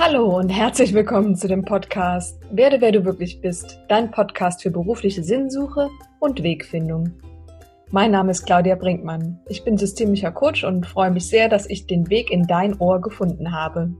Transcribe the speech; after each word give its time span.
Hallo 0.00 0.38
und 0.38 0.48
herzlich 0.48 0.94
willkommen 0.94 1.34
zu 1.34 1.48
dem 1.48 1.64
Podcast 1.64 2.38
Werde, 2.52 2.80
wer 2.80 2.92
du 2.92 3.04
wirklich 3.04 3.40
bist, 3.40 3.80
dein 3.88 4.12
Podcast 4.12 4.62
für 4.62 4.70
berufliche 4.70 5.24
Sinnsuche 5.24 5.90
und 6.20 6.40
Wegfindung. 6.40 7.10
Mein 7.90 8.12
Name 8.12 8.30
ist 8.30 8.46
Claudia 8.46 8.76
Brinkmann. 8.76 9.40
Ich 9.48 9.64
bin 9.64 9.76
systemischer 9.76 10.30
Coach 10.30 10.62
und 10.62 10.86
freue 10.86 11.10
mich 11.10 11.28
sehr, 11.28 11.48
dass 11.48 11.68
ich 11.68 11.88
den 11.88 12.08
Weg 12.10 12.30
in 12.30 12.46
dein 12.46 12.78
Ohr 12.78 13.00
gefunden 13.00 13.50
habe. 13.50 13.92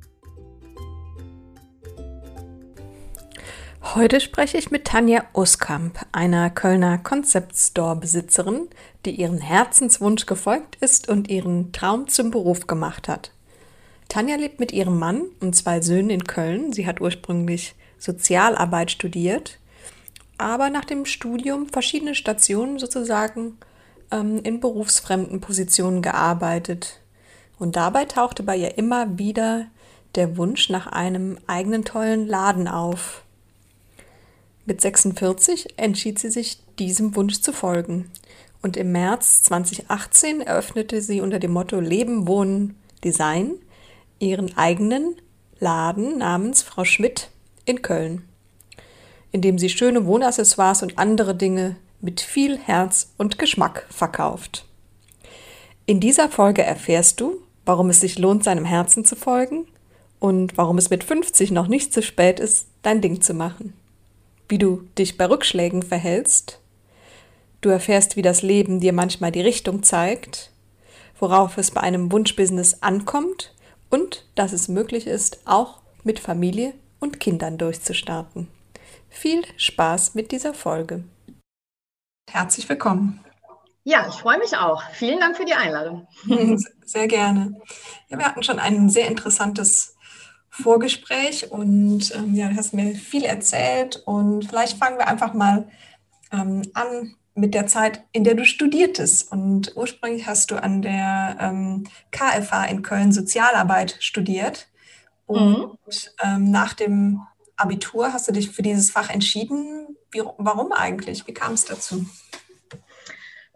Heute 3.97 4.21
spreche 4.21 4.57
ich 4.57 4.71
mit 4.71 4.85
Tanja 4.85 5.25
Uskamp, 5.35 5.99
einer 6.13 6.49
Kölner 6.51 6.99
Concept 6.99 7.57
Store 7.57 7.97
Besitzerin, 7.97 8.69
die 9.05 9.17
ihren 9.21 9.41
Herzenswunsch 9.41 10.27
gefolgt 10.27 10.77
ist 10.77 11.09
und 11.09 11.29
ihren 11.29 11.73
Traum 11.73 12.07
zum 12.07 12.31
Beruf 12.31 12.69
gemacht 12.69 13.09
hat. 13.09 13.33
Tanja 14.09 14.37
lebt 14.37 14.59
mit 14.59 14.73
ihrem 14.73 14.99
Mann 14.99 15.25
und 15.41 15.55
zwei 15.55 15.83
Söhnen 15.83 16.11
in 16.11 16.25
Köln. 16.25 16.73
Sie 16.73 16.87
hat 16.87 17.01
ursprünglich 17.01 17.75
Sozialarbeit 17.99 18.91
studiert, 18.91 19.59
aber 20.39 20.71
nach 20.71 20.87
dem 20.87 21.05
Studium 21.05 21.69
verschiedene 21.69 22.15
Stationen 22.15 22.79
sozusagen 22.79 23.59
ähm, 24.11 24.41
in 24.43 24.61
berufsfremden 24.61 25.41
Positionen 25.41 26.01
gearbeitet. 26.01 27.01
Und 27.59 27.77
dabei 27.77 28.07
tauchte 28.07 28.43
bei 28.43 28.57
ihr 28.57 28.79
immer 28.79 29.19
wieder 29.19 29.67
der 30.15 30.39
Wunsch 30.39 30.71
nach 30.71 30.87
einem 30.87 31.39
eigenen 31.47 31.85
tollen 31.85 32.27
Laden 32.27 32.67
auf. 32.67 33.25
Mit 34.65 34.81
46 34.81 35.75
entschied 35.77 36.19
sie 36.19 36.31
sich, 36.31 36.61
diesem 36.79 37.15
Wunsch 37.15 37.41
zu 37.41 37.53
folgen. 37.53 38.11
Und 38.63 38.77
im 38.77 38.93
März 38.93 39.43
2018 39.43 40.41
eröffnete 40.41 41.03
sie 41.03 41.21
unter 41.21 41.39
dem 41.39 41.53
Motto 41.53 41.79
Leben, 41.79 42.27
Wohnen, 42.27 42.77
Design 43.05 43.53
ihren 44.19 44.57
eigenen 44.57 45.17
Laden 45.61 46.19
namens 46.19 46.63
Frau 46.63 46.85
Schmidt 46.85 47.31
in 47.65 47.83
Köln, 47.83 48.29
in 49.33 49.43
dem 49.43 49.59
sie 49.59 49.69
schöne 49.69 50.07
Wohnaccessoires 50.07 50.83
und 50.83 50.99
andere 50.99 51.35
Dinge 51.35 51.77
mit 52.01 52.21
viel 52.21 52.59
Herz 52.59 53.13
und 53.17 53.39
Geschmack 53.39 53.87
verkauft. 53.91 54.65
In 55.87 56.01
dieser 56.01 56.29
Folge 56.29 56.63
erfährst 56.63 57.21
du, 57.21 57.41
warum 57.65 57.91
es 57.91 58.01
sich 58.01 58.19
lohnt, 58.19 58.45
seinem 58.45 58.65
Herzen 58.65 59.05
zu 59.05 59.17
folgen 59.17 59.67
und 60.21 60.57
warum 60.57 60.79
es 60.79 60.91
mit 60.91 61.05
50 61.05 61.51
noch 61.51 61.67
nicht 61.67 61.93
zu 61.93 62.03
spät 62.03 62.41
ist, 62.41 62.69
dein 62.83 63.01
Ding 63.01 63.21
zu 63.21 63.35
machen. 63.35 63.73
Wie 64.49 64.59
du 64.59 64.83
dich 64.97 65.19
bei 65.19 65.27
Rückschlägen 65.27 65.83
verhältst. 65.83 66.61
Du 67.61 67.69
erfährst, 67.69 68.17
wie 68.17 68.23
das 68.23 68.43
Leben 68.43 68.81
dir 68.81 68.93
manchmal 68.93 69.33
die 69.33 69.41
Richtung 69.41 69.83
zeigt, 69.83 70.53
worauf 71.19 71.59
es 71.59 71.73
bei 71.73 71.81
einem 71.81 72.13
Wunschbusiness 72.13 72.83
ankommt 72.83 73.53
und 73.91 74.25
dass 74.35 74.53
es 74.53 74.69
möglich 74.69 75.07
ist, 75.07 75.41
auch 75.47 75.81
mit 76.05 76.19
Familie 76.19 76.75
und 77.01 77.21
Kindern 77.21 77.59
durchzustarten. 77.59 78.49
Viel 79.09 79.43
Spaß 79.57 80.15
mit 80.15 80.33
dieser 80.33 80.55
Folge. 80.55 81.05
Herzlich 82.31 82.69
willkommen. 82.69 83.25
Ja, 83.85 84.07
ich 84.07 84.17
freue 84.17 84.39
mich 84.39 84.57
auch. 84.57 84.83
Vielen 84.93 85.19
Dank 85.19 85.37
für 85.37 85.47
die 85.47 85.55
Einladung. 85.55 86.07
Sehr 86.85 87.09
gerne. 87.09 87.59
Ja, 88.09 88.19
wir 88.19 88.27
hatten 88.27 88.43
schon 88.43 88.59
ein 88.59 88.91
sehr 88.91 89.09
interessantes 89.09 89.97
Vorgespräch 90.51 91.51
und 91.51 92.15
ähm, 92.15 92.35
ja, 92.35 92.49
du 92.49 92.57
hast 92.57 92.75
mir 92.75 92.95
viel 92.95 93.25
erzählt 93.25 94.03
und 94.05 94.45
vielleicht 94.47 94.77
fangen 94.77 94.99
wir 94.99 95.09
einfach 95.09 95.33
mal 95.33 95.69
ähm, 96.33 96.63
an 96.75 97.15
mit 97.39 97.55
der 97.55 97.67
Zeit, 97.67 98.03
in 98.13 98.25
der 98.25 98.35
du 98.35 98.45
studiertest. 98.45 99.31
Und 99.31 99.77
ursprünglich 99.77 100.27
hast 100.27 100.51
du 100.51 100.63
an 100.63 100.83
der 100.83 101.37
ähm, 101.41 101.85
KFA 102.11 102.65
in 102.65 102.83
Köln 102.83 103.13
Sozialarbeit 103.13 103.97
studiert. 104.01 104.69
Und 105.27 105.59
mhm. 105.59 105.79
ähm, 106.23 106.51
nach 106.51 106.75
dem 106.75 107.23
Abitur 107.57 108.13
hast 108.13 108.29
du 108.29 108.33
dich 108.33 108.51
für 108.51 108.63
dieses 108.63 108.91
Fach 108.91 109.11
entschieden. 109.11 109.97
Wie, 110.11 110.23
warum 110.39 110.73
eigentlich? 110.73 111.27
Wie 111.27 111.35
kam 111.35 111.53
es 111.53 111.65
dazu? 111.65 112.07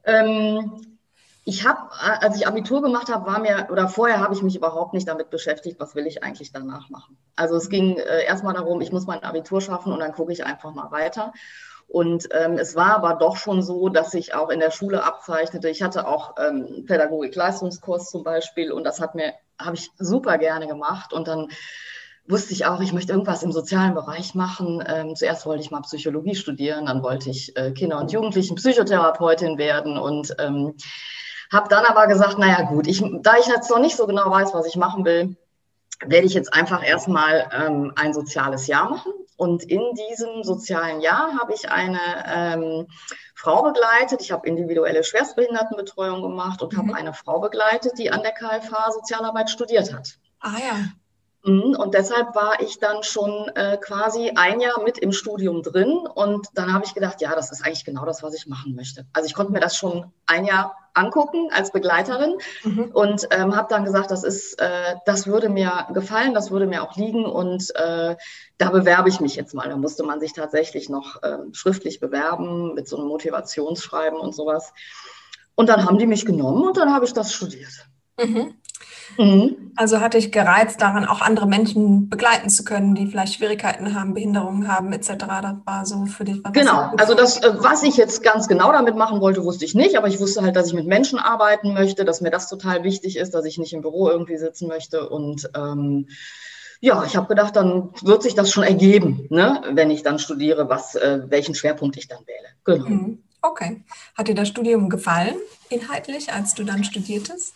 Ähm, 0.05 0.93
ich 1.45 1.67
habe, 1.67 1.91
als 2.01 2.37
ich 2.37 2.47
Abitur 2.47 2.83
gemacht 2.83 3.09
habe, 3.09 3.27
war 3.27 3.41
mir, 3.41 3.69
oder 3.71 3.89
vorher 3.89 4.21
habe 4.21 4.35
ich 4.35 4.43
mich 4.43 4.55
überhaupt 4.55 4.95
nicht 4.95 5.09
damit 5.09 5.31
beschäftigt, 5.31 5.81
was 5.81 5.95
will 5.97 6.07
ich 6.07 6.23
eigentlich 6.23 6.53
danach 6.53 6.89
machen. 6.89 7.19
Also 7.35 7.57
es 7.57 7.69
ging 7.69 7.97
äh, 7.97 8.25
erstmal 8.25 8.55
darum, 8.55 8.81
ich 8.81 8.93
muss 8.93 9.07
mein 9.07 9.25
Abitur 9.25 9.61
schaffen 9.61 9.93
und 9.93 9.99
dann 9.99 10.13
gucke 10.13 10.33
ich 10.33 10.45
einfach 10.45 10.73
mal 10.73 10.91
weiter. 10.93 11.33
Und 11.93 12.31
ähm, 12.33 12.57
es 12.57 12.75
war 12.75 12.95
aber 12.97 13.17
doch 13.17 13.37
schon 13.37 13.61
so, 13.61 13.91
dass 13.91 14.15
ich 14.15 14.35
auch 14.35 14.49
in 14.49 14.61
der 14.61 14.71
Schule 14.71 15.05
abzeichnete. 15.05 15.69
Ich 15.69 15.83
hatte 15.83 16.09
auch 16.09 16.37
ähm, 16.39 16.87
Pädagogik-Leistungskurs 16.87 18.09
zum 18.09 18.25
Beispiel 18.25 18.73
und 18.73 18.85
das 18.85 18.99
hat 18.99 19.15
mir, 19.15 19.35
habe 19.61 19.77
ich 19.77 19.91
super 19.99 20.39
gerne 20.39 20.67
gemacht. 20.67 21.13
Und 21.13 21.29
dann 21.29 21.49
wusste 22.27 22.55
ich 22.55 22.65
auch, 22.65 22.81
ich 22.81 22.95
möchte 22.95 23.13
irgendwas 23.13 23.43
im 23.43 23.53
sozialen 23.53 23.93
Bereich 23.93 24.35
machen. 24.35 24.83
Ähm, 24.87 25.15
zuerst 25.17 25.45
wollte 25.45 25.63
ich 25.63 25.71
mal 25.71 25.83
Psychologie 25.83 26.35
studieren, 26.35 26.87
dann 26.87 27.03
wollte 27.03 27.29
ich 27.29 27.55
äh, 27.59 27.73
Kinder- 27.73 28.01
und 28.01 28.11
Jugendlichen 28.11 28.55
Psychotherapeutin 28.55 29.59
werden 29.59 29.99
und 29.99 30.35
ähm, 30.39 30.75
habe 31.53 31.69
dann 31.69 31.85
aber 31.85 32.07
gesagt, 32.07 32.39
naja 32.39 32.63
gut, 32.63 32.87
ich, 32.87 33.05
da 33.21 33.37
ich 33.37 33.49
jetzt 33.49 33.69
noch 33.69 33.81
nicht 33.81 33.97
so 33.97 34.07
genau 34.07 34.31
weiß, 34.31 34.55
was 34.55 34.67
ich 34.67 34.77
machen 34.77 35.05
will, 35.05 35.37
werde 36.07 36.27
ich 36.27 36.33
jetzt 36.33 36.55
einfach 36.55 36.83
erstmal 36.83 37.51
ähm, 37.53 37.93
ein 37.97 38.15
soziales 38.15 38.67
Jahr 38.67 38.89
machen. 38.89 39.13
Und 39.37 39.63
in 39.65 39.83
diesem 39.95 40.45
sozialen 40.45 41.01
Jahr 41.01 41.39
habe 41.41 41.55
ich 41.55 41.71
eine 41.71 41.99
ähm, 42.27 42.87
Frau 43.35 43.63
begleitet. 43.63 44.21
Ich 44.21 44.31
habe 44.31 44.47
individuelle 44.47 45.03
Schwerstbehindertenbetreuung 45.03 46.23
gemacht 46.23 46.63
und 46.63 46.73
mhm. 46.73 46.79
habe 46.79 46.95
eine 46.95 47.13
Frau 47.13 47.41
begleitet, 47.41 47.99
die 47.99 48.11
an 48.11 48.23
der 48.23 48.33
KFH 48.33 48.93
Sozialarbeit 48.93 49.51
studiert 49.51 49.93
hat. 49.93 50.19
Ah 50.41 50.59
ja. 50.59 50.77
Mhm, 51.45 51.75
und 51.77 51.95
deshalb 51.95 52.35
war 52.37 52.61
ich 52.61 52.79
dann 52.79 53.03
schon 53.03 53.49
äh, 53.57 53.77
quasi 53.79 54.33
ein 54.37 54.61
Jahr 54.61 54.83
mit 54.83 54.99
im 54.99 55.13
Studium 55.13 55.63
drin. 55.63 56.07
Und 56.15 56.47
dann 56.55 56.73
habe 56.73 56.85
ich 56.85 56.95
gedacht, 56.95 57.21
ja, 57.21 57.35
das 57.35 57.51
ist 57.51 57.65
eigentlich 57.65 57.85
genau 57.85 58.05
das, 58.05 58.23
was 58.23 58.35
ich 58.35 58.47
machen 58.47 58.77
möchte. 58.77 59.07
Also 59.13 59.27
ich 59.27 59.35
konnte 59.35 59.53
mir 59.53 59.61
das 59.61 59.77
schon 59.77 60.13
ein 60.27 60.45
Jahr 60.45 60.77
angucken 60.95 61.49
als 61.51 61.73
Begleiterin 61.73 62.37
mhm. 62.65 62.91
und 62.93 63.27
ähm, 63.31 63.57
habe 63.57 63.69
dann 63.71 63.85
gesagt, 63.85 64.11
das 64.11 64.25
ist, 64.25 64.61
äh, 64.61 64.97
das 65.07 65.27
würde 65.27 65.49
mir 65.49 65.89
gefallen, 65.95 66.35
das 66.35 66.51
würde 66.51 66.67
mir 66.67 66.83
auch 66.83 66.97
liegen 66.97 67.25
und 67.25 67.75
äh, 67.77 68.15
da 68.59 68.71
bewerbe 68.71 69.09
ich 69.09 69.19
mich 69.19 69.35
jetzt 69.35 69.55
mal. 69.55 69.69
Da 69.69 69.77
musste 69.77 70.05
man 70.05 70.21
sich 70.21 70.35
tatsächlich 70.35 70.89
noch 70.91 71.23
äh, 71.23 71.39
schriftlich 71.53 71.99
bewerben 71.99 72.75
mit 72.75 72.89
so 72.89 72.99
einem 72.99 73.09
Motivationsschreiben 73.09 74.19
und 74.19 74.35
sowas. 74.35 74.73
Und 75.55 75.69
dann 75.69 75.87
haben 75.87 75.99
die 75.99 76.07
mich 76.07 76.25
genommen 76.25 76.63
und 76.63 76.77
dann 76.77 76.93
habe 76.95 77.05
ich 77.05 77.15
das 77.15 77.33
studiert. 77.33 77.87
Mhm. 78.19 78.55
Mhm. 79.19 79.73
Also 79.75 80.01
hatte 80.01 80.19
ich 80.19 80.33
gereizt 80.33 80.83
daran, 80.83 81.07
auch 81.07 81.23
andere 81.23 81.47
Menschen 81.47 82.11
begleiten 82.11 82.51
zu 82.51 82.65
können, 82.65 82.95
die 82.95 83.07
vielleicht 83.07 83.35
Schwierigkeiten 83.35 83.95
haben, 83.95 84.13
Behinderungen 84.13 84.69
haben 84.69 84.93
etc. 84.93 85.13
Das 85.19 85.55
war 85.65 85.87
so 85.87 86.05
für 86.07 86.25
dich. 86.25 86.45
Was 86.45 86.53
genau, 86.53 86.93
also 86.99 87.15
das, 87.15 87.43
äh, 87.43 87.53
was 87.59 87.83
ich 87.83 87.97
jetzt 87.97 88.23
ganz 88.23 88.49
genau 88.49 88.73
damit 88.73 88.97
machen 88.97 89.21
wollte, 89.21 89.45
wusste 89.45 89.65
ich 89.65 89.75
nicht, 89.75 89.97
aber 89.97 90.09
ich 90.09 90.21
wusste 90.21 90.43
halt, 90.43 90.57
dass 90.57 90.67
ich 90.67 90.75
mit 90.75 90.87
Menschen 90.87 91.19
arbeiten 91.19 91.73
möchte, 91.73 92.05
dass 92.05 92.21
mir 92.21 92.31
das 92.31 92.49
total 92.49 92.85
wichtig 92.85 93.17
ist, 93.17 93.35
dass 93.35 93.45
ich 93.45 93.59
nicht 93.59 93.73
im 93.73 93.81
Büro 93.81 94.09
irgendwie 94.09 94.37
sitzen 94.37 94.69
möchte 94.69 95.09
und 95.09 95.51
ähm, 95.57 96.07
ja, 96.81 97.05
ich 97.05 97.17
habe 97.17 97.29
gedacht, 97.29 97.55
dann 97.55 97.91
wird 98.03 98.25
sich 98.25 98.35
das 98.35 98.51
schon 98.51 98.65
ergeben, 98.65 99.27
ne, 99.31 99.63
wenn 99.71 99.91
ich 99.91 100.03
dann 100.03 100.19
studiere, 100.19 100.69
was, 100.69 100.97
äh, 100.97 101.21
welchen 101.29 101.55
Schwerpunkt 101.55 101.97
ich 101.97 102.09
dann 102.09 102.27
wähle. 102.27 102.49
Genau. 102.65 102.89
Mhm. 102.89 103.23
Okay. 103.41 103.83
Hat 104.17 104.29
dir 104.29 104.35
das 104.35 104.49
Studium 104.49 104.89
gefallen, 104.89 105.37
inhaltlich, 105.69 106.33
als 106.33 106.55
du 106.55 106.65
dann 106.65 106.85
studiertest? 106.85 107.55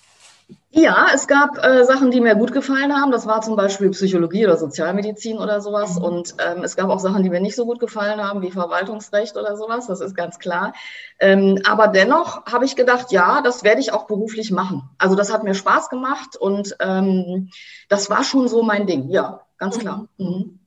Ja, 0.71 1.09
es 1.15 1.27
gab 1.27 1.57
äh, 1.65 1.85
Sachen, 1.85 2.11
die 2.11 2.21
mir 2.21 2.35
gut 2.35 2.53
gefallen 2.53 2.95
haben. 2.95 3.11
Das 3.11 3.27
war 3.27 3.41
zum 3.41 3.57
Beispiel 3.57 3.91
Psychologie 3.91 4.45
oder 4.45 4.59
Sozialmedizin 4.59 5.39
oder 5.39 5.63
sowas. 5.63 5.97
Mhm. 5.97 6.05
Und 6.05 6.35
ähm, 6.39 6.63
es 6.63 6.77
gab 6.77 6.91
auch 6.91 7.01
Sachen, 7.01 7.23
die 7.23 7.31
mir 7.31 7.41
nicht 7.41 7.57
so 7.57 7.65
gut 7.65 7.81
gefallen 7.81 8.23
haben, 8.23 8.43
wie 8.43 8.51
Verwaltungsrecht 8.51 9.37
oder 9.39 9.57
sowas. 9.57 9.87
Das 9.87 10.01
ist 10.01 10.15
ganz 10.15 10.39
klar. 10.39 10.75
Ähm, 11.19 11.63
aber 11.67 11.89
dennoch 11.89 12.45
habe 12.45 12.67
ich 12.67 12.77
gedacht, 12.77 13.11
ja, 13.11 13.41
das 13.41 13.65
werde 13.65 13.81
ich 13.81 13.93
auch 13.93 14.07
beruflich 14.07 14.51
machen. 14.51 14.83
Also 14.99 15.17
das 15.17 15.33
hat 15.33 15.45
mir 15.45 15.55
Spaß 15.55 15.89
gemacht 15.89 16.37
und 16.37 16.77
ähm, 16.81 17.51
das 17.89 18.11
war 18.11 18.23
schon 18.23 18.47
so 18.47 18.63
mein 18.63 18.87
Ding. 18.87 19.09
Ja, 19.09 19.41
ganz 19.57 19.79
klar. 19.79 20.09
Mhm. 20.19 20.27
mhm. 20.27 20.59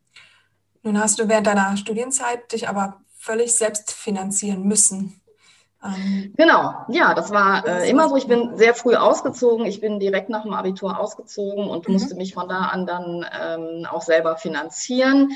Nun 0.81 0.99
hast 0.99 1.19
du 1.19 1.27
während 1.27 1.45
deiner 1.45 1.75
Studienzeit 1.77 2.51
dich 2.53 2.69
aber 2.69 3.01
völlig 3.17 3.53
selbst 3.53 3.91
finanzieren 3.91 4.63
müssen. 4.63 5.21
Ähm, 5.83 6.33
genau, 6.35 6.85
ja, 6.89 7.13
das 7.13 7.31
war 7.31 7.65
äh, 7.65 7.89
immer 7.89 8.09
so. 8.09 8.17
Ich 8.17 8.27
bin 8.27 8.57
sehr 8.57 8.73
früh 8.73 8.95
ausgezogen. 8.95 9.65
Ich 9.65 9.79
bin 9.79 9.99
direkt 9.99 10.29
nach 10.29 10.43
dem 10.43 10.53
Abitur 10.53 10.99
ausgezogen 10.99 11.67
und 11.67 11.87
mhm. 11.87 11.93
musste 11.93 12.15
mich 12.15 12.33
von 12.33 12.49
da 12.49 12.63
an 12.63 12.85
dann 12.85 13.25
ähm, 13.39 13.85
auch 13.89 14.01
selber 14.01 14.35
finanzieren. 14.35 15.31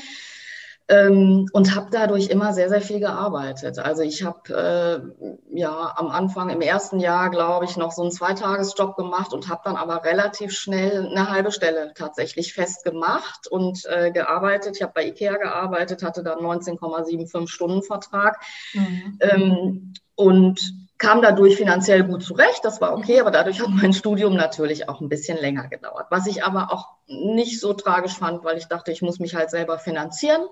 Ähm, 0.86 1.48
und 1.52 1.74
habe 1.74 1.88
dadurch 1.90 2.28
immer 2.28 2.52
sehr, 2.52 2.68
sehr 2.68 2.82
viel 2.82 3.00
gearbeitet. 3.00 3.78
Also 3.78 4.02
ich 4.02 4.22
habe 4.22 4.52
äh, 4.52 5.58
ja 5.58 5.94
am 5.96 6.08
Anfang 6.08 6.50
im 6.50 6.60
ersten 6.60 7.00
Jahr, 7.00 7.30
glaube 7.30 7.64
ich, 7.64 7.78
noch 7.78 7.90
so 7.90 8.02
einen 8.02 8.10
Zweitagesjob 8.10 8.94
gemacht 8.94 9.32
und 9.32 9.48
habe 9.48 9.62
dann 9.64 9.76
aber 9.76 10.04
relativ 10.04 10.52
schnell 10.52 11.06
eine 11.06 11.30
halbe 11.30 11.52
Stelle 11.52 11.92
tatsächlich 11.94 12.52
festgemacht 12.52 13.48
und 13.48 13.86
äh, 13.86 14.10
gearbeitet. 14.10 14.76
Ich 14.76 14.82
habe 14.82 14.92
bei 14.94 15.06
IKEA 15.06 15.38
gearbeitet, 15.38 16.02
hatte 16.02 16.22
dann 16.22 16.40
19,75 16.40 17.48
Stunden 17.48 17.82
Vertrag. 17.82 18.38
Mhm. 18.74 19.18
Ähm, 19.20 19.94
und 20.16 20.60
kam 21.04 21.22
dadurch 21.22 21.56
finanziell 21.56 22.04
gut 22.04 22.22
zurecht, 22.22 22.60
das 22.64 22.80
war 22.80 22.96
okay, 22.96 23.20
aber 23.20 23.30
dadurch 23.30 23.60
hat 23.60 23.70
mein 23.70 23.92
Studium 23.92 24.34
natürlich 24.34 24.88
auch 24.88 25.00
ein 25.00 25.08
bisschen 25.08 25.38
länger 25.38 25.68
gedauert. 25.68 26.06
Was 26.10 26.26
ich 26.26 26.44
aber 26.44 26.72
auch 26.72 26.88
nicht 27.06 27.60
so 27.60 27.74
tragisch 27.74 28.14
fand, 28.14 28.44
weil 28.44 28.56
ich 28.56 28.66
dachte, 28.66 28.90
ich 28.90 29.02
muss 29.02 29.18
mich 29.18 29.34
halt 29.34 29.50
selber 29.50 29.78
finanzieren 29.78 30.42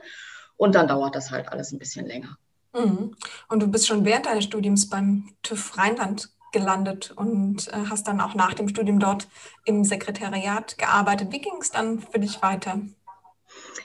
und 0.56 0.74
dann 0.74 0.88
dauert 0.88 1.14
das 1.14 1.30
halt 1.30 1.48
alles 1.48 1.72
ein 1.72 1.78
bisschen 1.78 2.06
länger. 2.06 2.36
Mhm. 2.74 3.16
Und 3.48 3.60
du 3.60 3.66
bist 3.66 3.86
schon 3.86 4.04
während 4.04 4.26
deines 4.26 4.44
Studiums 4.44 4.88
beim 4.88 5.30
TÜV 5.42 5.76
Rheinland 5.78 6.30
gelandet 6.52 7.12
und 7.16 7.68
äh, 7.68 7.86
hast 7.88 8.06
dann 8.06 8.20
auch 8.20 8.34
nach 8.34 8.54
dem 8.54 8.68
Studium 8.68 9.00
dort 9.00 9.26
im 9.64 9.84
Sekretariat 9.84 10.76
gearbeitet. 10.78 11.32
Wie 11.32 11.40
ging 11.40 11.56
es 11.60 11.70
dann 11.70 12.00
für 12.00 12.18
dich 12.18 12.42
weiter? 12.42 12.78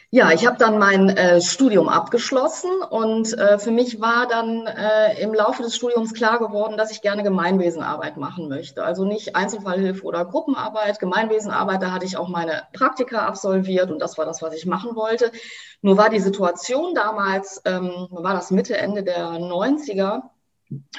Ja, 0.09 0.31
ich 0.31 0.45
habe 0.45 0.57
dann 0.57 0.77
mein 0.79 1.09
äh, 1.09 1.41
Studium 1.41 1.89
abgeschlossen 1.89 2.71
und 2.89 3.37
äh, 3.37 3.59
für 3.59 3.71
mich 3.71 3.99
war 3.99 4.27
dann 4.27 4.65
äh, 4.65 5.21
im 5.21 5.33
Laufe 5.33 5.63
des 5.63 5.75
Studiums 5.75 6.13
klar 6.13 6.39
geworden, 6.39 6.77
dass 6.77 6.91
ich 6.91 7.01
gerne 7.01 7.23
Gemeinwesenarbeit 7.23 8.15
machen 8.15 8.47
möchte. 8.47 8.83
Also 8.83 9.03
nicht 9.03 9.35
Einzelfallhilfe 9.35 10.03
oder 10.03 10.23
Gruppenarbeit, 10.25 10.99
Gemeinwesenarbeit, 10.99 11.81
da 11.81 11.91
hatte 11.91 12.05
ich 12.05 12.15
auch 12.15 12.29
meine 12.29 12.63
Praktika 12.73 13.25
absolviert 13.25 13.91
und 13.91 13.99
das 13.99 14.17
war 14.17 14.25
das, 14.25 14.41
was 14.41 14.53
ich 14.53 14.65
machen 14.65 14.95
wollte. 14.95 15.31
Nur 15.81 15.97
war 15.97 16.09
die 16.09 16.21
Situation 16.21 16.95
damals, 16.95 17.61
ähm, 17.65 18.07
war 18.09 18.33
das 18.33 18.49
Mitte, 18.49 18.77
Ende 18.77 19.03
der 19.03 19.27
90er, 19.31 20.21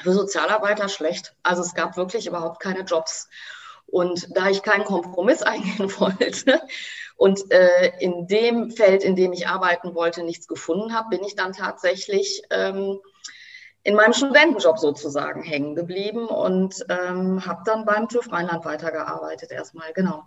für 0.01 0.13
Sozialarbeiter 0.13 0.89
schlecht. 0.89 1.35
Also 1.43 1.61
es 1.61 1.73
gab 1.73 1.97
wirklich 1.97 2.27
überhaupt 2.27 2.59
keine 2.59 2.81
Jobs. 2.81 3.29
Und 3.85 4.27
da 4.35 4.49
ich 4.49 4.61
keinen 4.61 4.85
Kompromiss 4.85 5.41
eingehen 5.43 5.91
wollte, 5.99 6.61
und 7.19 7.51
äh, 7.51 7.91
in 7.99 8.27
dem 8.27 8.71
Feld, 8.71 9.03
in 9.03 9.17
dem 9.17 9.33
ich 9.33 9.45
arbeiten 9.45 9.93
wollte, 9.93 10.23
nichts 10.23 10.47
gefunden 10.47 10.95
habe, 10.95 11.17
bin 11.17 11.25
ich 11.25 11.35
dann 11.35 11.51
tatsächlich 11.51 12.43
ähm, 12.49 12.97
in 13.83 13.95
meinem 13.95 14.13
Studentenjob 14.13 14.79
sozusagen 14.79 15.43
hängen 15.43 15.75
geblieben 15.75 16.27
und 16.27 16.85
ähm, 16.87 17.45
habe 17.45 17.63
dann 17.65 17.83
beim 17.83 18.07
TÜV 18.07 18.31
Rheinland 18.31 18.63
weitergearbeitet 18.63 19.51
erstmal, 19.51 19.91
genau. 19.91 20.23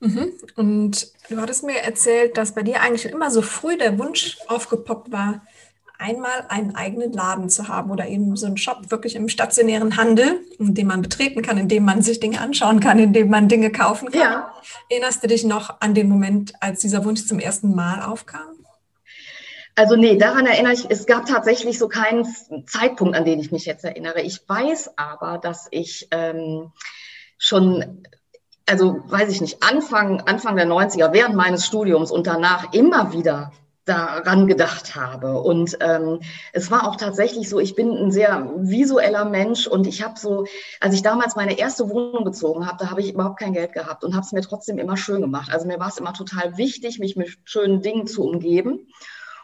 Mhm. 0.00 0.32
Und 0.56 1.12
du 1.30 1.40
hattest 1.40 1.62
mir 1.62 1.82
erzählt, 1.82 2.36
dass 2.36 2.56
bei 2.56 2.64
dir 2.64 2.80
eigentlich 2.80 3.04
immer 3.04 3.30
so 3.30 3.40
früh 3.40 3.78
der 3.78 3.96
Wunsch 3.96 4.38
aufgepoppt 4.48 5.12
war, 5.12 5.46
einmal 5.98 6.46
einen 6.48 6.74
eigenen 6.76 7.12
Laden 7.12 7.50
zu 7.50 7.68
haben 7.68 7.90
oder 7.90 8.06
eben 8.08 8.36
so 8.36 8.46
einen 8.46 8.56
Shop 8.56 8.90
wirklich 8.90 9.16
im 9.16 9.28
stationären 9.28 9.96
Handel, 9.96 10.40
in 10.58 10.74
dem 10.74 10.86
man 10.86 11.02
betreten 11.02 11.42
kann, 11.42 11.58
in 11.58 11.68
dem 11.68 11.84
man 11.84 12.02
sich 12.02 12.20
Dinge 12.20 12.40
anschauen 12.40 12.80
kann, 12.80 12.98
in 12.98 13.12
dem 13.12 13.28
man 13.28 13.48
Dinge 13.48 13.70
kaufen 13.70 14.10
kann. 14.10 14.20
Ja. 14.20 14.54
Erinnerst 14.88 15.22
du 15.22 15.28
dich 15.28 15.44
noch 15.44 15.80
an 15.80 15.94
den 15.94 16.08
Moment, 16.08 16.52
als 16.60 16.80
dieser 16.80 17.04
Wunsch 17.04 17.26
zum 17.26 17.40
ersten 17.40 17.74
Mal 17.74 18.02
aufkam? 18.02 18.54
Also 19.74 19.96
nee, 19.96 20.16
daran 20.16 20.46
erinnere 20.46 20.72
ich, 20.72 20.86
es 20.88 21.06
gab 21.06 21.26
tatsächlich 21.26 21.78
so 21.78 21.88
keinen 21.88 22.26
Zeitpunkt, 22.66 23.16
an 23.16 23.24
den 23.24 23.38
ich 23.38 23.52
mich 23.52 23.64
jetzt 23.64 23.84
erinnere. 23.84 24.22
Ich 24.22 24.40
weiß 24.48 24.90
aber, 24.96 25.38
dass 25.38 25.68
ich 25.70 26.08
ähm, 26.10 26.72
schon 27.38 28.02
also 28.68 29.00
weiß 29.06 29.30
ich 29.30 29.40
nicht, 29.40 29.62
Anfang, 29.62 30.20
Anfang 30.22 30.56
der 30.56 30.66
90er, 30.66 31.12
während 31.12 31.34
meines 31.34 31.64
Studiums 31.64 32.10
und 32.10 32.26
danach 32.26 32.72
immer 32.72 33.12
wieder 33.12 33.52
daran 33.88 34.46
gedacht 34.46 34.94
habe. 34.94 35.40
Und 35.40 35.76
ähm, 35.80 36.20
es 36.52 36.70
war 36.70 36.86
auch 36.86 36.96
tatsächlich 36.96 37.48
so, 37.48 37.58
ich 37.58 37.74
bin 37.74 37.90
ein 37.90 38.10
sehr 38.10 38.50
visueller 38.56 39.24
Mensch 39.24 39.66
und 39.66 39.86
ich 39.86 40.02
habe 40.02 40.18
so, 40.18 40.44
als 40.80 40.94
ich 40.94 41.02
damals 41.02 41.36
meine 41.36 41.58
erste 41.58 41.88
Wohnung 41.88 42.24
bezogen 42.24 42.66
habe, 42.66 42.78
da 42.78 42.90
habe 42.90 43.00
ich 43.00 43.12
überhaupt 43.12 43.40
kein 43.40 43.52
Geld 43.52 43.72
gehabt 43.72 44.04
und 44.04 44.14
habe 44.14 44.24
es 44.24 44.32
mir 44.32 44.42
trotzdem 44.42 44.78
immer 44.78 44.96
schön 44.96 45.20
gemacht. 45.20 45.50
Also 45.52 45.66
mir 45.66 45.80
war 45.80 45.88
es 45.88 45.98
immer 45.98 46.12
total 46.12 46.56
wichtig, 46.56 46.98
mich 46.98 47.16
mit 47.16 47.30
schönen 47.44 47.82
Dingen 47.82 48.06
zu 48.06 48.24
umgeben. 48.24 48.88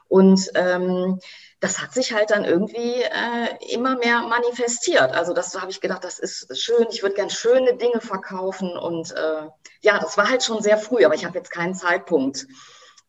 Und 0.08 0.50
ähm, 0.54 1.18
das 1.60 1.80
hat 1.80 1.94
sich 1.94 2.12
halt 2.12 2.30
dann 2.30 2.44
irgendwie 2.44 3.02
äh, 3.02 3.74
immer 3.74 3.96
mehr 3.96 4.20
manifestiert. 4.22 5.12
Also 5.12 5.32
das 5.32 5.58
habe 5.58 5.70
ich 5.70 5.80
gedacht, 5.80 6.04
das 6.04 6.18
ist 6.18 6.58
schön, 6.60 6.86
ich 6.90 7.02
würde 7.02 7.14
gern 7.14 7.30
schöne 7.30 7.76
Dinge 7.76 8.02
verkaufen. 8.02 8.76
Und 8.76 9.12
äh, 9.12 9.48
ja, 9.80 9.98
das 9.98 10.18
war 10.18 10.28
halt 10.28 10.42
schon 10.42 10.62
sehr 10.62 10.76
früh, 10.76 11.06
aber 11.06 11.14
ich 11.14 11.24
habe 11.24 11.38
jetzt 11.38 11.50
keinen 11.50 11.74
Zeitpunkt 11.74 12.46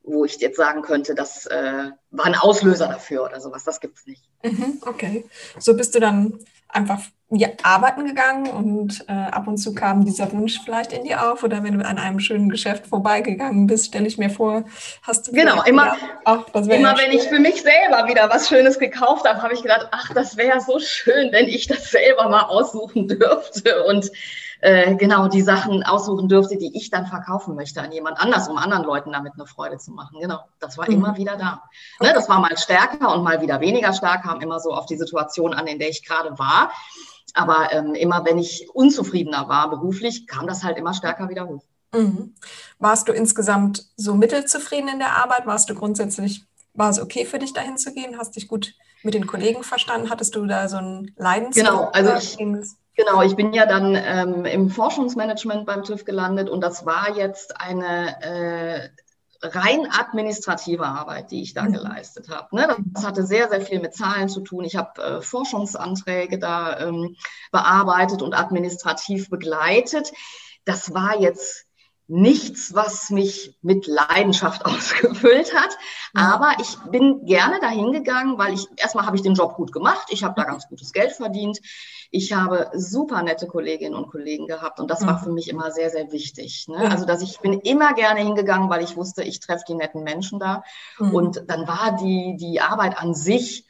wo 0.06 0.26
ich 0.26 0.38
jetzt 0.38 0.58
sagen 0.58 0.82
könnte, 0.82 1.16
das 1.16 1.46
äh, 1.48 1.92
war 2.12 2.26
ein 2.26 2.36
Auslöser 2.36 2.88
dafür 2.88 3.24
oder 3.24 3.40
sowas. 3.40 3.64
Das 3.64 3.80
gibt 3.80 3.98
es 3.98 4.06
nicht. 4.06 4.24
Mhm, 4.44 4.82
okay. 4.86 5.26
So 5.60 5.76
bist 5.76 5.96
du 5.96 6.00
dann 6.00 6.40
einfach 6.70 7.00
ja, 7.32 7.50
arbeiten 7.64 8.06
gegangen 8.06 8.48
und 8.48 9.04
äh, 9.08 9.12
ab 9.12 9.48
und 9.48 9.58
zu 9.58 9.74
kam 9.74 10.06
dieser 10.06 10.32
Wunsch 10.32 10.60
vielleicht 10.64 10.94
in 10.94 11.06
dir 11.06 11.32
auf 11.32 11.44
oder 11.44 11.64
wenn 11.64 11.80
du 11.80 11.86
an 11.86 11.98
einem 11.98 12.20
schönen 12.20 12.50
Geschäft 12.50 12.86
vorbeigegangen 12.86 13.66
bist, 13.66 13.88
stelle 13.88 14.08
ich 14.08 14.20
mir 14.20 14.30
vor, 14.30 14.64
hast 15.02 15.28
du 15.28 15.32
genau 15.32 15.64
immer 15.64 15.98
auch, 16.24 16.48
immer 16.54 16.96
wenn 16.98 17.12
ich 17.12 17.24
für 17.24 17.40
mich 17.40 17.64
selber 17.64 18.08
wieder 18.08 18.30
was 18.30 18.48
Schönes 18.48 18.78
gekauft 18.78 19.28
habe, 19.28 19.42
habe 19.42 19.56
ich 19.56 19.64
gedacht, 19.64 19.88
ach, 19.92 20.14
das 20.14 20.38
wäre 20.38 20.62
so 20.62 20.80
schön, 20.80 21.32
wenn 21.32 21.48
ich 21.48 21.66
das 21.66 21.90
selber 21.90 22.30
mal 22.30 22.44
aussuchen 22.44 23.08
dürfte 23.08 23.84
und 23.86 24.12
äh, 24.62 24.96
genau 24.96 25.28
die 25.28 25.42
Sachen 25.42 25.84
aussuchen 25.84 26.28
dürfte, 26.28 26.58
die 26.58 26.76
ich 26.78 26.90
dann 26.90 27.06
verkaufen 27.06 27.56
möchte 27.56 27.82
an 27.82 27.92
jemand 27.92 28.20
anders, 28.20 28.48
um 28.48 28.58
anderen 28.58 28.84
Leuten 28.84 29.12
damit 29.12 29.34
eine 29.34 29.46
Freude 29.46 29.78
zu 29.78 29.92
machen. 29.92 30.20
Genau, 30.20 30.40
das 30.60 30.78
war 30.78 30.88
mhm. 30.88 30.96
immer 30.96 31.18
wieder 31.18 31.38
da. 31.38 31.64
Ne, 32.02 32.14
das 32.14 32.30
war 32.30 32.40
mal 32.40 32.58
stärker 32.58 33.14
und 33.14 33.24
mal 33.24 33.42
wieder 33.42 33.60
weniger 33.60 33.94
stark, 33.94 34.24
kam 34.24 34.42
immer 34.42 34.60
so 34.60 34.74
auf 34.74 34.86
die 34.86 34.98
Situation 34.98 35.54
an, 35.54 35.68
in 35.68 35.80
der 35.80 35.90
ich 35.90 36.06
gerade 36.06 36.38
war. 36.38 36.72
Aber 37.34 37.74
ähm, 37.74 37.96
immer 37.96 38.24
wenn 38.26 38.38
ich 38.38 38.70
unzufriedener 38.74 39.50
war 39.50 39.70
beruflich, 39.70 40.26
kam 40.26 40.48
das 40.48 40.64
halt 40.64 40.78
immer 40.78 40.94
stärker 40.94 41.30
wieder 41.30 41.48
hoch. 41.48 41.64
Mhm. 41.94 42.34
Warst 42.80 43.08
du 43.08 43.14
insgesamt 43.14 43.86
so 43.96 44.16
mittelzufrieden 44.16 44.90
in 44.90 45.00
der 45.00 45.18
Arbeit? 45.18 45.46
Warst 45.46 45.70
du 45.70 45.76
grundsätzlich, 45.76 46.46
war 46.74 46.90
es 46.90 47.00
okay 47.00 47.26
für 47.26 47.40
dich 47.40 47.54
dahin 47.54 47.78
zu 47.78 47.94
gehen? 47.94 48.18
Hast 48.18 48.36
dich 48.36 48.48
gut 48.48 48.74
mit 49.04 49.14
den 49.14 49.28
Kollegen 49.28 49.64
verstanden? 49.64 50.10
Hattest 50.10 50.36
du 50.36 50.46
da 50.46 50.68
so 50.68 50.78
ein 50.78 51.12
Leidens? 51.18 51.56
Genau, 51.56 51.90
also 51.94 52.14
ich, 52.14 52.38
Genau, 52.96 53.22
ich 53.22 53.36
bin 53.36 53.54
ja 53.54 53.66
dann 53.66 53.96
ähm, 53.96 54.46
im 54.46 54.70
Forschungsmanagement 54.70 55.66
beim 55.66 55.84
TÜV 55.84 56.06
gelandet 56.06 56.50
und 56.50 56.62
das 56.62 56.86
war 56.86 57.16
jetzt 57.18 57.60
eine 57.60 58.22
äh, 58.22 58.90
rein 59.42 59.88
administrative 59.92 60.86
Arbeit, 60.86 61.32
die 61.32 61.42
ich 61.42 61.54
da 61.54 61.64
mhm. 61.64 61.74
geleistet 61.74 62.30
habe. 62.30 62.56
Ne? 62.56 62.76
Das 62.94 63.06
hatte 63.06 63.26
sehr, 63.26 63.50
sehr 63.50 63.62
viel 63.62 63.80
mit 63.82 63.94
Zahlen 63.94 64.30
zu 64.30 64.42
tun. 64.42 64.64
Ich 64.64 64.76
habe 64.76 65.02
äh, 65.02 65.22
Forschungsanträge 65.22 66.40
da 66.40 66.80
ähm, 66.80 67.16
bearbeitet 67.52 68.22
und 68.22 68.34
administrativ 68.34 69.30
begleitet. 69.30 70.12
Das 70.64 70.94
war 70.94 71.20
jetzt 71.20 71.66
nichts, 72.08 72.76
was 72.76 73.10
mich 73.10 73.58
mit 73.62 73.88
Leidenschaft 73.88 74.66
ausgefüllt 74.66 75.54
hat. 75.54 75.78
Aber 76.14 76.54
ich 76.60 76.78
bin 76.92 77.26
gerne 77.26 77.60
dahin 77.60 77.92
gegangen, 77.92 78.38
weil 78.38 78.54
ich 78.54 78.68
erstmal 78.78 79.06
habe 79.06 79.16
ich 79.18 79.24
den 79.24 79.36
Job 79.36 79.56
gut 79.56 79.72
gemacht. 79.72 80.08
Ich 80.10 80.24
habe 80.24 80.36
da 80.38 80.44
ganz 80.44 80.68
gutes 80.68 80.92
Geld 80.92 81.12
verdient. 81.12 81.60
Ich 82.12 82.34
habe 82.34 82.72
super 82.74 83.22
nette 83.24 83.48
Kolleginnen 83.48 83.96
und 83.96 84.10
Kollegen 84.10 84.48
gehabt 84.48 84.80
und 84.80 84.90
das 84.90 85.06
war 85.06 85.20
für 85.20 85.32
mich 85.32 85.50
immer 85.50 85.72
sehr, 85.72 85.90
sehr 85.90 86.12
wichtig. 86.12 86.68
Ne? 86.68 86.90
Also, 86.92 87.06
dass 87.06 87.22
ich 87.22 87.40
bin 87.40 87.60
immer 87.60 87.94
gerne 87.94 88.22
hingegangen, 88.22 88.70
weil 88.70 88.84
ich 88.84 88.96
wusste, 88.96 89.24
ich 89.24 89.40
treffe 89.40 89.66
die 89.68 89.76
netten 89.76 90.04
Menschen 90.04 90.40
da. 90.40 90.64
Mhm. 91.00 91.16
Und 91.16 91.44
dann 91.48 91.68
war 91.68 91.98
die, 91.98 92.36
die 92.38 92.62
Arbeit 92.62 92.98
an 92.98 93.14
sich 93.14 93.66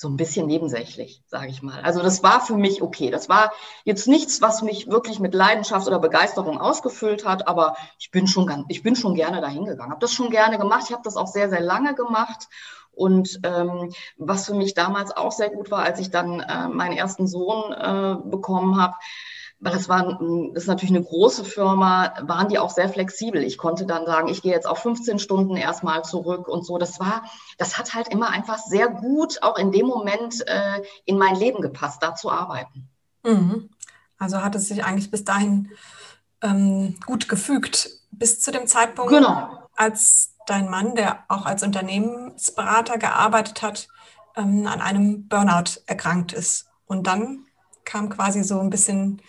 so 0.00 0.08
ein 0.08 0.16
bisschen 0.16 0.46
nebensächlich, 0.46 1.22
sage 1.26 1.48
ich 1.48 1.60
mal. 1.60 1.80
Also 1.82 2.02
das 2.02 2.22
war 2.22 2.40
für 2.40 2.54
mich 2.54 2.82
okay. 2.82 3.10
Das 3.10 3.28
war 3.28 3.52
jetzt 3.82 4.06
nichts, 4.06 4.40
was 4.40 4.62
mich 4.62 4.86
wirklich 4.86 5.18
mit 5.18 5.34
Leidenschaft 5.34 5.88
oder 5.88 5.98
Begeisterung 5.98 6.60
ausgefüllt 6.60 7.26
hat, 7.26 7.48
aber 7.48 7.76
ich 7.98 8.12
bin 8.12 8.28
schon 8.28 8.64
ich 8.68 8.84
bin 8.84 8.94
schon 8.94 9.14
gerne 9.14 9.40
dahin 9.40 9.64
gegangen. 9.64 9.90
Habe 9.90 10.00
das 10.00 10.12
schon 10.12 10.30
gerne 10.30 10.56
gemacht. 10.56 10.84
Ich 10.86 10.92
habe 10.92 11.02
das 11.02 11.16
auch 11.16 11.26
sehr, 11.26 11.50
sehr 11.50 11.60
lange 11.60 11.96
gemacht. 11.96 12.46
Und 12.98 13.38
ähm, 13.44 13.92
was 14.16 14.46
für 14.46 14.54
mich 14.54 14.74
damals 14.74 15.16
auch 15.16 15.30
sehr 15.30 15.50
gut 15.50 15.70
war, 15.70 15.84
als 15.84 16.00
ich 16.00 16.10
dann 16.10 16.40
äh, 16.40 16.68
meinen 16.68 16.96
ersten 16.96 17.28
Sohn 17.28 17.72
äh, 17.72 18.16
bekommen 18.28 18.80
habe, 18.80 18.94
weil 19.60 19.72
das 19.72 19.88
war 19.88 20.18
das 20.52 20.62
ist 20.62 20.68
natürlich 20.68 20.94
eine 20.94 21.04
große 21.04 21.44
Firma, 21.44 22.12
waren 22.22 22.48
die 22.48 22.58
auch 22.58 22.70
sehr 22.70 22.88
flexibel. 22.88 23.42
Ich 23.42 23.58
konnte 23.58 23.86
dann 23.86 24.06
sagen, 24.06 24.28
ich 24.28 24.42
gehe 24.42 24.52
jetzt 24.52 24.66
auf 24.66 24.78
15 24.78 25.18
Stunden 25.18 25.56
erstmal 25.56 26.04
zurück 26.04 26.48
und 26.48 26.64
so. 26.64 26.78
Das 26.78 27.00
war, 27.00 27.24
das 27.56 27.78
hat 27.78 27.94
halt 27.94 28.08
immer 28.08 28.30
einfach 28.30 28.58
sehr 28.58 28.88
gut 28.88 29.42
auch 29.42 29.58
in 29.58 29.72
dem 29.72 29.86
Moment 29.86 30.46
äh, 30.46 30.82
in 31.04 31.18
mein 31.18 31.36
Leben 31.36 31.60
gepasst, 31.60 32.02
da 32.02 32.14
zu 32.14 32.30
arbeiten. 32.30 32.88
Mhm. 33.24 33.70
Also 34.18 34.42
hat 34.42 34.54
es 34.54 34.68
sich 34.68 34.84
eigentlich 34.84 35.10
bis 35.10 35.24
dahin 35.24 35.70
ähm, 36.42 36.96
gut 37.06 37.28
gefügt, 37.28 37.90
bis 38.10 38.40
zu 38.40 38.50
dem 38.50 38.66
Zeitpunkt, 38.66 39.12
genau. 39.12 39.68
als 39.74 40.34
dein 40.50 40.68
Mann, 40.68 40.94
der 40.94 41.24
auch 41.28 41.46
als 41.46 41.62
Unternehmensberater 41.62 42.98
gearbeitet 42.98 43.62
hat, 43.62 43.88
ähm, 44.36 44.66
an 44.66 44.80
einem 44.80 45.28
Burnout 45.28 45.80
erkrankt 45.86 46.32
ist. 46.32 46.66
Und 46.86 47.06
dann 47.06 47.44
kam 47.84 48.08
quasi 48.08 48.42
so 48.42 48.60
ein 48.60 48.70
bisschen 48.70 49.20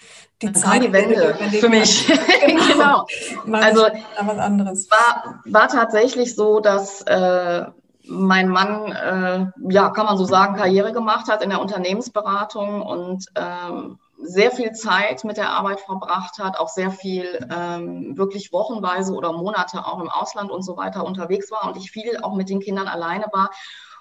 die 0.42 0.52
das 0.52 0.62
Zeit. 0.62 0.84
Die 0.84 0.94
Wende 0.94 1.36
für 1.60 1.70
mich. 1.70 2.08
genau. 2.68 3.06
genau. 3.46 3.58
Also 3.60 3.88
was 4.22 4.38
anderes. 4.38 4.90
War, 4.90 5.42
war 5.46 5.68
tatsächlich 5.68 6.36
so, 6.36 6.60
dass 6.60 7.02
äh, 7.02 7.66
mein 8.04 8.50
Mann, 8.50 8.92
äh, 8.92 9.46
ja, 9.72 9.90
kann 9.90 10.06
man 10.06 10.18
so 10.18 10.26
sagen, 10.26 10.56
Karriere 10.56 10.94
gemacht 10.94 11.30
hat 11.30 11.44
in 11.44 11.50
der 11.50 11.62
Unternehmensberatung 11.62 12.82
und 12.82 13.26
ähm, 13.36 14.00
sehr 14.22 14.52
viel 14.52 14.74
Zeit 14.74 15.24
mit 15.24 15.38
der 15.38 15.50
Arbeit 15.50 15.80
verbracht 15.80 16.40
hat, 16.40 16.60
auch 16.60 16.70
sehr 16.70 16.92
viel 16.92 17.48
ähm, 17.52 18.18
wirklich 18.18 18.52
wochenweise 18.52 19.14
oder 19.14 19.32
Monate 19.34 19.86
auch 19.86 20.00
im 20.00 20.10
Ausland 20.10 20.52
und 20.52 20.64
so 20.64 20.78
weiter 20.78 21.06
unterwegs 21.06 21.52
war 21.52 21.68
und 21.68 21.78
ich 21.78 21.92
viel 21.92 22.18
auch 22.22 22.36
mit 22.36 22.50
den 22.50 22.60
Kindern 22.60 22.88
alleine 22.88 23.26
war 23.32 23.50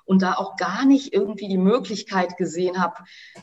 und 0.09 0.23
da 0.23 0.35
auch 0.35 0.57
gar 0.57 0.87
nicht 0.87 1.13
irgendwie 1.13 1.49
die 1.49 1.59
Möglichkeit 1.59 2.39
gesehen 2.39 2.81
habe, 2.81 2.95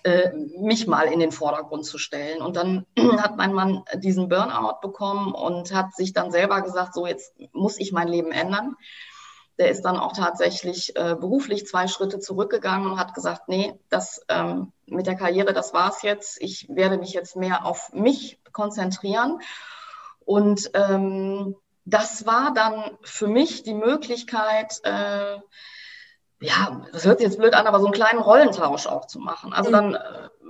äh, 0.04 0.32
mich 0.60 0.88
mal 0.88 1.04
in 1.04 1.20
den 1.20 1.32
Vordergrund 1.32 1.86
zu 1.86 2.00
stellen. 2.00 2.42
Und 2.42 2.56
dann 2.56 2.88
hat 3.20 3.38
mein 3.38 3.54
Mann 3.54 3.84
diesen 3.98 4.30
Burnout 4.30 4.80
bekommen 4.82 5.32
und 5.34 5.74
hat 5.74 5.96
sich 5.96 6.12
dann 6.12 6.32
selber 6.32 6.62
gesagt, 6.62 6.96
so 6.96 7.06
jetzt 7.06 7.36
muss 7.54 7.80
ich 7.80 7.92
mein 7.92 8.08
Leben 8.08 8.32
ändern. 8.32 8.76
Der 9.58 9.70
ist 9.70 9.84
dann 9.84 9.98
auch 9.98 10.14
tatsächlich 10.14 10.96
äh, 10.96 11.16
beruflich 11.16 11.66
zwei 11.66 11.88
Schritte 11.88 12.20
zurückgegangen 12.20 12.92
und 12.92 13.00
hat 13.00 13.14
gesagt, 13.14 13.48
nee, 13.48 13.74
das 13.90 14.22
ähm, 14.28 14.74
mit 14.86 15.08
der 15.08 15.16
Karriere, 15.16 15.54
das 15.54 15.74
war's 15.74 16.02
jetzt. 16.02 16.42
Ich 16.42 16.68
werde 16.70 16.98
mich 16.98 17.14
jetzt 17.14 17.36
mehr 17.36 17.66
auf 17.66 17.94
mich 17.94 18.40
konzentrieren. 18.52 19.40
Und 20.26 20.72
ähm, 20.74 21.56
das 21.86 22.26
war 22.26 22.54
dann 22.54 22.98
für 23.04 23.28
mich 23.28 23.64
die 23.64 23.76
Möglichkeit, 23.76 24.80
äh, 24.84 25.38
ja, 26.42 26.86
das 26.92 27.06
hört 27.06 27.20
sich 27.20 27.28
jetzt 27.28 27.38
blöd 27.38 27.54
an, 27.54 27.68
aber 27.68 27.80
so 27.80 27.86
einen 27.86 27.94
kleinen 27.94 28.20
Rollentausch 28.20 28.88
auch 28.88 29.06
zu 29.06 29.20
machen. 29.20 29.54
Also 29.54 29.72
dann 29.72 29.96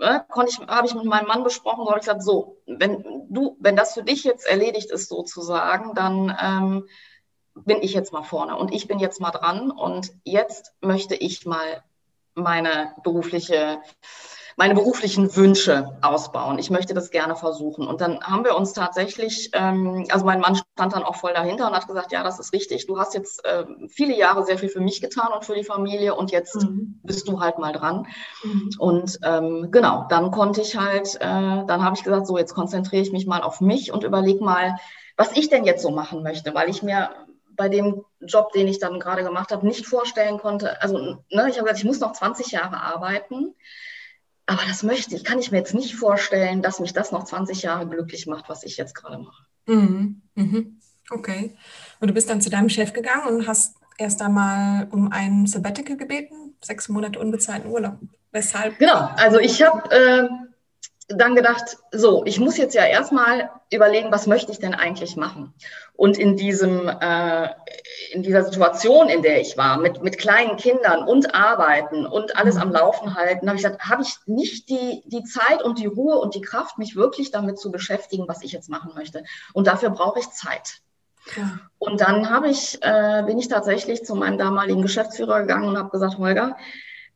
äh, 0.02 0.20
konnte 0.30 0.52
ich, 0.52 0.68
habe 0.68 0.88
ich 0.88 0.96
mit 0.96 1.06
meinem 1.06 1.28
Mann 1.28 1.44
besprochen, 1.44 1.86
habe 1.88 2.00
ich 2.00 2.06
gesagt, 2.06 2.24
so, 2.24 2.58
wenn 2.66 3.04
du, 3.30 3.56
wenn 3.60 3.76
das 3.76 3.94
für 3.94 4.04
dich 4.04 4.24
jetzt 4.24 4.48
erledigt 4.48 4.92
ist 4.92 5.10
sozusagen, 5.10 5.94
dann 5.94 6.36
ähm, 6.42 6.88
bin 7.56 7.82
ich 7.82 7.94
jetzt 7.94 8.14
mal 8.14 8.24
vorne 8.24 8.56
und 8.58 8.74
ich 8.74 8.88
bin 8.88 9.00
jetzt 9.00 9.22
mal 9.22 9.32
dran 9.32 9.72
und 9.72 10.12
jetzt 10.24 10.74
möchte 10.82 11.16
ich 11.16 11.46
mal 11.46 11.84
meine 12.36 12.94
berufliche 13.04 13.80
meine 14.58 14.74
beruflichen 14.74 15.36
Wünsche 15.36 15.98
ausbauen. 16.02 16.60
Ich 16.60 16.70
möchte 16.70 16.94
das 16.94 17.12
gerne 17.12 17.36
versuchen. 17.36 17.88
Und 17.88 18.00
dann 18.00 18.22
haben 18.22 18.46
wir 18.46 18.56
uns 18.56 18.72
tatsächlich, 18.72 19.50
ähm, 19.54 20.06
also 20.10 20.26
mein 20.26 20.40
Mann 20.40 20.56
stand 20.56 20.94
dann 20.94 21.04
auch 21.04 21.16
voll 21.16 21.34
dahinter 21.34 21.68
und 21.68 21.74
hat 21.74 21.88
gesagt, 21.88 22.14
ja, 22.14 22.24
das 22.24 22.40
ist 22.40 22.54
richtig. 22.54 22.88
Du 22.88 22.98
hast 22.98 23.14
jetzt 23.14 23.44
äh, 23.44 23.66
viele 23.90 24.18
Jahre 24.18 24.46
sehr 24.46 24.58
viel 24.58 24.70
für 24.70 24.80
mich 24.80 25.02
getan 25.02 25.34
und 25.34 25.44
für 25.44 25.56
die 25.56 25.66
Familie 25.66 26.16
und 26.16 26.32
jetzt 26.32 26.56
mhm. 26.56 27.00
bist 27.04 27.28
du 27.28 27.42
halt 27.42 27.60
mal 27.60 27.74
dran. 27.74 28.08
Mhm. 28.44 28.70
Und 28.80 29.20
ähm, 29.24 29.72
genau, 29.72 30.06
dann 30.10 30.32
konnte 30.32 30.62
ich 30.62 30.78
halt, 30.78 31.16
äh, 31.16 31.20
dann 31.20 31.84
habe 31.84 31.98
ich 31.98 32.04
gesagt, 32.04 32.26
so 32.26 32.38
jetzt 32.38 32.54
konzentriere 32.54 33.02
ich 33.02 33.12
mich 33.12 33.28
mal 33.28 33.42
auf 33.42 33.60
mich 33.60 33.92
und 33.92 34.06
überlege 34.06 34.44
mal, 34.44 34.78
was 35.18 35.36
ich 35.36 35.50
denn 35.50 35.66
jetzt 35.66 35.82
so 35.82 35.92
machen 35.92 36.24
möchte, 36.24 36.54
weil 36.54 36.70
ich 36.70 36.82
mir 36.82 37.10
bei 37.56 37.70
dem 37.70 38.04
Job, 38.22 38.52
den 38.54 38.68
ich 38.68 38.80
dann 38.80 39.00
gerade 39.00 39.24
gemacht 39.24 39.52
habe, 39.52 39.66
nicht 39.66 39.86
vorstellen 39.86 40.38
konnte. 40.38 40.82
Also, 40.82 40.98
ne, 40.98 41.20
ich 41.30 41.58
habe 41.58 41.64
gesagt, 41.64 41.80
ich 41.80 41.86
muss 41.86 42.00
noch 42.00 42.14
20 42.14 42.52
Jahre 42.52 42.82
arbeiten. 42.82 43.56
Aber 44.48 44.62
das 44.68 44.84
möchte 44.84 45.16
ich, 45.16 45.24
kann 45.24 45.40
ich 45.40 45.52
mir 45.52 45.58
jetzt 45.58 45.74
nicht 45.74 45.96
vorstellen, 45.96 46.62
dass 46.62 46.80
mich 46.80 46.94
das 46.94 47.12
noch 47.12 47.24
20 47.24 47.64
Jahre 47.64 47.88
glücklich 47.88 48.28
macht, 48.28 48.48
was 48.48 48.64
ich 48.64 48.78
jetzt 48.78 48.94
gerade 48.94 49.18
mache. 49.18 49.44
Mhm. 49.66 50.22
Mhm. 50.36 50.80
Okay. 51.10 51.56
Und 52.00 52.10
du 52.10 52.14
bist 52.14 52.30
dann 52.30 52.42
zu 52.42 52.50
deinem 52.50 52.70
Chef 52.70 52.94
gegangen 52.94 53.28
und 53.28 53.48
hast 53.48 53.76
erst 53.98 54.22
einmal 54.22 54.88
um 54.92 55.12
ein 55.12 55.48
Sabbatical 55.48 55.98
gebeten, 55.98 56.56
sechs 56.62 56.90
Monate 56.90 57.20
unbezahlten 57.20 57.72
Urlaub. 57.72 57.98
Weshalb? 58.32 58.78
Genau, 58.80 59.10
also 59.16 59.40
ich 59.40 59.62
habe 59.64 59.90
äh, 59.92 60.28
dann 61.08 61.36
gedacht, 61.36 61.78
so, 61.92 62.24
ich 62.26 62.40
muss 62.40 62.58
jetzt 62.58 62.74
ja 62.74 62.84
erstmal 62.84 63.52
überlegen, 63.72 64.12
was 64.12 64.26
möchte 64.26 64.52
ich 64.52 64.60
denn 64.60 64.74
eigentlich 64.74 65.16
machen? 65.16 65.54
Und 65.94 66.18
in 66.18 66.36
diesem, 66.36 66.88
äh, 66.88 67.50
in 68.12 68.24
dieser 68.24 68.44
Situation, 68.44 69.08
in 69.10 69.22
der 69.22 69.40
ich 69.40 69.56
war, 69.56 69.78
mit, 69.78 70.02
mit 70.02 70.18
kleinen 70.18 70.58
Kindern 70.58 71.08
und 71.08 71.36
Arbeiten 71.36 72.08
und 72.08 72.36
alles 72.38 72.58
am 72.58 72.72
Laufen 72.72 73.14
halten, 73.14 73.48
habe 73.48 73.58
ich 73.58 73.64
gesagt, 73.64 73.88
habe 73.88 74.02
ich 74.02 74.16
nicht 74.26 74.70
die, 74.70 75.04
die 75.06 75.24
Zeit 75.24 75.62
und 75.62 75.78
die 75.78 75.86
Ruhe 75.86 76.18
und 76.18 76.34
die 76.34 76.42
Kraft, 76.42 76.80
mich 76.80 76.96
wirklich 76.96 77.30
damit 77.30 77.60
zu 77.60 77.72
beschäftigen, 77.72 78.28
was 78.28 78.42
ich 78.42 78.52
jetzt 78.52 78.70
machen 78.70 78.94
möchte. 78.96 79.24
Und 79.54 79.68
dafür 79.68 79.92
brauche 79.92 80.20
ich 80.20 80.30
Zeit. 80.32 80.80
Ja. 81.38 81.60
Und 81.78 82.02
dann 82.02 82.32
habe 82.32 82.50
ich, 82.50 82.80
äh, 82.82 83.24
bin 83.28 83.38
ich 83.38 83.48
tatsächlich 83.48 84.04
zu 84.06 84.16
meinem 84.16 84.40
damaligen 84.40 84.82
Geschäftsführer 84.82 85.42
gegangen 85.42 85.68
und 85.68 85.78
habe 85.78 85.90
gesagt, 85.90 86.18
Holger, 86.18 86.58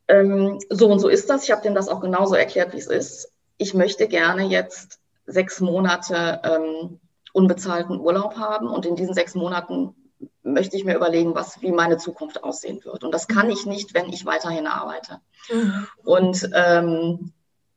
ähm, 0.06 0.60
so 0.68 0.88
und 0.88 1.00
so 1.00 1.08
ist 1.08 1.28
das. 1.28 1.44
Ich 1.44 1.50
habe 1.50 1.62
dem 1.62 1.74
das 1.74 1.88
auch 1.88 2.00
genauso 2.00 2.36
erklärt, 2.36 2.72
wie 2.72 2.78
es 2.78 2.86
ist 2.86 3.32
ich 3.60 3.74
möchte 3.74 4.08
gerne 4.08 4.44
jetzt 4.44 4.98
sechs 5.26 5.60
Monate 5.60 6.40
ähm, 6.42 6.98
unbezahlten 7.32 8.00
Urlaub 8.00 8.36
haben 8.36 8.68
und 8.68 8.86
in 8.86 8.96
diesen 8.96 9.14
sechs 9.14 9.34
Monaten 9.34 9.94
möchte 10.42 10.76
ich 10.76 10.84
mir 10.84 10.96
überlegen, 10.96 11.34
was, 11.34 11.60
wie 11.60 11.70
meine 11.70 11.98
Zukunft 11.98 12.42
aussehen 12.42 12.82
wird. 12.84 13.04
Und 13.04 13.12
das 13.12 13.28
kann 13.28 13.50
ich 13.50 13.66
nicht, 13.66 13.92
wenn 13.94 14.08
ich 14.08 14.24
weiterhin 14.24 14.66
arbeite. 14.66 15.20
Mhm. 15.52 15.86
Und 16.02 16.50
ähm, 16.54 17.32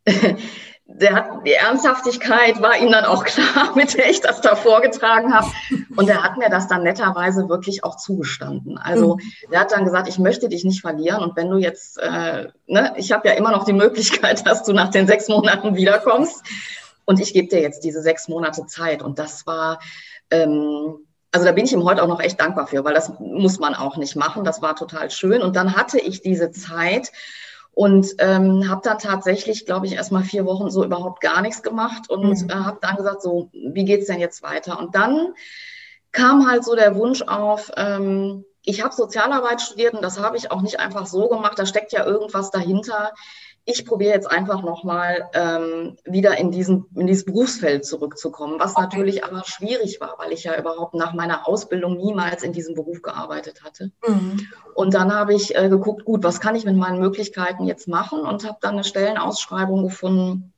der 0.86 1.14
hat, 1.14 1.46
die 1.46 1.54
Ernsthaftigkeit 1.54 2.62
war 2.62 2.78
ihm 2.78 2.92
dann 2.92 3.06
auch 3.06 3.24
klar, 3.24 3.72
mit 3.76 3.98
der 3.98 4.10
ich 4.10 4.22
das 4.22 4.42
da 4.42 4.56
vorgetragen 4.56 5.34
habe. 5.34 5.48
Und 5.96 6.10
er 6.10 6.24
hat 6.24 6.38
mir 6.38 6.50
das 6.50 6.68
dann 6.68 6.84
netterweise 6.84 7.48
wirklich 7.48 7.84
auch 7.84 7.96
zugestanden. 7.96 8.78
Also 8.78 9.18
er 9.50 9.62
hat 9.62 9.72
dann 9.72 9.86
gesagt, 9.86 10.08
ich 10.10 10.20
möchte 10.20 10.50
dich 10.50 10.66
nicht 10.66 10.82
verlieren. 10.82 11.24
Und 11.24 11.36
wenn 11.36 11.50
du 11.50 11.58
jetzt, 11.58 11.98
äh, 12.00 12.48
ne, 12.68 12.94
ich 12.98 13.12
habe 13.12 13.28
ja 13.28 13.36
immer 13.36 13.52
noch 13.52 13.64
die 13.64 13.74
Möglichkeit, 13.74 14.46
dass 14.48 14.64
du 14.64 14.74
nach 14.74 14.90
den 14.90 15.08
sechs 15.08 15.28
Monaten 15.30 15.76
wiederkommst. 15.76 16.44
Und 17.06 17.20
ich 17.20 17.34
gebe 17.34 17.48
dir 17.48 17.62
jetzt 17.62 17.84
diese 17.84 18.02
sechs 18.02 18.28
Monate 18.28 18.66
Zeit. 18.66 19.02
Und 19.02 19.20
das 19.20 19.48
war, 19.48 19.80
ähm, 20.32 20.96
also 21.32 21.46
da 21.46 21.52
bin 21.54 21.66
ich 21.66 21.74
ihm 21.74 21.84
heute 21.84 22.04
auch 22.04 22.08
noch 22.08 22.20
echt 22.20 22.40
dankbar 22.40 22.68
für, 22.68 22.84
weil 22.84 22.94
das 22.94 23.12
muss 23.20 23.60
man 23.60 23.74
auch 23.74 23.98
nicht 23.98 24.16
machen. 24.16 24.44
Das 24.44 24.62
war 24.62 24.76
total 24.76 25.10
schön. 25.12 25.42
Und 25.42 25.56
dann 25.56 25.76
hatte 25.76 26.00
ich 26.00 26.22
diese 26.22 26.52
Zeit, 26.52 27.12
und 27.74 28.16
ähm, 28.20 28.70
habe 28.70 28.82
dann 28.84 29.00
tatsächlich, 29.00 29.66
glaube 29.66 29.88
ich, 29.88 29.94
erst 29.94 30.12
mal 30.12 30.24
vier 30.24 30.46
Wochen 30.46 30.70
so 30.70 30.84
überhaupt 30.84 31.22
gar 31.22 31.42
nichts 31.42 31.64
gemacht 31.64 32.10
und 32.10 32.44
mhm. 32.44 32.50
äh, 32.50 32.54
habe 32.54 32.78
dann 32.82 32.96
gesagt, 32.96 33.22
so, 33.22 33.50
wie 33.52 33.86
geht's 33.86 34.08
denn 34.08 34.20
jetzt 34.20 34.44
weiter? 34.44 34.80
Und 34.80 34.96
dann 34.96 35.34
kam 36.12 36.48
halt 36.50 36.64
so 36.64 36.76
der 36.76 36.96
Wunsch 36.96 37.24
auf, 37.24 37.72
ähm, 37.76 38.46
ich 38.64 38.84
habe 38.84 38.94
Sozialarbeit 38.94 39.62
studiert 39.62 39.96
und 39.96 40.04
das 40.04 40.20
habe 40.20 40.38
ich 40.38 40.52
auch 40.52 40.62
nicht 40.62 40.80
einfach 40.80 41.08
so 41.08 41.28
gemacht, 41.28 41.58
da 41.58 41.66
steckt 41.66 41.92
ja 41.92 42.06
irgendwas 42.06 42.52
dahinter 42.52 43.12
ich 43.66 43.86
probiere 43.86 44.14
jetzt 44.14 44.30
einfach 44.30 44.62
nochmal 44.62 45.30
ähm, 45.34 45.96
wieder 46.04 46.38
in, 46.38 46.52
diesen, 46.52 46.86
in 46.96 47.08
dieses 47.08 47.24
Berufsfeld 47.24 47.86
zurückzukommen, 47.86 48.60
was 48.60 48.76
natürlich 48.76 49.24
aber 49.24 49.44
schwierig 49.46 50.02
war, 50.02 50.16
weil 50.18 50.34
ich 50.34 50.44
ja 50.44 50.60
überhaupt 50.60 50.96
nach 50.96 51.14
meiner 51.14 51.48
Ausbildung 51.48 51.96
niemals 51.96 52.44
in 52.44 52.52
diesem 52.52 52.76
Beruf 52.76 53.02
gearbeitet 53.02 53.64
hatte. 53.64 53.92
Mhm. 54.06 54.48
Und 54.76 54.94
dann 54.94 55.14
habe 55.14 55.34
ich 55.34 55.56
äh, 55.56 55.70
geguckt, 55.70 56.04
gut, 56.04 56.24
was 56.24 56.42
kann 56.42 56.56
ich 56.56 56.66
mit 56.66 56.76
meinen 56.76 57.00
Möglichkeiten 57.00 57.66
jetzt 57.66 57.88
machen 57.88 58.20
und 58.20 58.46
habe 58.46 58.58
dann 58.60 58.74
eine 58.74 58.84
Stellenausschreibung 58.84 59.84
gefunden. 59.84 60.52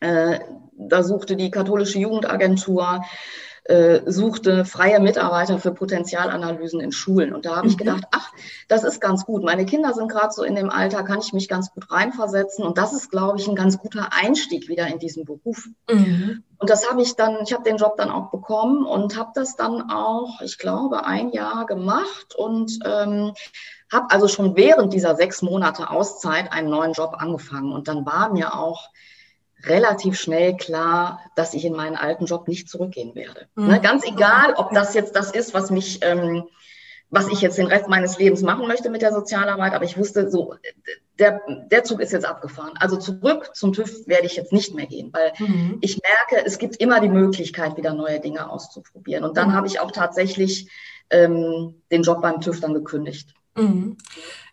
Äh, 0.00 0.40
da 0.78 1.02
suchte 1.02 1.36
die 1.36 1.50
katholische 1.50 1.98
Jugendagentur 1.98 3.04
äh, 3.68 4.10
suchte 4.10 4.64
freie 4.64 4.98
Mitarbeiter 4.98 5.58
für 5.58 5.72
Potenzialanalysen 5.72 6.80
in 6.80 6.90
Schulen. 6.90 7.34
Und 7.34 7.44
da 7.44 7.56
habe 7.56 7.68
ich 7.68 7.74
mhm. 7.74 7.78
gedacht, 7.78 8.04
ach, 8.12 8.32
das 8.66 8.82
ist 8.82 8.98
ganz 8.98 9.26
gut. 9.26 9.44
Meine 9.44 9.66
Kinder 9.66 9.92
sind 9.92 10.08
gerade 10.08 10.32
so 10.32 10.42
in 10.42 10.54
dem 10.54 10.70
Alter, 10.70 11.02
kann 11.02 11.20
ich 11.20 11.34
mich 11.34 11.48
ganz 11.48 11.70
gut 11.70 11.90
reinversetzen. 11.90 12.64
Und 12.64 12.78
das 12.78 12.94
ist, 12.94 13.10
glaube 13.10 13.38
ich, 13.38 13.46
ein 13.46 13.54
ganz 13.54 13.76
guter 13.76 14.08
Einstieg 14.12 14.68
wieder 14.68 14.86
in 14.86 14.98
diesen 14.98 15.26
Beruf. 15.26 15.68
Mhm. 15.90 16.44
Und 16.56 16.70
das 16.70 16.90
habe 16.90 17.02
ich 17.02 17.14
dann, 17.14 17.40
ich 17.44 17.52
habe 17.52 17.62
den 17.62 17.76
Job 17.76 17.96
dann 17.98 18.10
auch 18.10 18.30
bekommen 18.30 18.86
und 18.86 19.18
habe 19.18 19.32
das 19.34 19.54
dann 19.54 19.90
auch, 19.90 20.40
ich 20.40 20.56
glaube, 20.56 21.04
ein 21.04 21.30
Jahr 21.30 21.66
gemacht 21.66 22.34
und 22.36 22.78
ähm, 22.86 23.34
habe 23.92 24.06
also 24.08 24.28
schon 24.28 24.56
während 24.56 24.94
dieser 24.94 25.14
sechs 25.14 25.42
Monate 25.42 25.90
Auszeit 25.90 26.52
einen 26.52 26.70
neuen 26.70 26.94
Job 26.94 27.16
angefangen. 27.18 27.72
Und 27.72 27.86
dann 27.86 28.06
war 28.06 28.32
mir 28.32 28.54
auch 28.54 28.88
relativ 29.68 30.18
schnell 30.18 30.56
klar, 30.56 31.20
dass 31.34 31.54
ich 31.54 31.64
in 31.64 31.74
meinen 31.74 31.96
alten 31.96 32.26
Job 32.26 32.48
nicht 32.48 32.68
zurückgehen 32.68 33.14
werde. 33.14 33.46
Mhm. 33.54 33.68
Ne, 33.68 33.80
ganz 33.80 34.04
egal, 34.06 34.54
ob 34.54 34.72
das 34.72 34.94
jetzt 34.94 35.14
das 35.14 35.30
ist, 35.30 35.54
was 35.54 35.70
mich, 35.70 36.00
ähm, 36.02 36.44
was 37.10 37.28
ich 37.28 37.40
jetzt 37.40 37.58
den 37.58 37.66
Rest 37.66 37.88
meines 37.88 38.18
Lebens 38.18 38.42
machen 38.42 38.66
möchte 38.66 38.90
mit 38.90 39.02
der 39.02 39.12
Sozialarbeit, 39.12 39.72
aber 39.72 39.84
ich 39.84 39.96
wusste 39.96 40.30
so, 40.30 40.54
der, 41.18 41.40
der 41.70 41.84
Zug 41.84 42.00
ist 42.00 42.12
jetzt 42.12 42.26
abgefahren. 42.26 42.74
Also 42.78 42.96
zurück 42.96 43.50
zum 43.54 43.72
TÜV 43.72 44.06
werde 44.06 44.26
ich 44.26 44.36
jetzt 44.36 44.52
nicht 44.52 44.74
mehr 44.74 44.86
gehen, 44.86 45.10
weil 45.12 45.32
mhm. 45.38 45.78
ich 45.80 45.98
merke, 46.02 46.46
es 46.46 46.58
gibt 46.58 46.76
immer 46.76 47.00
die 47.00 47.08
Möglichkeit, 47.08 47.76
wieder 47.76 47.94
neue 47.94 48.20
Dinge 48.20 48.50
auszuprobieren. 48.50 49.24
Und 49.24 49.36
dann 49.36 49.50
mhm. 49.50 49.54
habe 49.54 49.66
ich 49.66 49.80
auch 49.80 49.90
tatsächlich 49.90 50.68
ähm, 51.10 51.82
den 51.90 52.02
Job 52.02 52.20
beim 52.22 52.40
TÜV 52.40 52.60
dann 52.60 52.74
gekündigt. 52.74 53.34
Mhm. 53.56 53.96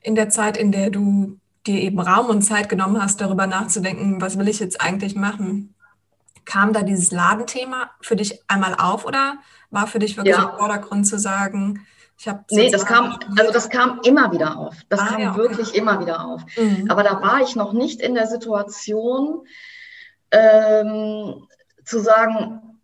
In 0.01 0.15
der 0.15 0.29
Zeit, 0.29 0.57
in 0.57 0.71
der 0.71 0.89
du 0.89 1.37
dir 1.67 1.81
eben 1.81 1.99
Raum 1.99 2.27
und 2.27 2.41
Zeit 2.41 2.69
genommen 2.69 3.01
hast, 3.01 3.21
darüber 3.21 3.47
nachzudenken, 3.47 4.21
was 4.21 4.37
will 4.37 4.47
ich 4.47 4.59
jetzt 4.59 4.81
eigentlich 4.81 5.15
machen. 5.15 5.75
Kam 6.45 6.73
da 6.73 6.83
dieses 6.83 7.11
Ladenthema 7.11 7.91
für 8.01 8.15
dich 8.15 8.41
einmal 8.47 8.75
auf 8.75 9.05
oder 9.05 9.37
war 9.71 9.87
für 9.87 9.99
dich 9.99 10.15
wirklich 10.17 10.35
ja. 10.35 10.51
im 10.51 10.57
Vordergrund 10.57 11.07
zu 11.07 11.17
sagen, 11.17 11.85
ich 12.17 12.27
habe. 12.27 12.43
Nee, 12.51 12.69
das 12.69 12.85
kam, 12.85 13.19
also 13.37 13.51
das 13.51 13.69
kam 13.69 13.99
immer 14.03 14.31
wieder 14.31 14.57
auf. 14.57 14.75
Das 14.89 14.99
ah, 15.01 15.07
kam 15.07 15.21
ja, 15.21 15.31
okay. 15.31 15.39
wirklich 15.39 15.75
immer 15.75 15.99
wieder 15.99 16.25
auf. 16.25 16.43
Mhm. 16.57 16.89
Aber 16.89 17.03
da 17.03 17.21
war 17.21 17.41
ich 17.41 17.55
noch 17.55 17.73
nicht 17.73 18.01
in 18.01 18.13
der 18.13 18.27
Situation, 18.27 19.45
ähm, 20.31 21.47
zu 21.83 21.99
sagen, 21.99 22.74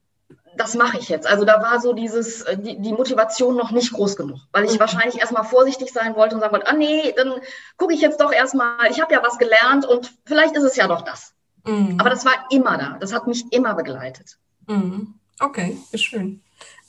das 0.58 0.75
mache 0.75 0.98
ich 0.98 1.10
jetzt. 1.10 1.27
Also 1.27 1.46
da 1.46 1.62
war 1.62 1.79
so 1.79 1.93
dieses, 1.93 2.41
äh, 2.41 2.58
die, 2.58 2.81
die 2.81 2.93
Motivation 2.93 3.55
noch 3.55 3.72
nicht 3.72 3.93
groß 3.93 4.15
genug, 4.15 4.39
weil 4.51 4.65
ich 4.65 4.75
mhm. 4.75 4.79
wahrscheinlich 4.79 5.20
erstmal 5.20 5.43
vorsichtig 5.43 5.91
sein 5.91 6.15
wollte 6.15 6.36
und 6.36 6.41
sagen 6.41 6.53
wollte, 6.53 6.67
ah 6.67 6.74
nee, 6.74 7.13
dann 7.15 7.34
gucke 7.77 7.93
ich 7.93 8.01
jetzt 8.01 8.20
doch 8.22 8.31
erstmal, 8.31 8.89
ich 8.89 9.01
habe 9.01 9.13
ja 9.13 9.24
was 9.24 9.38
gelernt 9.38 9.86
und 9.86 10.12
vielleicht 10.25 10.55
ist 10.55 10.63
es 10.63 10.75
ja 10.75 10.88
doch 10.88 11.01
das. 11.01 11.34
Mhm. 11.65 11.98
Aber 12.00 12.10
das 12.10 12.25
war 12.25 12.34
immer 12.50 12.77
da, 12.77 12.98
das 13.00 13.13
hat 13.13 13.27
mich 13.27 13.51
immer 13.51 13.74
begleitet. 13.75 14.38
Mhm. 14.67 15.15
Okay, 15.39 15.77
ist 15.91 16.03
schön. 16.03 16.41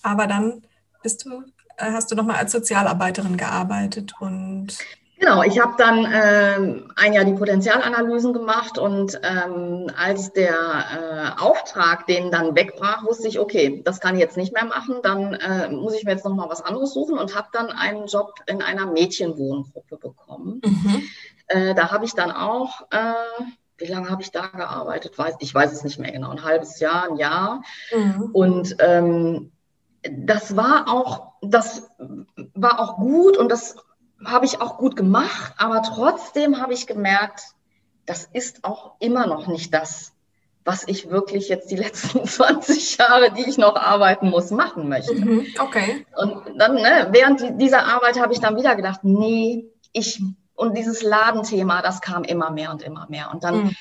Aber 0.03 0.27
dann 0.27 0.63
bist 1.03 1.25
du, 1.25 1.43
äh, 1.77 1.93
hast 1.93 2.11
du 2.11 2.15
nochmal 2.15 2.37
als 2.37 2.53
Sozialarbeiterin 2.53 3.37
gearbeitet 3.37 4.13
und 4.21 4.79
Genau, 5.23 5.45
ich 5.45 5.61
habe 5.61 5.75
dann 5.79 6.05
ähm, 6.13 6.93
ein 6.97 7.13
Jahr 7.13 7.25
die 7.25 7.35
Potenzialanalysen 7.35 8.33
gemacht 8.33 8.77
und 8.77 9.21
ähm, 9.23 9.89
als 9.97 10.33
der 10.33 10.51
äh, 10.51 11.41
Auftrag 11.41 12.09
den 12.09 12.33
dann 12.33 12.57
wegbrach, 12.57 13.05
wusste 13.05 13.29
ich, 13.29 13.39
okay, 13.39 13.83
das 13.85 14.01
kann 14.01 14.17
ich 14.17 14.21
jetzt 14.21 14.37
nicht 14.37 14.53
mehr 14.53 14.65
machen, 14.65 14.97
dann 15.05 15.35
äh, 15.35 15.69
muss 15.69 15.95
ich 15.95 16.03
mir 16.03 16.11
jetzt 16.11 16.25
nochmal 16.25 16.49
was 16.51 16.61
anderes 16.61 16.93
suchen 16.93 17.19
und 17.19 17.37
habe 17.37 17.47
dann 17.53 17.71
einen 17.71 18.07
Job 18.09 18.35
in 18.47 18.63
einer 18.63 18.87
Mädchenwohngruppe 18.87 19.97
bekommen. 19.97 20.61
Mhm. 20.65 21.03
Äh, 21.47 21.75
da 21.77 21.93
habe 21.93 22.05
ich 22.05 22.15
dann 22.15 22.33
auch, 22.33 22.81
äh, 22.91 23.45
wie 23.79 23.87
lange 23.87 24.11
habe 24.11 24.23
ich 24.23 24.33
da 24.33 24.49
gearbeitet? 24.49 25.17
Weiß, 25.17 25.37
ich 25.39 25.55
weiß 25.55 25.71
es 25.71 25.85
nicht 25.85 26.01
mehr 26.01 26.11
genau, 26.11 26.31
ein 26.31 26.43
halbes 26.43 26.81
Jahr, 26.81 27.09
ein 27.09 27.17
Jahr. 27.17 27.63
Mhm. 27.95 28.31
Und 28.33 28.75
ähm, 28.81 29.53
das 30.03 30.57
war 30.57 30.93
auch, 30.93 31.35
das 31.43 31.89
war 32.55 32.81
auch 32.81 32.97
gut 32.97 33.37
und 33.37 33.53
das 33.53 33.77
habe 34.25 34.47
ich 34.47 34.61
auch 34.61 34.79
gut 34.79 34.97
gemacht, 34.97 35.55
aber 35.57 35.83
trotzdem 35.83 36.61
habe 36.61 36.75
ich 36.75 36.87
gemerkt, 36.87 37.43
das 38.07 38.29
ist 38.33 38.65
auch 38.65 38.95
immer 38.99 39.27
noch 39.27 39.47
nicht 39.47 39.73
das, 39.73 40.13
was 40.65 40.87
ich 40.87 41.11
wirklich 41.11 41.49
jetzt 41.49 41.71
die 41.71 41.77
letzten 41.85 42.25
20 42.25 42.99
Jahre, 42.99 43.33
die 43.33 43.49
ich 43.49 43.59
noch 43.59 43.77
arbeiten 43.77 44.31
muss, 44.31 44.51
machen 44.51 44.89
möchte. 44.89 45.15
Mhm, 45.15 45.47
okay. 45.59 46.07
Und 46.17 46.59
dann, 46.59 46.75
ne, 46.75 47.09
während 47.11 47.61
dieser 47.61 47.87
Arbeit 47.87 48.21
habe 48.21 48.33
ich 48.33 48.41
dann 48.41 48.57
wieder 48.57 48.77
gedacht, 48.77 49.01
nee, 49.03 49.67
ich, 49.93 50.23
und 50.55 50.77
dieses 50.77 51.03
Ladenthema, 51.03 51.83
das 51.83 52.01
kam 52.01 52.25
immer 52.25 52.51
mehr 52.51 52.71
und 52.71 52.83
immer 52.83 53.07
mehr. 53.09 53.31
Und 53.33 53.45
dann 53.45 53.65
mhm 53.65 53.77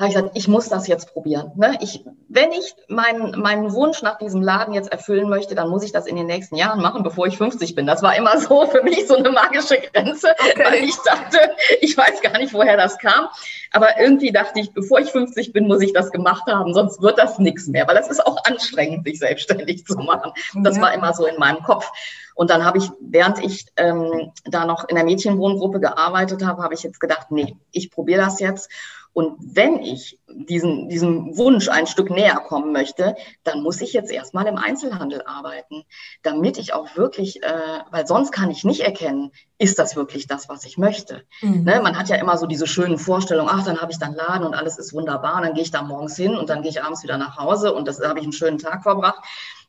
habe 0.00 0.08
ich 0.08 0.14
gesagt, 0.14 0.36
ich 0.36 0.48
muss 0.48 0.68
das 0.68 0.86
jetzt 0.86 1.12
probieren. 1.12 1.52
Ne? 1.56 1.76
Ich, 1.80 2.02
wenn 2.28 2.52
ich 2.52 2.74
meinen, 2.88 3.38
meinen 3.38 3.72
Wunsch 3.74 4.00
nach 4.00 4.16
diesem 4.16 4.40
Laden 4.40 4.72
jetzt 4.72 4.90
erfüllen 4.90 5.28
möchte, 5.28 5.54
dann 5.54 5.68
muss 5.68 5.84
ich 5.84 5.92
das 5.92 6.06
in 6.06 6.16
den 6.16 6.26
nächsten 6.26 6.56
Jahren 6.56 6.80
machen, 6.80 7.02
bevor 7.02 7.26
ich 7.26 7.36
50 7.36 7.74
bin. 7.74 7.86
Das 7.86 8.02
war 8.02 8.16
immer 8.16 8.40
so 8.40 8.66
für 8.66 8.82
mich 8.82 9.06
so 9.06 9.16
eine 9.16 9.30
magische 9.30 9.78
Grenze, 9.78 10.34
okay. 10.38 10.64
weil 10.64 10.84
ich 10.84 10.96
dachte, 11.04 11.38
ich 11.82 11.96
weiß 11.96 12.22
gar 12.22 12.38
nicht, 12.38 12.54
woher 12.54 12.78
das 12.78 12.98
kam. 12.98 13.28
Aber 13.72 14.00
irgendwie 14.00 14.32
dachte 14.32 14.58
ich, 14.60 14.72
bevor 14.72 15.00
ich 15.00 15.10
50 15.10 15.52
bin, 15.52 15.68
muss 15.68 15.82
ich 15.82 15.92
das 15.92 16.10
gemacht 16.10 16.44
haben, 16.46 16.72
sonst 16.72 17.02
wird 17.02 17.18
das 17.18 17.38
nichts 17.38 17.66
mehr, 17.66 17.86
weil 17.86 17.94
das 17.94 18.08
ist 18.08 18.26
auch 18.26 18.42
anstrengend, 18.44 19.06
sich 19.06 19.18
selbstständig 19.18 19.84
zu 19.84 19.98
machen. 19.98 20.32
Das 20.54 20.76
ja. 20.76 20.82
war 20.82 20.94
immer 20.94 21.12
so 21.12 21.26
in 21.26 21.38
meinem 21.38 21.62
Kopf. 21.62 21.90
Und 22.34 22.48
dann 22.48 22.64
habe 22.64 22.78
ich, 22.78 22.88
während 23.00 23.44
ich 23.44 23.66
ähm, 23.76 24.32
da 24.44 24.64
noch 24.64 24.88
in 24.88 24.96
der 24.96 25.04
Mädchenwohngruppe 25.04 25.78
gearbeitet 25.78 26.42
habe, 26.42 26.62
habe 26.62 26.72
ich 26.72 26.82
jetzt 26.82 26.98
gedacht, 26.98 27.30
nee, 27.30 27.54
ich 27.70 27.90
probiere 27.90 28.22
das 28.22 28.40
jetzt. 28.40 28.70
Und 29.12 29.36
wenn 29.40 29.82
ich 29.82 30.20
diesen, 30.28 30.88
diesem 30.88 31.36
Wunsch 31.36 31.68
ein 31.68 31.88
Stück 31.88 32.10
näher 32.10 32.36
kommen 32.36 32.72
möchte, 32.72 33.16
dann 33.42 33.62
muss 33.62 33.80
ich 33.80 33.92
jetzt 33.92 34.12
erstmal 34.12 34.46
im 34.46 34.56
Einzelhandel 34.56 35.22
arbeiten, 35.26 35.82
damit 36.22 36.58
ich 36.58 36.72
auch 36.72 36.96
wirklich, 36.96 37.42
äh, 37.42 37.80
weil 37.90 38.06
sonst 38.06 38.30
kann 38.30 38.50
ich 38.50 38.62
nicht 38.62 38.80
erkennen, 38.80 39.32
ist 39.58 39.80
das 39.80 39.96
wirklich 39.96 40.28
das, 40.28 40.48
was 40.48 40.64
ich 40.64 40.78
möchte. 40.78 41.22
Mhm. 41.42 41.64
Ne? 41.64 41.80
Man 41.82 41.98
hat 41.98 42.08
ja 42.08 42.16
immer 42.16 42.38
so 42.38 42.46
diese 42.46 42.68
schönen 42.68 42.98
Vorstellungen, 42.98 43.50
ach, 43.52 43.64
dann 43.64 43.80
habe 43.80 43.90
ich 43.90 43.98
dann 43.98 44.14
Laden 44.14 44.46
und 44.46 44.54
alles 44.54 44.78
ist 44.78 44.92
wunderbar, 44.92 45.36
und 45.36 45.42
dann 45.42 45.54
gehe 45.54 45.64
ich 45.64 45.72
da 45.72 45.82
morgens 45.82 46.16
hin 46.16 46.36
und 46.36 46.48
dann 46.48 46.62
gehe 46.62 46.70
ich 46.70 46.82
abends 46.82 47.02
wieder 47.02 47.18
nach 47.18 47.36
Hause 47.36 47.74
und 47.74 47.88
das 47.88 48.00
habe 48.00 48.20
ich 48.20 48.24
einen 48.24 48.32
schönen 48.32 48.58
Tag 48.58 48.84
verbracht. 48.84 49.24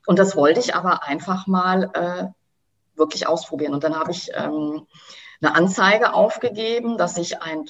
Und 0.06 0.20
das 0.20 0.36
wollte 0.36 0.60
ich 0.60 0.76
aber 0.76 1.04
einfach 1.04 1.48
mal 1.48 1.90
äh, 1.94 2.28
wirklich 2.96 3.28
ausprobieren. 3.28 3.74
Und 3.74 3.84
dann 3.84 3.96
habe 3.96 4.12
ich 4.12 4.32
ähm, 4.34 4.88
eine 5.42 5.56
Anzeige 5.56 6.14
aufgegeben, 6.14 6.98
dass 6.98 7.18
ich 7.18 7.42
ein 7.42 7.66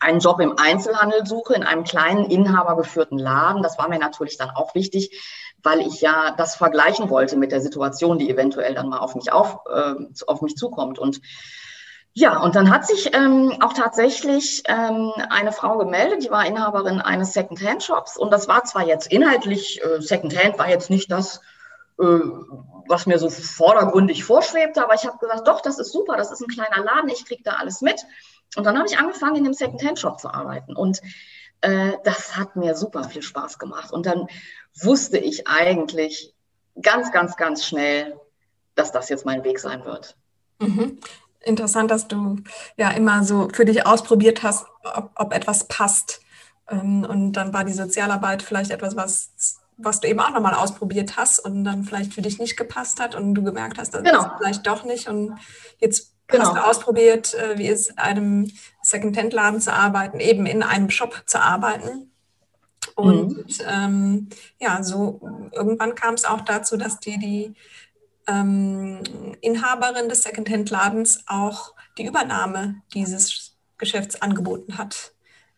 einen 0.00 0.20
Job 0.20 0.40
im 0.40 0.54
Einzelhandel 0.58 1.26
suche, 1.26 1.54
in 1.54 1.64
einem 1.64 1.84
kleinen 1.84 2.24
inhabergeführten 2.26 3.18
Laden. 3.18 3.62
Das 3.62 3.78
war 3.78 3.88
mir 3.88 3.98
natürlich 3.98 4.38
dann 4.38 4.50
auch 4.50 4.74
wichtig, 4.74 5.20
weil 5.62 5.80
ich 5.80 6.00
ja 6.00 6.34
das 6.36 6.54
vergleichen 6.54 7.10
wollte 7.10 7.36
mit 7.36 7.52
der 7.52 7.60
Situation, 7.60 8.18
die 8.18 8.30
eventuell 8.30 8.74
dann 8.74 8.88
mal 8.88 8.98
auf 8.98 9.14
mich, 9.14 9.32
auf, 9.32 9.58
äh, 9.70 9.94
auf 10.26 10.42
mich 10.42 10.56
zukommt. 10.56 10.98
Und 10.98 11.20
ja, 12.12 12.38
und 12.40 12.56
dann 12.56 12.70
hat 12.70 12.86
sich 12.86 13.14
ähm, 13.14 13.56
auch 13.60 13.72
tatsächlich 13.72 14.62
ähm, 14.66 15.12
eine 15.30 15.52
Frau 15.52 15.78
gemeldet, 15.78 16.24
die 16.24 16.30
war 16.30 16.44
Inhaberin 16.44 17.00
eines 17.00 17.32
Second-Hand-Shops. 17.34 18.16
Und 18.16 18.32
das 18.32 18.48
war 18.48 18.64
zwar 18.64 18.86
jetzt 18.86 19.12
inhaltlich, 19.12 19.80
äh, 19.82 20.00
Second-Hand 20.00 20.58
war 20.58 20.68
jetzt 20.68 20.90
nicht 20.90 21.10
das, 21.10 21.40
äh, 22.00 22.20
was 22.88 23.06
mir 23.06 23.18
so 23.18 23.30
vordergründig 23.30 24.24
vorschwebte, 24.24 24.82
aber 24.82 24.94
ich 24.94 25.06
habe 25.06 25.18
gesagt, 25.18 25.46
doch, 25.46 25.60
das 25.60 25.78
ist 25.78 25.92
super, 25.92 26.16
das 26.16 26.32
ist 26.32 26.40
ein 26.40 26.48
kleiner 26.48 26.84
Laden, 26.84 27.10
ich 27.10 27.24
kriege 27.24 27.42
da 27.44 27.52
alles 27.52 27.80
mit. 27.80 28.04
Und 28.56 28.64
dann 28.64 28.76
habe 28.76 28.88
ich 28.88 28.98
angefangen, 28.98 29.36
in 29.36 29.44
dem 29.44 29.54
Second-Hand-Shop 29.54 30.20
zu 30.20 30.32
arbeiten. 30.32 30.74
Und 30.74 31.00
äh, 31.60 31.92
das 32.04 32.36
hat 32.36 32.56
mir 32.56 32.74
super 32.74 33.04
viel 33.04 33.22
Spaß 33.22 33.58
gemacht. 33.58 33.92
Und 33.92 34.06
dann 34.06 34.26
wusste 34.82 35.18
ich 35.18 35.46
eigentlich 35.46 36.34
ganz, 36.80 37.12
ganz, 37.12 37.36
ganz 37.36 37.64
schnell, 37.64 38.18
dass 38.74 38.92
das 38.92 39.08
jetzt 39.08 39.26
mein 39.26 39.44
Weg 39.44 39.58
sein 39.58 39.84
wird. 39.84 40.16
Mhm. 40.58 40.98
Interessant, 41.42 41.90
dass 41.90 42.08
du 42.08 42.36
ja 42.76 42.90
immer 42.90 43.24
so 43.24 43.48
für 43.52 43.64
dich 43.64 43.86
ausprobiert 43.86 44.42
hast, 44.42 44.66
ob, 44.82 45.10
ob 45.14 45.32
etwas 45.32 45.68
passt. 45.68 46.20
Ähm, 46.68 47.04
und 47.04 47.32
dann 47.32 47.52
war 47.52 47.64
die 47.64 47.72
Sozialarbeit 47.72 48.42
vielleicht 48.42 48.70
etwas, 48.70 48.96
was, 48.96 49.60
was 49.76 50.00
du 50.00 50.08
eben 50.08 50.20
auch 50.20 50.30
nochmal 50.30 50.54
ausprobiert 50.54 51.16
hast 51.16 51.38
und 51.38 51.64
dann 51.64 51.84
vielleicht 51.84 52.12
für 52.12 52.22
dich 52.22 52.38
nicht 52.38 52.56
gepasst 52.56 53.00
hat 53.00 53.14
und 53.14 53.34
du 53.34 53.42
gemerkt 53.42 53.78
hast, 53.78 53.94
das 53.94 54.02
genau. 54.02 54.20
ist 54.20 54.30
vielleicht 54.38 54.66
doch 54.66 54.84
nicht. 54.84 55.08
Und 55.08 55.38
jetzt 55.78 56.14
Genau. 56.30 56.44
Hast 56.44 56.56
du 56.56 56.64
ausprobiert, 56.64 57.34
äh, 57.34 57.58
wie 57.58 57.68
es 57.68 57.88
in 57.88 57.98
einem 57.98 58.50
Second-Hand-Laden 58.82 59.60
zu 59.60 59.72
arbeiten, 59.72 60.20
eben 60.20 60.46
in 60.46 60.62
einem 60.62 60.90
Shop 60.90 61.22
zu 61.26 61.40
arbeiten? 61.40 62.10
Und 62.94 63.36
mhm. 63.36 63.64
ähm, 63.66 64.28
ja, 64.58 64.82
so 64.82 65.20
irgendwann 65.52 65.94
kam 65.94 66.14
es 66.14 66.24
auch 66.24 66.40
dazu, 66.42 66.76
dass 66.76 67.00
dir 67.00 67.18
die 67.18 67.54
ähm, 68.26 69.02
Inhaberin 69.40 70.08
des 70.08 70.22
Second-Hand-Ladens 70.22 71.24
auch 71.26 71.74
die 71.98 72.06
Übernahme 72.06 72.76
dieses 72.94 73.56
Geschäfts 73.78 74.20
angeboten 74.20 74.78
hat. 74.78 75.12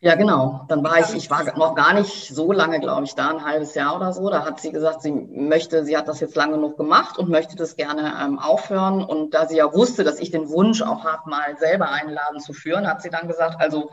Ja, 0.05 0.17
genau. 0.17 0.65
Dann 0.67 0.83
war 0.83 0.99
ich, 0.99 1.15
ich 1.15 1.31
war 1.31 1.45
noch 1.57 1.77
gar 1.77 1.95
nicht 1.95 2.35
so 2.35 2.51
lange, 2.51 2.81
glaube 2.81 3.05
ich, 3.05 3.15
da, 3.15 3.31
ein 3.31 3.45
halbes 3.45 3.77
Jahr 3.77 3.95
oder 3.95 4.13
so. 4.13 4.29
Da 4.31 4.45
hat 4.45 4.61
sie 4.61 4.73
gesagt, 4.73 5.01
sie 5.01 5.13
möchte, 5.13 5.85
sie 5.85 5.97
hat 5.97 6.09
das 6.09 6.19
jetzt 6.19 6.35
lange 6.35 6.55
genug 6.55 6.77
gemacht 6.77 7.19
und 7.19 7.29
möchte 7.29 7.55
das 7.55 7.77
gerne 7.77 8.13
ähm, 8.21 8.41
aufhören. 8.41 9.05
Und 9.05 9.33
da 9.33 9.47
sie 9.47 9.59
ja 9.59 9.73
wusste, 9.73 10.03
dass 10.03 10.19
ich 10.19 10.33
den 10.33 10.49
Wunsch 10.49 10.83
auch 10.83 11.05
habe, 11.05 11.31
mal 11.31 11.57
selber 11.57 11.89
einen 11.89 12.11
Laden 12.11 12.41
zu 12.41 12.53
führen, 12.53 12.89
hat 12.89 13.01
sie 13.01 13.11
dann 13.11 13.29
gesagt, 13.29 13.61
also 13.61 13.93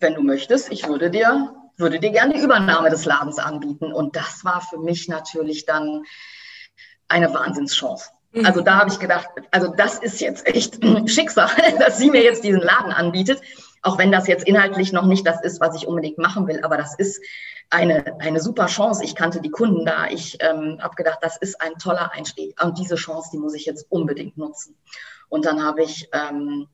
wenn 0.00 0.14
du 0.14 0.22
möchtest, 0.22 0.72
ich 0.72 0.88
würde 0.88 1.10
dir, 1.10 1.54
würde 1.76 2.00
dir 2.00 2.10
gerne 2.10 2.32
die 2.32 2.40
Übernahme 2.40 2.88
des 2.88 3.04
Ladens 3.04 3.38
anbieten. 3.38 3.92
Und 3.92 4.16
das 4.16 4.42
war 4.42 4.62
für 4.62 4.78
mich 4.78 5.08
natürlich 5.08 5.66
dann 5.66 6.04
eine 7.08 7.34
Wahnsinnschance. 7.34 8.08
Mhm. 8.32 8.46
Also 8.46 8.62
da 8.62 8.78
habe 8.78 8.88
ich 8.88 8.98
gedacht, 8.98 9.28
also 9.50 9.68
das 9.68 9.98
ist 9.98 10.22
jetzt 10.22 10.46
echt 10.46 10.78
Schicksal, 11.10 11.50
dass 11.78 11.98
sie 11.98 12.10
mir 12.10 12.22
jetzt 12.22 12.42
diesen 12.42 12.62
Laden 12.62 12.90
anbietet 12.90 13.42
auch 13.84 13.98
wenn 13.98 14.10
das 14.10 14.26
jetzt 14.26 14.46
inhaltlich 14.46 14.92
noch 14.92 15.04
nicht 15.04 15.26
das 15.26 15.42
ist, 15.42 15.60
was 15.60 15.76
ich 15.76 15.86
unbedingt 15.86 16.18
machen 16.18 16.48
will, 16.48 16.60
aber 16.64 16.76
das 16.78 16.94
ist 16.94 17.20
eine, 17.70 18.16
eine 18.18 18.40
super 18.40 18.66
Chance. 18.66 19.04
Ich 19.04 19.14
kannte 19.14 19.40
die 19.40 19.50
Kunden 19.50 19.84
da. 19.84 20.06
Ich 20.08 20.38
ähm, 20.40 20.78
habe 20.80 20.94
gedacht, 20.94 21.18
das 21.20 21.36
ist 21.36 21.60
ein 21.60 21.74
toller 21.74 22.12
Einstieg. 22.12 22.62
Und 22.62 22.78
diese 22.78 22.96
Chance, 22.96 23.30
die 23.32 23.38
muss 23.38 23.54
ich 23.54 23.66
jetzt 23.66 23.86
unbedingt 23.90 24.38
nutzen. 24.38 24.76
Und 25.28 25.44
dann 25.44 25.62
habe 25.62 25.82
ich, 25.82 26.08
ähm, 26.12 26.68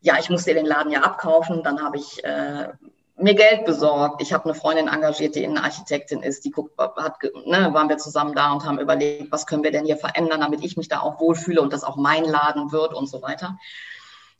ja, 0.00 0.16
ich 0.18 0.30
musste 0.30 0.52
den 0.54 0.66
Laden 0.66 0.92
ja 0.92 1.00
abkaufen. 1.00 1.62
Dann 1.62 1.82
habe 1.82 1.96
ich 1.96 2.22
äh, 2.24 2.68
mir 3.16 3.34
Geld 3.34 3.64
besorgt. 3.64 4.20
Ich 4.20 4.32
habe 4.32 4.44
eine 4.44 4.54
Freundin 4.54 4.88
engagiert, 4.88 5.36
die 5.36 5.44
Innenarchitektin 5.44 6.22
ist. 6.22 6.44
Die 6.44 6.50
guckt, 6.50 6.76
hat, 6.78 7.16
ne, 7.46 7.72
waren 7.72 7.88
wir 7.88 7.98
zusammen 7.98 8.34
da 8.34 8.52
und 8.52 8.64
haben 8.64 8.78
überlegt, 8.78 9.30
was 9.30 9.46
können 9.46 9.62
wir 9.62 9.70
denn 9.70 9.84
hier 9.84 9.96
verändern, 9.96 10.40
damit 10.40 10.64
ich 10.64 10.76
mich 10.76 10.88
da 10.88 11.00
auch 11.00 11.20
wohlfühle 11.20 11.62
und 11.62 11.72
das 11.72 11.84
auch 11.84 11.96
mein 11.96 12.24
Laden 12.24 12.72
wird 12.72 12.94
und 12.94 13.08
so 13.08 13.22
weiter 13.22 13.58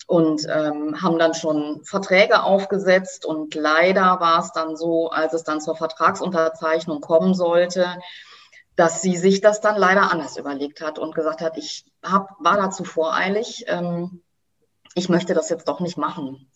und 0.06 0.46
ähm, 0.48 1.00
haben 1.00 1.18
dann 1.18 1.34
schon 1.34 1.82
Verträge 1.84 2.42
aufgesetzt. 2.42 3.24
Und 3.24 3.54
leider 3.54 4.20
war 4.20 4.40
es 4.40 4.52
dann 4.52 4.76
so, 4.76 5.10
als 5.10 5.32
es 5.32 5.44
dann 5.44 5.60
zur 5.60 5.76
Vertragsunterzeichnung 5.76 7.00
kommen 7.00 7.34
sollte, 7.34 7.98
dass 8.76 9.02
sie 9.02 9.16
sich 9.16 9.40
das 9.40 9.60
dann 9.60 9.76
leider 9.76 10.10
anders 10.10 10.36
überlegt 10.36 10.80
hat 10.80 10.98
und 10.98 11.14
gesagt 11.14 11.40
hat, 11.40 11.56
ich 11.56 11.84
hab, 12.02 12.36
war 12.40 12.56
dazu 12.56 12.84
voreilig, 12.84 13.64
ähm, 13.68 14.22
ich 14.94 15.08
möchte 15.08 15.34
das 15.34 15.50
jetzt 15.50 15.68
doch 15.68 15.80
nicht 15.80 15.96
machen. 15.96 16.50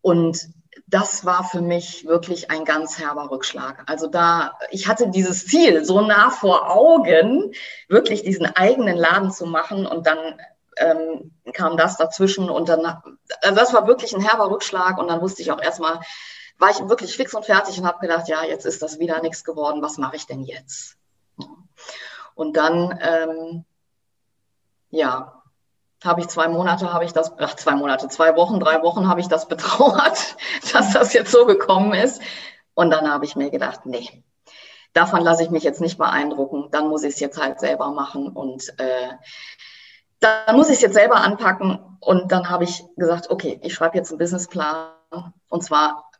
Und 0.00 0.48
das 0.86 1.24
war 1.24 1.44
für 1.44 1.62
mich 1.62 2.06
wirklich 2.06 2.50
ein 2.50 2.64
ganz 2.64 2.98
herber 2.98 3.30
Rückschlag. 3.30 3.84
Also 3.86 4.06
da, 4.06 4.58
ich 4.70 4.86
hatte 4.86 5.08
dieses 5.08 5.46
Ziel 5.46 5.84
so 5.84 6.00
nah 6.00 6.30
vor 6.30 6.70
Augen, 6.70 7.52
wirklich 7.88 8.22
diesen 8.22 8.46
eigenen 8.46 8.96
Laden 8.96 9.30
zu 9.30 9.46
machen 9.46 9.86
und 9.86 10.06
dann 10.06 10.18
ähm, 10.76 11.32
kam 11.52 11.76
das 11.76 11.96
dazwischen 11.96 12.50
und 12.50 12.68
dann, 12.68 12.84
also 12.84 13.54
das 13.54 13.72
war 13.72 13.86
wirklich 13.86 14.14
ein 14.14 14.22
herber 14.22 14.50
Rückschlag 14.50 14.98
und 14.98 15.08
dann 15.08 15.20
wusste 15.20 15.42
ich 15.42 15.50
auch 15.50 15.60
erstmal, 15.60 16.00
war 16.58 16.70
ich 16.70 16.88
wirklich 16.88 17.16
fix 17.16 17.34
und 17.34 17.44
fertig 17.44 17.78
und 17.78 17.86
habe 17.86 18.00
gedacht, 18.00 18.28
ja, 18.28 18.44
jetzt 18.44 18.64
ist 18.64 18.82
das 18.82 18.98
wieder 18.98 19.20
nichts 19.22 19.44
geworden, 19.44 19.82
was 19.82 19.98
mache 19.98 20.16
ich 20.16 20.26
denn 20.26 20.42
jetzt? 20.42 20.96
Und 22.34 22.56
dann, 22.56 22.98
ähm, 23.02 23.64
ja, 24.90 25.42
habe 26.04 26.20
ich 26.20 26.28
zwei 26.28 26.48
Monate, 26.48 26.92
habe 26.92 27.04
ich 27.04 27.12
das, 27.12 27.32
ach, 27.38 27.54
zwei 27.56 27.74
Monate, 27.74 28.08
zwei 28.08 28.36
Wochen, 28.36 28.60
drei 28.60 28.82
Wochen 28.82 29.08
habe 29.08 29.20
ich 29.20 29.28
das 29.28 29.48
betrauert, 29.48 30.36
dass 30.72 30.92
das 30.92 31.12
jetzt 31.12 31.32
so 31.32 31.46
gekommen 31.46 31.94
ist. 31.94 32.20
Und 32.74 32.90
dann 32.90 33.10
habe 33.10 33.24
ich 33.24 33.36
mir 33.36 33.50
gedacht, 33.50 33.86
nee, 33.86 34.24
davon 34.92 35.22
lasse 35.22 35.42
ich 35.42 35.50
mich 35.50 35.62
jetzt 35.62 35.80
nicht 35.80 35.98
beeindrucken, 35.98 36.68
dann 36.70 36.88
muss 36.88 37.04
ich 37.04 37.14
es 37.14 37.20
jetzt 37.20 37.40
halt 37.40 37.60
selber 37.60 37.90
machen 37.90 38.28
und 38.28 38.68
äh, 38.78 39.10
dann 40.24 40.56
muss 40.56 40.68
ich 40.68 40.76
es 40.76 40.80
jetzt 40.80 40.94
selber 40.94 41.16
anpacken. 41.16 41.78
Und 42.00 42.32
dann 42.32 42.48
habe 42.50 42.64
ich 42.64 42.84
gesagt, 42.96 43.30
okay, 43.30 43.60
ich 43.62 43.74
schreibe 43.74 43.96
jetzt 43.96 44.10
einen 44.10 44.18
Businessplan 44.18 44.88
und 45.48 45.62
zwar 45.62 46.10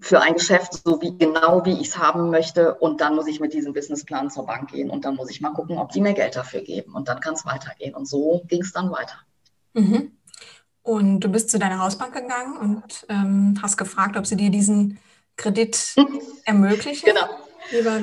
für 0.00 0.20
ein 0.20 0.34
Geschäft, 0.34 0.82
so 0.84 1.00
wie 1.00 1.16
genau 1.16 1.64
wie 1.64 1.80
ich 1.80 1.88
es 1.88 1.98
haben 1.98 2.30
möchte. 2.30 2.74
Und 2.74 3.00
dann 3.00 3.14
muss 3.14 3.26
ich 3.26 3.40
mit 3.40 3.52
diesem 3.52 3.72
Businessplan 3.72 4.30
zur 4.30 4.46
Bank 4.46 4.70
gehen 4.70 4.90
und 4.90 5.04
dann 5.04 5.14
muss 5.14 5.30
ich 5.30 5.40
mal 5.40 5.52
gucken, 5.52 5.78
ob 5.78 5.92
die 5.92 6.00
mir 6.00 6.14
Geld 6.14 6.36
dafür 6.36 6.62
geben. 6.62 6.94
Und 6.94 7.08
dann 7.08 7.20
kann 7.20 7.34
es 7.34 7.46
weitergehen. 7.46 7.94
Und 7.94 8.06
so 8.06 8.42
ging 8.48 8.62
es 8.62 8.72
dann 8.72 8.90
weiter. 8.90 9.18
Mhm. 9.74 10.12
Und 10.82 11.20
du 11.20 11.28
bist 11.28 11.50
zu 11.50 11.58
deiner 11.58 11.80
Hausbank 11.80 12.14
gegangen 12.14 12.56
und 12.58 13.06
ähm, 13.08 13.58
hast 13.62 13.76
gefragt, 13.76 14.16
ob 14.16 14.26
sie 14.26 14.36
dir 14.36 14.50
diesen 14.50 14.98
Kredit 15.36 15.94
ermöglichen. 16.44 17.06
Genau. 17.06 17.26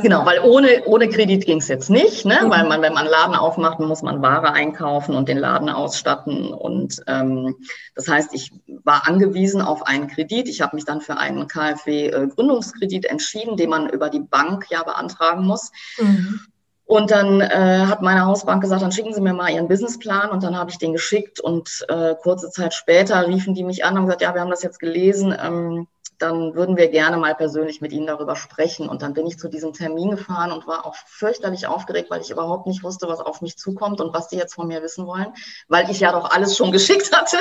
Genau, 0.01 0.25
weil 0.25 0.39
ohne, 0.39 0.83
ohne 0.85 1.09
Kredit 1.09 1.45
ging 1.45 1.59
es 1.59 1.67
jetzt 1.67 1.89
nicht, 1.89 2.25
ne? 2.25 2.39
Mhm. 2.43 2.49
weil 2.49 2.67
man, 2.67 2.81
wenn 2.81 2.93
man 2.93 3.03
einen 3.03 3.11
Laden 3.11 3.35
aufmacht, 3.35 3.79
muss 3.79 4.01
man 4.01 4.21
Ware 4.21 4.51
einkaufen 4.53 5.15
und 5.15 5.29
den 5.29 5.37
Laden 5.37 5.69
ausstatten. 5.69 6.53
Und 6.53 7.01
ähm, 7.07 7.55
das 7.95 8.07
heißt, 8.07 8.33
ich 8.33 8.51
war 8.83 9.07
angewiesen 9.07 9.61
auf 9.61 9.85
einen 9.85 10.07
Kredit. 10.07 10.47
Ich 10.47 10.61
habe 10.61 10.75
mich 10.75 10.85
dann 10.85 11.01
für 11.01 11.17
einen 11.17 11.47
KfW-Gründungskredit 11.47 13.05
entschieden, 13.05 13.57
den 13.57 13.69
man 13.69 13.89
über 13.89 14.09
die 14.09 14.19
Bank 14.21 14.65
ja 14.69 14.83
beantragen 14.83 15.45
muss. 15.45 15.71
Mhm. 15.99 16.39
Und 16.85 17.11
dann 17.11 17.39
äh, 17.41 17.85
hat 17.87 18.01
meine 18.01 18.25
Hausbank 18.25 18.61
gesagt, 18.61 18.81
dann 18.81 18.91
schicken 18.91 19.13
Sie 19.13 19.21
mir 19.21 19.33
mal 19.33 19.49
Ihren 19.49 19.67
Businessplan. 19.67 20.29
Und 20.29 20.43
dann 20.43 20.57
habe 20.57 20.69
ich 20.69 20.77
den 20.77 20.93
geschickt. 20.93 21.39
Und 21.39 21.85
äh, 21.87 22.15
kurze 22.21 22.49
Zeit 22.49 22.73
später 22.73 23.27
riefen 23.27 23.53
die 23.53 23.63
mich 23.63 23.85
an 23.85 23.97
und 23.97 24.05
gesagt, 24.05 24.21
ja, 24.21 24.33
wir 24.33 24.41
haben 24.41 24.51
das 24.51 24.63
jetzt 24.63 24.79
gelesen. 24.79 25.35
Ähm, 25.41 25.87
dann 26.23 26.55
würden 26.55 26.77
wir 26.77 26.87
gerne 26.87 27.17
mal 27.17 27.35
persönlich 27.35 27.81
mit 27.81 27.91
Ihnen 27.91 28.07
darüber 28.07 28.35
sprechen. 28.35 28.87
Und 28.87 29.01
dann 29.01 29.13
bin 29.13 29.27
ich 29.27 29.37
zu 29.37 29.49
diesem 29.49 29.73
Termin 29.73 30.11
gefahren 30.11 30.51
und 30.51 30.65
war 30.65 30.85
auch 30.85 30.95
fürchterlich 31.05 31.67
aufgeregt, 31.67 32.09
weil 32.09 32.21
ich 32.21 32.31
überhaupt 32.31 32.65
nicht 32.65 32.81
wusste, 32.81 33.07
was 33.07 33.19
auf 33.19 33.41
mich 33.41 33.57
zukommt 33.57 33.99
und 33.99 34.13
was 34.13 34.29
die 34.29 34.37
jetzt 34.37 34.55
von 34.55 34.67
mir 34.67 34.81
wissen 34.81 35.05
wollen, 35.05 35.33
weil 35.67 35.89
ich 35.91 35.99
ja 35.99 36.13
doch 36.13 36.31
alles 36.31 36.55
schon 36.55 36.71
geschickt 36.71 37.11
hatte. 37.11 37.37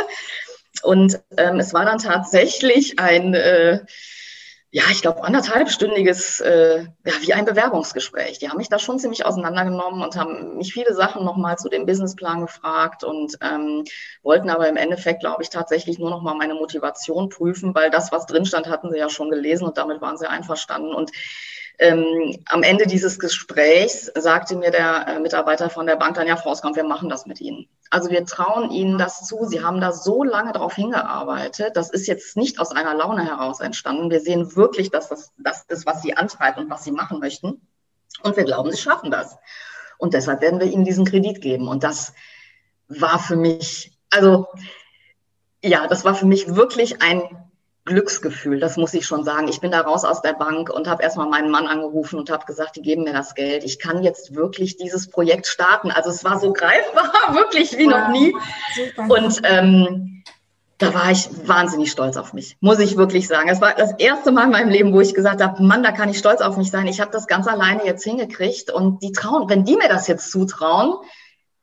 Und 0.82 1.20
ähm, 1.36 1.60
es 1.60 1.72
war 1.72 1.84
dann 1.84 1.98
tatsächlich 1.98 2.98
ein 2.98 3.34
äh, 3.34 3.80
ja, 4.74 4.84
ich 4.90 5.02
glaube, 5.02 5.22
anderthalbstündiges, 5.22 6.40
äh, 6.40 6.86
ja, 7.04 7.12
wie 7.20 7.34
ein 7.34 7.44
Bewerbungsgespräch. 7.44 8.38
Die 8.38 8.48
haben 8.48 8.56
mich 8.56 8.70
da 8.70 8.78
schon 8.78 8.98
ziemlich 8.98 9.26
auseinandergenommen 9.26 10.02
und 10.02 10.16
haben 10.16 10.56
mich 10.56 10.72
viele 10.72 10.94
Sachen 10.94 11.26
nochmal 11.26 11.58
zu 11.58 11.68
dem 11.68 11.84
Businessplan 11.84 12.40
gefragt 12.40 13.04
und 13.04 13.36
ähm, 13.42 13.84
wollten 14.22 14.48
aber 14.48 14.66
im 14.70 14.78
Endeffekt, 14.78 15.20
glaube 15.20 15.42
ich, 15.42 15.50
tatsächlich 15.50 15.98
nur 15.98 16.08
nochmal 16.08 16.36
meine 16.36 16.54
Motivation 16.54 17.28
prüfen, 17.28 17.74
weil 17.74 17.90
das, 17.90 18.12
was 18.12 18.24
drin 18.24 18.46
stand, 18.46 18.66
hatten 18.66 18.90
sie 18.90 18.98
ja 18.98 19.10
schon 19.10 19.28
gelesen 19.28 19.66
und 19.66 19.76
damit 19.76 20.00
waren 20.00 20.16
sie 20.16 20.26
einverstanden. 20.26 20.94
Und 20.94 21.10
ähm, 21.78 22.38
am 22.46 22.62
Ende 22.62 22.86
dieses 22.86 23.18
Gesprächs 23.18 24.10
sagte 24.14 24.56
mir 24.56 24.70
der 24.70 25.06
äh, 25.08 25.20
Mitarbeiter 25.20 25.70
von 25.70 25.86
der 25.86 25.96
Bank 25.96 26.14
dann, 26.14 26.26
ja, 26.26 26.36
Frau 26.36 26.50
Oskamp, 26.50 26.76
wir 26.76 26.84
machen 26.84 27.08
das 27.08 27.26
mit 27.26 27.40
Ihnen. 27.40 27.68
Also 27.90 28.10
wir 28.10 28.24
trauen 28.24 28.70
Ihnen 28.70 28.98
das 28.98 29.26
zu. 29.26 29.44
Sie 29.44 29.62
haben 29.62 29.80
da 29.80 29.92
so 29.92 30.22
lange 30.22 30.52
darauf 30.52 30.74
hingearbeitet. 30.74 31.76
Das 31.76 31.90
ist 31.90 32.06
jetzt 32.06 32.36
nicht 32.36 32.58
aus 32.58 32.70
einer 32.70 32.94
Laune 32.94 33.24
heraus 33.24 33.60
entstanden. 33.60 34.10
Wir 34.10 34.20
sehen 34.20 34.54
wirklich, 34.56 34.90
dass 34.90 35.08
das 35.08 35.32
das 35.38 35.64
ist, 35.68 35.86
was 35.86 36.02
Sie 36.02 36.16
antreibt 36.16 36.58
und 36.58 36.70
was 36.70 36.84
Sie 36.84 36.92
machen 36.92 37.18
möchten. 37.18 37.60
Und 38.22 38.36
wir 38.36 38.44
glauben, 38.44 38.70
Sie 38.70 38.78
schaffen 38.78 39.10
das. 39.10 39.36
Und 39.98 40.14
deshalb 40.14 40.40
werden 40.40 40.60
wir 40.60 40.66
Ihnen 40.66 40.84
diesen 40.84 41.04
Kredit 41.04 41.40
geben. 41.40 41.68
Und 41.68 41.84
das 41.84 42.12
war 42.88 43.18
für 43.18 43.36
mich, 43.36 43.92
also 44.10 44.46
ja, 45.64 45.86
das 45.86 46.04
war 46.04 46.14
für 46.14 46.26
mich 46.26 46.54
wirklich 46.54 47.02
ein 47.02 47.22
Glücksgefühl, 47.84 48.60
das 48.60 48.76
muss 48.76 48.94
ich 48.94 49.06
schon 49.06 49.24
sagen. 49.24 49.48
Ich 49.48 49.60
bin 49.60 49.72
da 49.72 49.80
raus 49.80 50.04
aus 50.04 50.22
der 50.22 50.34
Bank 50.34 50.70
und 50.70 50.88
habe 50.88 51.02
erstmal 51.02 51.28
meinen 51.28 51.50
Mann 51.50 51.66
angerufen 51.66 52.18
und 52.18 52.30
habe 52.30 52.46
gesagt, 52.46 52.76
die 52.76 52.82
geben 52.82 53.02
mir 53.02 53.12
das 53.12 53.34
Geld. 53.34 53.64
Ich 53.64 53.80
kann 53.80 54.04
jetzt 54.04 54.36
wirklich 54.36 54.76
dieses 54.76 55.10
Projekt 55.10 55.48
starten. 55.48 55.90
Also 55.90 56.10
es 56.10 56.22
war 56.22 56.38
so 56.38 56.52
greifbar, 56.52 57.12
wirklich 57.34 57.76
wie 57.76 57.88
noch 57.88 58.08
nie. 58.08 58.36
Und 59.08 59.40
ähm, 59.42 60.22
da 60.78 60.94
war 60.94 61.10
ich 61.10 61.28
wahnsinnig 61.46 61.90
stolz 61.90 62.16
auf 62.16 62.32
mich, 62.32 62.56
muss 62.60 62.78
ich 62.78 62.96
wirklich 62.96 63.26
sagen. 63.26 63.48
Es 63.48 63.60
war 63.60 63.74
das 63.74 63.94
erste 63.98 64.30
Mal 64.30 64.44
in 64.44 64.50
meinem 64.50 64.70
Leben, 64.70 64.92
wo 64.92 65.00
ich 65.00 65.14
gesagt 65.14 65.42
habe, 65.42 65.62
Mann, 65.62 65.82
da 65.82 65.90
kann 65.90 66.08
ich 66.08 66.18
stolz 66.18 66.40
auf 66.40 66.56
mich 66.56 66.70
sein. 66.70 66.86
Ich 66.86 67.00
habe 67.00 67.10
das 67.10 67.26
ganz 67.26 67.48
alleine 67.48 67.84
jetzt 67.84 68.04
hingekriegt 68.04 68.70
und 68.70 69.02
die 69.02 69.12
trauen, 69.12 69.48
wenn 69.48 69.64
die 69.64 69.76
mir 69.76 69.88
das 69.88 70.06
jetzt 70.06 70.30
zutrauen, 70.30 70.94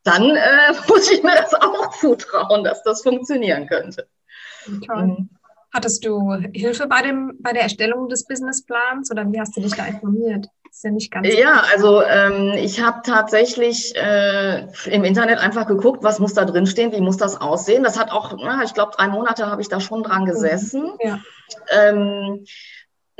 dann 0.04 0.36
äh, 0.36 0.74
muss 0.90 1.10
ich 1.12 1.24
mir 1.24 1.36
das 1.36 1.54
auch 1.54 1.92
zutrauen, 1.98 2.66
dass 2.66 2.84
das 2.84 3.04
funktionieren 3.04 3.68
könnte. 3.68 4.08
Toll. 4.86 5.08
Mhm. 5.08 5.30
Hattest 5.72 6.04
du 6.06 6.34
Hilfe 6.54 6.88
bei, 6.88 7.02
dem, 7.02 7.34
bei 7.40 7.54
der 7.54 7.64
Erstellung 7.64 8.10
des 8.10 8.26
Businessplans 8.26 9.12
oder 9.12 9.32
wie 9.32 9.40
hast 9.40 9.56
du 9.56 9.62
dich 9.62 9.76
da 9.76 9.86
informiert? 9.86 10.48
ist 10.80 10.84
ja 10.84 10.92
nicht 10.92 11.12
ganz. 11.12 11.28
Ja, 11.28 11.64
also 11.74 12.02
ähm, 12.04 12.54
ich 12.54 12.82
habe 12.82 13.02
tatsächlich 13.04 13.94
äh, 13.96 14.68
im 14.86 15.04
Internet 15.04 15.40
einfach 15.40 15.68
geguckt, 15.68 16.04
was 16.04 16.20
muss 16.20 16.34
da 16.34 16.46
drin 16.46 16.68
stehen, 16.68 16.92
wie 16.92 17.02
muss 17.02 17.18
das 17.18 17.40
aussehen. 17.40 17.84
Das 17.84 18.00
hat 18.00 18.12
auch, 18.12 18.38
na, 18.38 18.64
ich 18.64 18.74
glaube, 18.74 18.94
drei 18.96 19.08
Monate 19.08 19.48
habe 19.48 19.62
ich 19.62 19.70
da 19.70 19.80
schon 19.80 20.04
dran 20.04 20.24
mhm. 20.24 20.28
gesessen. 20.28 20.92
Ja. 21.04 21.20
Ähm, 21.72 22.46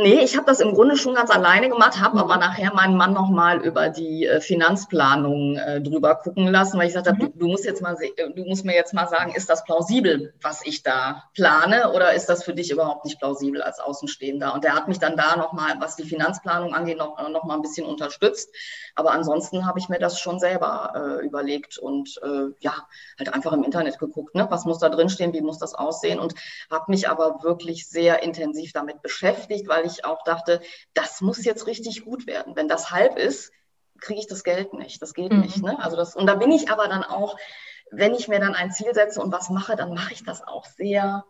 Nee, 0.02 0.22
ich 0.22 0.38
habe 0.38 0.46
das 0.46 0.62
im 0.62 0.74
Grunde 0.74 0.96
schon 0.96 1.14
ganz 1.14 1.30
alleine 1.30 1.68
gemacht, 1.68 2.00
habe 2.00 2.16
mhm. 2.16 2.24
aber 2.24 2.38
nachher 2.38 2.74
meinen 2.74 2.96
Mann 2.96 3.12
nochmal 3.12 3.60
über 3.60 3.90
die 3.90 4.26
äh, 4.26 4.40
Finanzplanung 4.40 5.58
äh, 5.58 5.82
drüber 5.82 6.16
gucken 6.16 6.48
lassen, 6.48 6.78
weil 6.78 6.88
ich 6.88 6.94
gesagt 6.94 7.08
habe, 7.08 7.18
mhm. 7.18 7.34
du, 7.34 7.40
du, 7.40 7.48
musst 7.48 7.66
jetzt 7.66 7.82
mal, 7.82 7.98
du 8.34 8.46
musst 8.46 8.64
mir 8.64 8.76
jetzt 8.76 8.94
mal 8.94 9.10
sagen, 9.10 9.36
ist 9.36 9.50
das 9.50 9.66
plausibel, 9.66 10.34
was 10.42 10.66
ich 10.66 10.84
da 10.84 11.26
plane, 11.34 11.92
oder 11.92 12.14
ist 12.14 12.28
das 12.28 12.46
für 12.46 12.54
dich 12.54 12.72
überhaupt 12.72 13.04
nicht 13.04 13.20
plausibel 13.20 13.62
als 13.62 13.82
Außenstehender? 13.82 14.54
Und 14.54 14.64
der 14.64 14.74
hat 14.74 14.88
mich 14.88 15.00
dann 15.00 15.18
da 15.18 15.36
nochmal, 15.36 15.74
was 15.80 15.98
die 15.98 16.06
Finanzplanung 16.06 16.74
angeht, 16.74 16.98
noch, 16.98 17.18
noch 17.30 17.44
mal 17.44 17.56
ein 17.56 17.62
bisschen 17.62 17.86
unterstützt. 17.86 18.56
Aber 18.96 19.12
ansonsten 19.12 19.66
habe 19.66 19.80
ich 19.80 19.90
mir 19.90 20.00
das 20.00 20.18
schon 20.18 20.40
selber 20.40 20.94
äh, 21.20 21.26
überlegt 21.26 21.78
und 21.78 22.22
äh, 22.24 22.54
ja, 22.62 22.74
halt 23.18 23.34
einfach 23.34 23.52
im 23.52 23.66
Internet 23.66 24.00
geguckt, 24.00 24.34
ne? 24.34 24.48
was 24.50 24.64
muss 24.64 24.80
da 24.80 24.88
drin 24.88 25.10
stehen, 25.10 25.34
wie 25.34 25.42
muss 25.42 25.60
das 25.60 25.76
aussehen 25.76 26.20
und 26.20 26.36
habe 26.72 26.86
mich 26.88 27.10
aber 27.10 27.44
wirklich 27.44 27.90
sehr 27.90 28.24
intensiv 28.24 28.72
damit 28.72 29.02
beschäftigt, 29.02 29.68
weil 29.68 29.89
ich 29.94 30.06
auch 30.06 30.24
dachte, 30.24 30.62
das 30.94 31.22
muss 31.22 31.44
jetzt 31.44 31.68
richtig 31.68 32.04
gut 32.04 32.28
werden. 32.28 32.56
Wenn 32.56 32.68
das 32.68 32.92
halb 32.92 33.18
ist, 33.18 33.52
kriege 34.00 34.20
ich 34.20 34.28
das 34.28 34.44
Geld 34.44 34.74
nicht. 34.74 35.02
Das 35.02 35.14
geht 35.14 35.32
mhm. 35.32 35.42
nicht. 35.42 35.62
Ne? 35.62 35.78
Also 35.80 35.98
das, 35.98 36.16
und 36.16 36.28
da 36.28 36.36
bin 36.36 36.52
ich 36.52 36.70
aber 36.70 36.88
dann 36.88 37.04
auch, 37.04 37.38
wenn 37.92 38.14
ich 38.14 38.28
mir 38.28 38.40
dann 38.40 38.56
ein 38.56 38.72
Ziel 38.72 38.94
setze 38.94 39.22
und 39.22 39.32
was 39.32 39.50
mache, 39.50 39.76
dann 39.76 39.94
mache 39.94 40.14
ich 40.14 40.24
das 40.24 40.46
auch 40.46 40.66
sehr, 40.66 41.26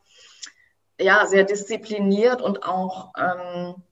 ja, 1.00 1.26
sehr 1.26 1.46
diszipliniert 1.46 2.42
und 2.42 2.64
auch 2.64 3.14
ähm, 3.18 3.84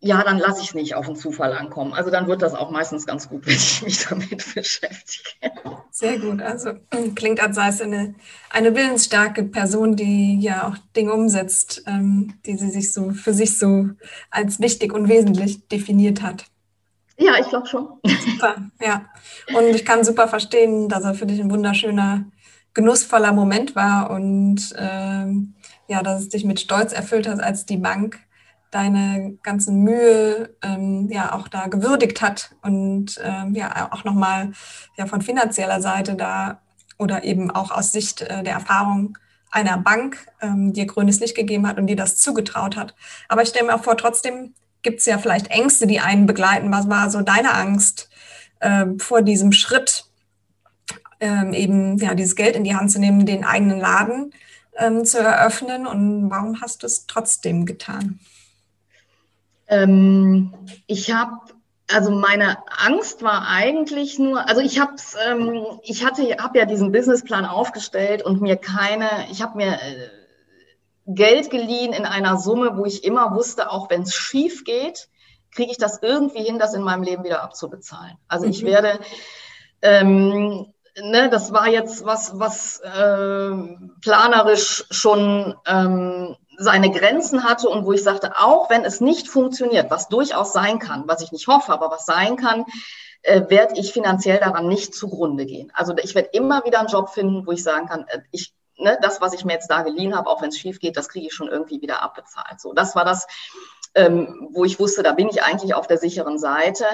ja, 0.00 0.22
dann 0.22 0.38
lasse 0.38 0.60
ich 0.60 0.68
es 0.68 0.74
nicht 0.74 0.94
auf 0.94 1.06
den 1.06 1.16
Zufall 1.16 1.52
ankommen. 1.52 1.92
Also 1.92 2.10
dann 2.10 2.26
wird 2.28 2.42
das 2.42 2.54
auch 2.54 2.70
meistens 2.70 3.06
ganz 3.06 3.28
gut, 3.28 3.46
wenn 3.46 3.54
ich 3.54 3.82
mich 3.82 4.06
damit 4.06 4.54
beschäftige. 4.54 5.52
Sehr 5.90 6.18
gut. 6.18 6.40
Also 6.42 6.72
klingt, 7.14 7.40
als 7.40 7.56
sei 7.56 7.68
es 7.68 7.80
eine, 7.80 8.14
eine 8.50 8.74
willensstarke 8.74 9.44
Person, 9.44 9.96
die 9.96 10.40
ja 10.40 10.68
auch 10.68 10.76
Dinge 10.96 11.12
umsetzt, 11.12 11.82
ähm, 11.86 12.34
die 12.46 12.56
sie 12.56 12.70
sich 12.70 12.92
so 12.92 13.10
für 13.10 13.32
sich 13.32 13.58
so 13.58 13.88
als 14.30 14.60
wichtig 14.60 14.92
und 14.92 15.08
wesentlich 15.08 15.66
definiert 15.68 16.22
hat. 16.22 16.44
Ja, 17.16 17.32
ich 17.40 17.48
glaube 17.48 17.66
schon. 17.66 17.88
Super, 18.04 18.56
ja. 18.80 19.06
Und 19.56 19.74
ich 19.74 19.84
kann 19.84 20.04
super 20.04 20.28
verstehen, 20.28 20.88
dass 20.88 21.02
er 21.02 21.14
für 21.14 21.26
dich 21.26 21.40
ein 21.40 21.50
wunderschöner, 21.50 22.26
genussvoller 22.74 23.32
Moment 23.32 23.74
war 23.74 24.10
und 24.10 24.72
ähm, 24.76 25.54
ja, 25.88 26.02
dass 26.02 26.20
es 26.20 26.28
dich 26.28 26.44
mit 26.44 26.60
Stolz 26.60 26.92
erfüllt 26.92 27.26
hat, 27.26 27.40
als 27.40 27.66
die 27.66 27.78
Bank 27.78 28.20
deine 28.70 29.38
ganzen 29.42 29.82
Mühe 29.82 30.54
ähm, 30.62 31.08
ja 31.10 31.32
auch 31.32 31.48
da 31.48 31.68
gewürdigt 31.68 32.20
hat 32.20 32.54
und 32.62 33.20
ähm, 33.22 33.54
ja 33.54 33.90
auch 33.92 34.04
nochmal 34.04 34.52
ja 34.96 35.06
von 35.06 35.22
finanzieller 35.22 35.80
Seite 35.80 36.14
da 36.14 36.60
oder 36.98 37.24
eben 37.24 37.50
auch 37.50 37.70
aus 37.70 37.92
Sicht 37.92 38.22
äh, 38.22 38.42
der 38.42 38.54
Erfahrung 38.54 39.16
einer 39.50 39.78
Bank 39.78 40.26
ähm, 40.42 40.72
dir 40.72 40.86
grünes 40.86 41.20
Licht 41.20 41.34
gegeben 41.34 41.66
hat 41.66 41.78
und 41.78 41.86
dir 41.86 41.96
das 41.96 42.16
zugetraut 42.16 42.76
hat. 42.76 42.94
Aber 43.28 43.42
ich 43.42 43.48
stelle 43.48 43.66
mir 43.66 43.74
auch 43.74 43.84
vor, 43.84 43.96
trotzdem 43.96 44.54
gibt 44.82 45.00
es 45.00 45.06
ja 45.06 45.18
vielleicht 45.18 45.48
Ängste, 45.48 45.86
die 45.86 46.00
einen 46.00 46.26
begleiten. 46.26 46.70
Was 46.70 46.88
war 46.88 47.10
so 47.10 47.22
deine 47.22 47.54
Angst 47.54 48.10
äh, 48.60 48.86
vor 48.98 49.22
diesem 49.22 49.52
Schritt, 49.52 50.04
ähm, 51.20 51.52
eben 51.52 51.98
ja 51.98 52.14
dieses 52.14 52.36
Geld 52.36 52.56
in 52.56 52.64
die 52.64 52.76
Hand 52.76 52.90
zu 52.90 52.98
nehmen, 52.98 53.26
den 53.26 53.44
eigenen 53.44 53.80
Laden 53.80 54.32
ähm, 54.76 55.04
zu 55.04 55.18
eröffnen 55.18 55.86
und 55.86 56.30
warum 56.30 56.60
hast 56.60 56.82
du 56.82 56.86
es 56.86 57.06
trotzdem 57.06 57.66
getan? 57.66 58.20
Ähm, 59.68 60.54
ich 60.86 61.12
habe, 61.12 61.38
also 61.90 62.10
meine 62.10 62.58
Angst 62.84 63.22
war 63.22 63.46
eigentlich 63.48 64.18
nur, 64.18 64.48
also 64.48 64.60
ich 64.60 64.78
habe, 64.78 64.94
ähm, 65.26 65.66
ich 65.82 66.04
hatte, 66.04 66.22
habe 66.38 66.58
ja 66.58 66.64
diesen 66.64 66.92
Businessplan 66.92 67.44
aufgestellt 67.44 68.22
und 68.22 68.40
mir 68.40 68.56
keine, 68.56 69.08
ich 69.30 69.42
habe 69.42 69.56
mir 69.56 69.74
äh, 69.74 70.08
Geld 71.06 71.50
geliehen 71.50 71.92
in 71.92 72.04
einer 72.04 72.38
Summe, 72.38 72.76
wo 72.76 72.84
ich 72.84 73.04
immer 73.04 73.34
wusste, 73.34 73.70
auch 73.70 73.88
wenn 73.90 74.02
es 74.02 74.14
schief 74.14 74.64
geht, 74.64 75.08
kriege 75.50 75.70
ich 75.70 75.78
das 75.78 76.02
irgendwie 76.02 76.42
hin, 76.42 76.58
das 76.58 76.74
in 76.74 76.82
meinem 76.82 77.02
Leben 77.02 77.24
wieder 77.24 77.42
abzubezahlen. 77.42 78.16
Also 78.28 78.46
mhm. 78.46 78.52
ich 78.52 78.64
werde 78.64 79.00
ähm, 79.80 80.72
Ne, 81.02 81.28
das 81.30 81.52
war 81.52 81.68
jetzt 81.68 82.04
was, 82.04 82.38
was 82.38 82.80
äh, 82.80 83.52
planerisch 84.02 84.84
schon 84.90 85.54
ähm, 85.66 86.36
seine 86.58 86.90
Grenzen 86.90 87.44
hatte 87.44 87.68
und 87.68 87.86
wo 87.86 87.92
ich 87.92 88.02
sagte, 88.02 88.32
auch 88.38 88.68
wenn 88.68 88.84
es 88.84 89.00
nicht 89.00 89.28
funktioniert, 89.28 89.90
was 89.90 90.08
durchaus 90.08 90.52
sein 90.52 90.78
kann, 90.78 91.04
was 91.06 91.22
ich 91.22 91.32
nicht 91.32 91.46
hoffe, 91.46 91.72
aber 91.72 91.90
was 91.90 92.04
sein 92.04 92.36
kann, 92.36 92.64
äh, 93.22 93.48
werde 93.48 93.74
ich 93.78 93.92
finanziell 93.92 94.38
daran 94.38 94.66
nicht 94.66 94.94
zugrunde 94.94 95.46
gehen. 95.46 95.70
Also 95.74 95.94
ich 95.96 96.14
werde 96.14 96.30
immer 96.32 96.64
wieder 96.64 96.80
einen 96.80 96.88
Job 96.88 97.10
finden, 97.10 97.46
wo 97.46 97.52
ich 97.52 97.62
sagen 97.62 97.86
kann, 97.86 98.06
äh, 98.08 98.20
ich, 98.32 98.54
ne, 98.76 98.98
das, 99.00 99.20
was 99.20 99.34
ich 99.34 99.44
mir 99.44 99.52
jetzt 99.52 99.70
da 99.70 99.82
geliehen 99.82 100.16
habe, 100.16 100.28
auch 100.28 100.42
wenn 100.42 100.48
es 100.48 100.58
schief 100.58 100.80
geht, 100.80 100.96
das 100.96 101.08
kriege 101.08 101.26
ich 101.26 101.34
schon 101.34 101.48
irgendwie 101.48 101.80
wieder 101.80 102.02
abbezahlt. 102.02 102.60
So, 102.60 102.72
das 102.72 102.96
war 102.96 103.04
das, 103.04 103.26
ähm, 103.94 104.48
wo 104.52 104.64
ich 104.64 104.80
wusste, 104.80 105.02
da 105.02 105.12
bin 105.12 105.28
ich 105.28 105.42
eigentlich 105.42 105.74
auf 105.74 105.86
der 105.86 105.98
sicheren 105.98 106.38
Seite. 106.38 106.84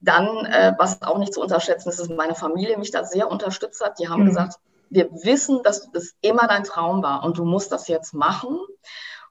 Dann, 0.00 0.46
äh, 0.46 0.74
was 0.78 1.02
auch 1.02 1.18
nicht 1.18 1.34
zu 1.34 1.40
unterschätzen 1.40 1.90
ist, 1.90 1.98
ist, 1.98 2.10
meine 2.10 2.34
Familie 2.34 2.78
mich 2.78 2.90
da 2.90 3.04
sehr 3.04 3.30
unterstützt 3.30 3.84
hat. 3.84 3.98
Die 3.98 4.08
haben 4.08 4.22
mhm. 4.22 4.28
gesagt, 4.28 4.56
wir 4.90 5.10
wissen, 5.24 5.62
dass 5.62 5.90
das 5.92 6.14
immer 6.20 6.46
dein 6.48 6.64
Traum 6.64 7.02
war 7.02 7.22
und 7.24 7.38
du 7.38 7.44
musst 7.44 7.72
das 7.72 7.88
jetzt 7.88 8.12
machen. 8.12 8.58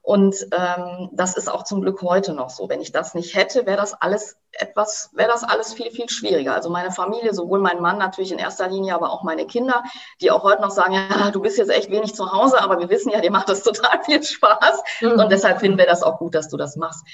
Und 0.02 0.34
ähm, 0.52 1.10
das 1.12 1.36
ist 1.36 1.48
auch 1.48 1.62
zum 1.64 1.82
Glück 1.82 2.00
heute 2.02 2.32
noch 2.32 2.48
so. 2.48 2.68
Wenn 2.68 2.80
ich 2.80 2.90
das 2.90 3.14
nicht 3.14 3.34
hätte, 3.34 3.66
wäre 3.66 3.76
das 3.76 3.94
alles 3.94 4.38
etwas, 4.52 5.10
wäre 5.12 5.28
das 5.28 5.44
alles 5.44 5.74
viel, 5.74 5.90
viel 5.90 6.08
schwieriger. 6.08 6.54
Also 6.54 6.70
meine 6.70 6.90
Familie, 6.90 7.34
sowohl 7.34 7.60
mein 7.60 7.80
Mann 7.80 7.98
natürlich 7.98 8.32
in 8.32 8.38
erster 8.38 8.68
Linie, 8.68 8.94
aber 8.94 9.10
auch 9.10 9.22
meine 9.22 9.46
Kinder, 9.46 9.84
die 10.20 10.30
auch 10.30 10.42
heute 10.42 10.62
noch 10.62 10.70
sagen, 10.70 10.94
ja, 10.94 11.30
du 11.30 11.40
bist 11.40 11.58
jetzt 11.58 11.70
echt 11.70 11.90
wenig 11.90 12.14
zu 12.14 12.32
Hause, 12.32 12.62
aber 12.62 12.78
wir 12.78 12.88
wissen 12.88 13.10
ja, 13.10 13.20
dir 13.20 13.30
macht 13.30 13.50
das 13.50 13.62
total 13.62 14.02
viel 14.04 14.22
Spaß. 14.22 14.82
Mhm. 15.02 15.20
Und 15.20 15.30
deshalb 15.30 15.60
finden 15.60 15.78
wir 15.78 15.86
das 15.86 16.02
auch 16.02 16.18
gut, 16.18 16.34
dass 16.34 16.48
du 16.48 16.56
das 16.56 16.76
machst. 16.76 17.04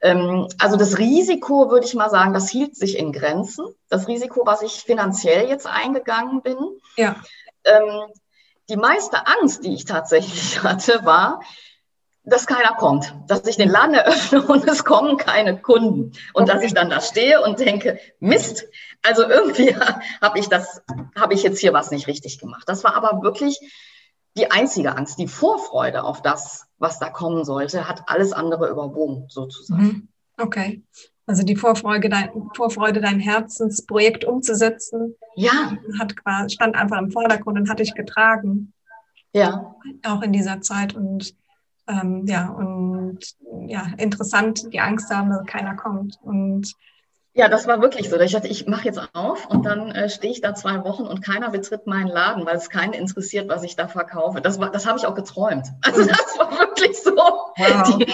Ähm, 0.00 0.46
also 0.58 0.76
das 0.76 0.98
Risiko, 0.98 1.70
würde 1.70 1.86
ich 1.86 1.94
mal 1.94 2.10
sagen, 2.10 2.32
das 2.32 2.48
hielt 2.48 2.76
sich 2.76 2.96
in 2.98 3.12
Grenzen. 3.12 3.66
Das 3.88 4.06
Risiko, 4.06 4.42
was 4.46 4.62
ich 4.62 4.84
finanziell 4.84 5.48
jetzt 5.48 5.66
eingegangen 5.66 6.42
bin. 6.42 6.56
Ja. 6.96 7.16
Ähm, 7.64 8.12
die 8.68 8.76
meiste 8.76 9.26
Angst, 9.26 9.64
die 9.64 9.74
ich 9.74 9.86
tatsächlich 9.86 10.62
hatte, 10.62 11.04
war, 11.04 11.40
dass 12.28 12.46
keiner 12.46 12.74
kommt, 12.74 13.14
dass 13.26 13.46
ich 13.46 13.56
den 13.56 13.68
Laden 13.68 13.94
eröffne 13.94 14.42
und 14.42 14.66
es 14.68 14.84
kommen 14.84 15.16
keine 15.16 15.60
Kunden 15.60 16.12
und 16.34 16.42
okay. 16.42 16.52
dass 16.52 16.62
ich 16.62 16.74
dann 16.74 16.90
da 16.90 17.00
stehe 17.00 17.42
und 17.42 17.58
denke, 17.58 17.98
Mist, 18.20 18.66
also 19.02 19.22
irgendwie 19.24 19.74
habe 20.22 20.38
ich 20.38 20.48
das, 20.48 20.82
habe 21.18 21.34
ich 21.34 21.42
jetzt 21.42 21.60
hier 21.60 21.72
was 21.72 21.90
nicht 21.90 22.06
richtig 22.06 22.38
gemacht. 22.38 22.64
Das 22.66 22.84
war 22.84 22.94
aber 22.94 23.22
wirklich 23.22 23.58
die 24.36 24.50
einzige 24.50 24.96
Angst, 24.96 25.18
die 25.18 25.28
Vorfreude 25.28 26.04
auf 26.04 26.22
das, 26.22 26.66
was 26.78 26.98
da 26.98 27.10
kommen 27.10 27.44
sollte, 27.44 27.88
hat 27.88 28.04
alles 28.06 28.32
andere 28.32 28.68
überwogen, 28.68 29.26
sozusagen. 29.28 29.82
Mhm. 29.82 30.08
Okay. 30.40 30.82
Also 31.26 31.42
die 31.42 31.56
Vorfreude, 31.56 32.08
dein, 32.08 32.30
Vorfreude, 32.54 33.00
dein 33.00 33.20
Herzensprojekt 33.20 34.24
umzusetzen, 34.24 35.16
ja. 35.36 35.76
hat, 35.98 36.14
stand 36.50 36.74
einfach 36.74 36.98
im 36.98 37.10
Vordergrund 37.10 37.58
und 37.58 37.68
hat 37.68 37.80
dich 37.80 37.94
getragen. 37.94 38.72
Ja. 39.34 39.74
Auch 40.06 40.22
in 40.22 40.32
dieser 40.32 40.62
Zeit. 40.62 40.94
Und 40.94 41.34
ähm, 41.88 42.24
ja, 42.26 42.50
und 42.50 43.18
ja, 43.66 43.86
interessant, 43.96 44.72
die 44.72 44.80
Angst 44.80 45.10
haben, 45.10 45.30
dass 45.30 45.46
keiner 45.46 45.74
kommt. 45.74 46.18
Und 46.22 46.74
ja, 47.34 47.48
das 47.48 47.66
war 47.66 47.80
wirklich 47.80 48.10
so. 48.10 48.18
Ich 48.20 48.32
dachte, 48.32 48.48
ich 48.48 48.66
mache 48.66 48.86
jetzt 48.86 49.00
auf 49.12 49.46
und 49.46 49.64
dann 49.64 49.90
äh, 49.92 50.08
stehe 50.08 50.32
ich 50.32 50.40
da 50.40 50.54
zwei 50.54 50.84
Wochen 50.84 51.04
und 51.04 51.22
keiner 51.22 51.50
betritt 51.50 51.86
meinen 51.86 52.08
Laden, 52.08 52.44
weil 52.44 52.56
es 52.56 52.68
keinen 52.68 52.92
interessiert, 52.92 53.48
was 53.48 53.62
ich 53.62 53.76
da 53.76 53.88
verkaufe. 53.88 54.40
Das, 54.40 54.58
war, 54.58 54.70
das 54.70 54.86
habe 54.86 54.98
ich 54.98 55.06
auch 55.06 55.14
geträumt. 55.14 55.68
Also 55.82 56.04
das 56.04 56.38
war 56.38 56.50
wirklich 56.58 56.98
so 56.98 57.14
wow. 57.14 57.98
die, 57.98 58.12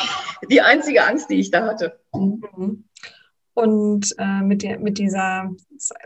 die, 0.49 0.61
einzige 0.61 1.05
Angst, 1.05 1.31
die 1.31 1.41
ich 1.41 1.51
da 1.51 1.67
hatte. 1.67 1.99
Mhm. 2.13 2.85
Und 3.55 4.15
äh, 4.19 4.43
mit, 4.43 4.63
der, 4.63 4.79
mit, 4.79 4.99
dieser, 4.99 5.51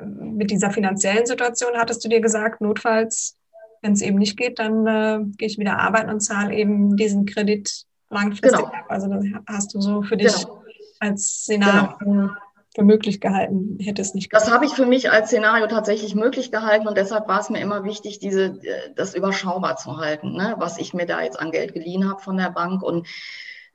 mit 0.00 0.50
dieser 0.50 0.70
finanziellen 0.70 1.26
Situation 1.26 1.76
hattest 1.76 2.04
du 2.04 2.08
dir 2.08 2.20
gesagt, 2.20 2.60
notfalls 2.60 3.37
wenn 3.82 3.92
es 3.92 4.02
eben 4.02 4.18
nicht 4.18 4.36
geht, 4.36 4.58
dann 4.58 4.86
äh, 4.86 5.20
gehe 5.36 5.48
ich 5.48 5.58
wieder 5.58 5.78
arbeiten 5.78 6.10
und 6.10 6.20
zahle 6.20 6.54
eben 6.54 6.96
diesen 6.96 7.26
Kredit 7.26 7.84
langfristig 8.10 8.58
genau. 8.58 8.72
ab. 8.72 8.86
Also 8.88 9.08
das 9.08 9.24
hast 9.46 9.74
du 9.74 9.80
so 9.80 10.02
für 10.02 10.16
dich 10.16 10.34
genau. 10.34 10.62
als 11.00 11.42
Szenario 11.42 11.96
genau. 11.98 12.30
für 12.74 12.84
möglich 12.84 13.20
gehalten, 13.20 13.78
hätte 13.80 14.02
es 14.02 14.14
nicht 14.14 14.30
gehabt. 14.30 14.46
Das 14.46 14.52
habe 14.52 14.66
ich 14.66 14.72
für 14.72 14.86
mich 14.86 15.10
als 15.10 15.28
Szenario 15.28 15.66
tatsächlich 15.66 16.14
möglich 16.14 16.50
gehalten 16.50 16.88
und 16.88 16.96
deshalb 16.96 17.28
war 17.28 17.40
es 17.40 17.50
mir 17.50 17.60
immer 17.60 17.84
wichtig, 17.84 18.18
diese, 18.18 18.58
äh, 18.62 18.92
das 18.94 19.14
überschaubar 19.14 19.76
zu 19.76 19.98
halten, 19.98 20.32
ne? 20.32 20.54
was 20.58 20.78
ich 20.78 20.94
mir 20.94 21.06
da 21.06 21.22
jetzt 21.22 21.38
an 21.38 21.50
Geld 21.50 21.74
geliehen 21.74 22.08
habe 22.08 22.20
von 22.20 22.36
der 22.36 22.50
Bank 22.50 22.82
und 22.82 23.06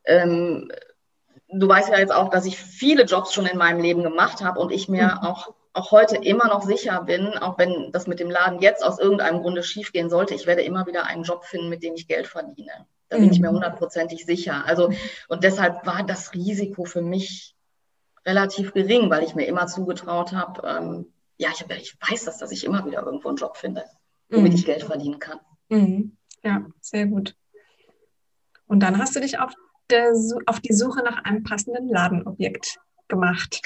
ähm, 0.05 0.71
du 1.49 1.67
weißt 1.67 1.89
ja 1.89 1.99
jetzt 1.99 2.13
auch, 2.13 2.29
dass 2.29 2.45
ich 2.45 2.57
viele 2.57 3.03
Jobs 3.03 3.33
schon 3.33 3.45
in 3.45 3.57
meinem 3.57 3.79
Leben 3.79 4.03
gemacht 4.03 4.43
habe 4.43 4.59
und 4.59 4.71
ich 4.71 4.89
mir 4.89 5.19
mhm. 5.21 5.27
auch 5.27 5.53
auch 5.73 5.91
heute 5.91 6.17
immer 6.17 6.47
noch 6.47 6.62
sicher 6.62 7.01
bin, 7.01 7.27
auch 7.38 7.57
wenn 7.57 7.91
das 7.91 8.07
mit 8.07 8.19
dem 8.19 8.29
Laden 8.29 8.62
jetzt 8.62 8.83
aus 8.83 8.99
irgendeinem 8.99 9.41
Grunde 9.41 9.63
schiefgehen 9.63 10.09
sollte, 10.09 10.36
ich 10.36 10.45
werde 10.45 10.62
immer 10.62 10.86
wieder 10.86 11.05
einen 11.05 11.23
Job 11.23 11.45
finden, 11.45 11.69
mit 11.69 11.83
dem 11.83 11.95
ich 11.95 12.07
Geld 12.07 12.27
verdiene. 12.27 12.86
Da 13.09 13.17
bin 13.17 13.31
ich 13.31 13.39
mir 13.39 13.49
mhm. 13.49 13.55
hundertprozentig 13.55 14.25
sicher. 14.25 14.63
Also, 14.65 14.91
und 15.27 15.43
deshalb 15.43 15.86
war 15.86 16.03
das 16.03 16.33
Risiko 16.33 16.86
für 16.86 17.01
mich 17.01 17.55
relativ 18.25 18.73
gering, 18.73 19.09
weil 19.09 19.23
ich 19.23 19.36
mir 19.36 19.45
immer 19.45 19.67
zugetraut 19.67 20.31
habe, 20.31 20.67
ähm, 20.67 21.13
ja, 21.38 21.49
ich, 21.53 21.65
ich, 21.69 21.97
weiß 22.09 22.25
das, 22.25 22.38
dass 22.38 22.51
ich 22.51 22.63
immer 22.63 22.86
wieder 22.86 23.03
irgendwo 23.03 23.27
einen 23.27 23.38
Job 23.38 23.57
finde, 23.57 23.83
womit 24.29 24.53
mhm. 24.53 24.57
ich 24.57 24.65
Geld 24.65 24.83
verdienen 24.83 25.19
kann. 25.19 25.39
Mhm. 25.69 26.17
Ja, 26.43 26.65
sehr 26.81 27.07
gut. 27.07 27.36
Und 28.67 28.79
dann 28.79 28.97
hast 28.97 29.15
du 29.15 29.19
dich 29.19 29.39
auf, 29.39 29.53
der, 29.89 30.13
auf 30.45 30.59
die 30.59 30.73
Suche 30.73 31.03
nach 31.03 31.23
einem 31.23 31.43
passenden 31.43 31.89
Ladenobjekt 31.89 32.79
gemacht. 33.07 33.61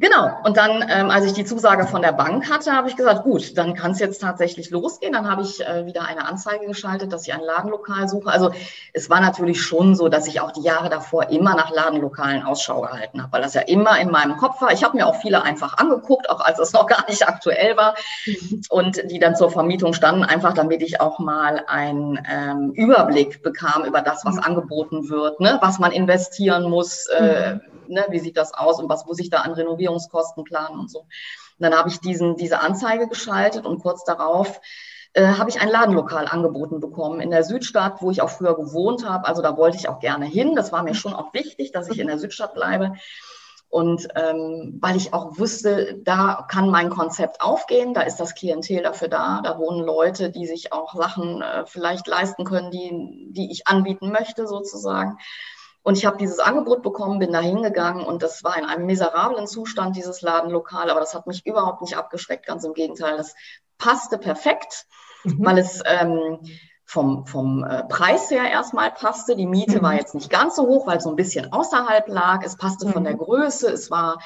Genau. 0.00 0.30
Und 0.44 0.56
dann, 0.56 0.84
ähm, 0.88 1.10
als 1.10 1.24
ich 1.24 1.32
die 1.32 1.44
Zusage 1.44 1.84
von 1.84 2.02
der 2.02 2.12
Bank 2.12 2.48
hatte, 2.48 2.72
habe 2.72 2.88
ich 2.88 2.94
gesagt, 2.94 3.24
gut, 3.24 3.58
dann 3.58 3.74
kann 3.74 3.90
es 3.90 3.98
jetzt 3.98 4.20
tatsächlich 4.20 4.70
losgehen. 4.70 5.12
Dann 5.12 5.28
habe 5.28 5.42
ich 5.42 5.60
äh, 5.60 5.86
wieder 5.86 6.06
eine 6.06 6.24
Anzeige 6.24 6.66
geschaltet, 6.66 7.12
dass 7.12 7.26
ich 7.26 7.34
ein 7.34 7.40
Ladenlokal 7.40 8.08
suche. 8.08 8.30
Also 8.30 8.52
es 8.92 9.10
war 9.10 9.20
natürlich 9.20 9.60
schon 9.60 9.96
so, 9.96 10.08
dass 10.08 10.28
ich 10.28 10.40
auch 10.40 10.52
die 10.52 10.62
Jahre 10.62 10.88
davor 10.88 11.30
immer 11.30 11.56
nach 11.56 11.72
Ladenlokalen 11.72 12.44
Ausschau 12.44 12.82
gehalten 12.82 13.20
habe, 13.20 13.32
weil 13.32 13.42
das 13.42 13.54
ja 13.54 13.62
immer 13.62 13.98
in 13.98 14.12
meinem 14.12 14.36
Kopf 14.36 14.62
war. 14.62 14.72
Ich 14.72 14.84
habe 14.84 14.96
mir 14.96 15.04
auch 15.04 15.16
viele 15.16 15.42
einfach 15.42 15.78
angeguckt, 15.78 16.30
auch 16.30 16.42
als 16.42 16.60
es 16.60 16.72
noch 16.72 16.86
gar 16.86 17.04
nicht 17.08 17.26
aktuell 17.26 17.76
war. 17.76 17.96
Und 18.70 19.02
die 19.10 19.18
dann 19.18 19.34
zur 19.34 19.50
Vermietung 19.50 19.94
standen, 19.94 20.22
einfach 20.22 20.54
damit 20.54 20.80
ich 20.80 21.00
auch 21.00 21.18
mal 21.18 21.64
einen 21.66 22.24
ähm, 22.30 22.70
Überblick 22.70 23.42
bekam 23.42 23.84
über 23.84 24.00
das, 24.00 24.24
was 24.24 24.36
mhm. 24.36 24.42
angeboten 24.44 25.08
wird, 25.08 25.40
ne? 25.40 25.58
was 25.60 25.80
man 25.80 25.90
investieren 25.90 26.70
muss, 26.70 27.06
äh, 27.06 27.54
mhm 27.54 27.77
ne, 27.88 28.06
wie 28.10 28.18
sieht 28.18 28.36
das 28.36 28.54
aus 28.54 28.80
und 28.80 28.88
was 28.88 29.06
muss 29.06 29.18
ich 29.18 29.30
da 29.30 29.38
an 29.38 29.52
Renovierungskosten 29.52 30.44
planen 30.44 30.78
und 30.78 30.90
so. 30.90 31.00
Und 31.00 31.08
dann 31.58 31.74
habe 31.74 31.88
ich 31.88 32.00
diesen, 32.00 32.36
diese 32.36 32.60
Anzeige 32.60 33.08
geschaltet 33.08 33.66
und 33.66 33.80
kurz 33.80 34.04
darauf 34.04 34.60
äh, 35.14 35.26
habe 35.26 35.50
ich 35.50 35.60
ein 35.60 35.68
Ladenlokal 35.68 36.26
angeboten 36.26 36.80
bekommen 36.80 37.20
in 37.20 37.30
der 37.30 37.42
Südstadt, 37.42 38.00
wo 38.00 38.10
ich 38.10 38.22
auch 38.22 38.30
früher 38.30 38.54
gewohnt 38.54 39.08
habe. 39.08 39.26
Also 39.26 39.42
da 39.42 39.56
wollte 39.56 39.76
ich 39.76 39.88
auch 39.88 40.00
gerne 40.00 40.26
hin. 40.26 40.54
Das 40.54 40.70
war 40.70 40.82
mir 40.82 40.94
schon 40.94 41.14
auch 41.14 41.32
wichtig, 41.34 41.72
dass 41.72 41.88
ich 41.88 41.98
in 41.98 42.06
der 42.06 42.18
Südstadt 42.18 42.54
bleibe. 42.54 42.94
Und 43.70 44.08
ähm, 44.14 44.78
weil 44.80 44.96
ich 44.96 45.12
auch 45.12 45.38
wusste, 45.38 45.98
da 46.02 46.46
kann 46.50 46.70
mein 46.70 46.88
Konzept 46.88 47.42
aufgehen, 47.42 47.92
da 47.92 48.00
ist 48.00 48.16
das 48.16 48.34
Klientel 48.34 48.82
dafür 48.82 49.08
da, 49.08 49.42
da 49.42 49.58
wohnen 49.58 49.84
Leute, 49.84 50.30
die 50.30 50.46
sich 50.46 50.72
auch 50.72 50.94
Sachen 50.94 51.42
äh, 51.42 51.66
vielleicht 51.66 52.06
leisten 52.06 52.44
können, 52.44 52.70
die, 52.70 53.28
die 53.30 53.52
ich 53.52 53.66
anbieten 53.66 54.10
möchte 54.10 54.46
sozusagen. 54.46 55.18
Und 55.88 55.96
ich 55.96 56.04
habe 56.04 56.18
dieses 56.18 56.38
Angebot 56.38 56.82
bekommen, 56.82 57.18
bin 57.18 57.32
da 57.32 57.40
hingegangen 57.40 58.04
und 58.04 58.22
das 58.22 58.44
war 58.44 58.58
in 58.58 58.66
einem 58.66 58.84
miserablen 58.84 59.46
Zustand, 59.46 59.96
dieses 59.96 60.20
Ladenlokal, 60.20 60.90
aber 60.90 61.00
das 61.00 61.14
hat 61.14 61.26
mich 61.26 61.46
überhaupt 61.46 61.80
nicht 61.80 61.96
abgeschreckt, 61.96 62.44
ganz 62.44 62.62
im 62.64 62.74
Gegenteil. 62.74 63.16
Das 63.16 63.34
passte 63.78 64.18
perfekt, 64.18 64.84
mhm. 65.24 65.46
weil 65.46 65.56
es 65.56 65.82
ähm, 65.86 66.40
vom, 66.84 67.24
vom 67.24 67.64
äh, 67.64 67.84
Preis 67.84 68.30
her 68.30 68.50
erstmal 68.50 68.90
passte. 68.90 69.34
Die 69.34 69.46
Miete 69.46 69.78
mhm. 69.78 69.82
war 69.82 69.94
jetzt 69.94 70.14
nicht 70.14 70.28
ganz 70.28 70.56
so 70.56 70.66
hoch, 70.66 70.86
weil 70.86 70.98
es 70.98 71.04
so 71.04 71.08
ein 71.08 71.16
bisschen 71.16 71.54
außerhalb 71.54 72.06
lag. 72.08 72.42
Es 72.44 72.58
passte 72.58 72.86
mhm. 72.86 72.92
von 72.92 73.04
der 73.04 73.14
Größe, 73.14 73.72
es 73.72 73.90
war 73.90 74.18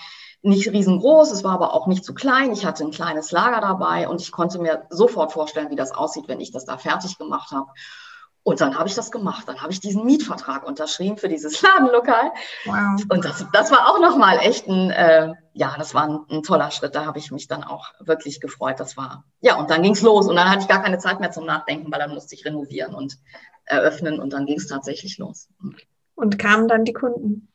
nicht 0.43 0.69
riesengroß, 0.69 1.31
es 1.31 1.45
war 1.45 1.53
aber 1.53 1.75
auch 1.75 1.87
nicht 1.87 2.05
zu 2.05 2.13
klein. 2.13 2.51
Ich 2.51 2.67
hatte 2.67 2.83
ein 2.83 2.91
kleines 2.91 3.31
Lager 3.31 3.61
dabei 3.61 4.09
und 4.09 4.21
ich 4.21 4.33
konnte 4.33 4.59
mir 4.59 4.85
sofort 4.91 5.31
vorstellen, 5.31 5.71
wie 5.71 5.77
das 5.77 5.93
aussieht, 5.93 6.27
wenn 6.27 6.41
ich 6.41 6.51
das 6.51 6.65
da 6.65 6.77
fertig 6.77 7.19
gemacht 7.19 7.53
habe. 7.53 7.71
Und 8.45 8.61
dann 8.61 8.77
habe 8.77 8.89
ich 8.89 8.95
das 8.95 9.13
gemacht. 9.13 9.47
Dann 9.47 9.63
habe 9.63 9.73
ich 9.73 9.81
diesen 9.81 10.05
Mietvertrag 10.05 10.67
unterschrieben 10.67 11.17
für 11.17 11.29
dieses 11.29 11.63
Ladenlokal. 11.63 12.33
Wow. 12.65 13.03
Und 13.09 13.25
das, 13.25 13.47
das 13.53 13.71
war 13.71 13.89
auch 13.89 14.01
nochmal 14.01 14.39
echt 14.39 14.67
ein, 14.67 14.91
äh, 14.91 15.33
ja, 15.53 15.75
das 15.79 15.95
war 15.95 16.05
ein, 16.05 16.19
ein, 16.29 16.43
toller 16.43 16.71
Schritt. 16.71 16.95
Da 16.95 17.05
habe 17.05 17.19
ich 17.19 17.31
mich 17.31 17.47
dann 17.47 17.63
auch 17.63 17.93
wirklich 18.01 18.41
gefreut. 18.41 18.81
Das 18.81 18.97
war, 18.97 19.25
ja, 19.41 19.57
und 19.57 19.71
dann 19.71 19.83
ging 19.83 19.93
es 19.93 20.03
los. 20.03 20.27
Und 20.27 20.37
dann 20.37 20.51
hatte 20.51 20.63
ich 20.63 20.69
gar 20.69 20.83
keine 20.83 20.99
Zeit 20.99 21.21
mehr 21.21 21.31
zum 21.31 21.47
Nachdenken, 21.47 21.93
weil 21.93 22.01
dann 22.01 22.15
musste 22.15 22.35
ich 22.35 22.45
renovieren 22.45 22.95
und 22.95 23.17
eröffnen. 23.65 24.19
Und 24.19 24.33
dann 24.33 24.47
ging 24.47 24.59
es 24.59 24.67
tatsächlich 24.67 25.19
los. 25.19 25.49
Und 26.17 26.39
kamen 26.39 26.67
dann 26.67 26.85
die 26.85 26.93
Kunden? 26.93 27.49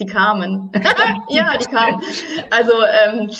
Die 0.00 0.06
kamen. 0.06 0.72
ja, 1.28 1.56
die 1.58 1.66
kamen. 1.66 2.02
Also, 2.50 2.72
ähm, 2.82 3.30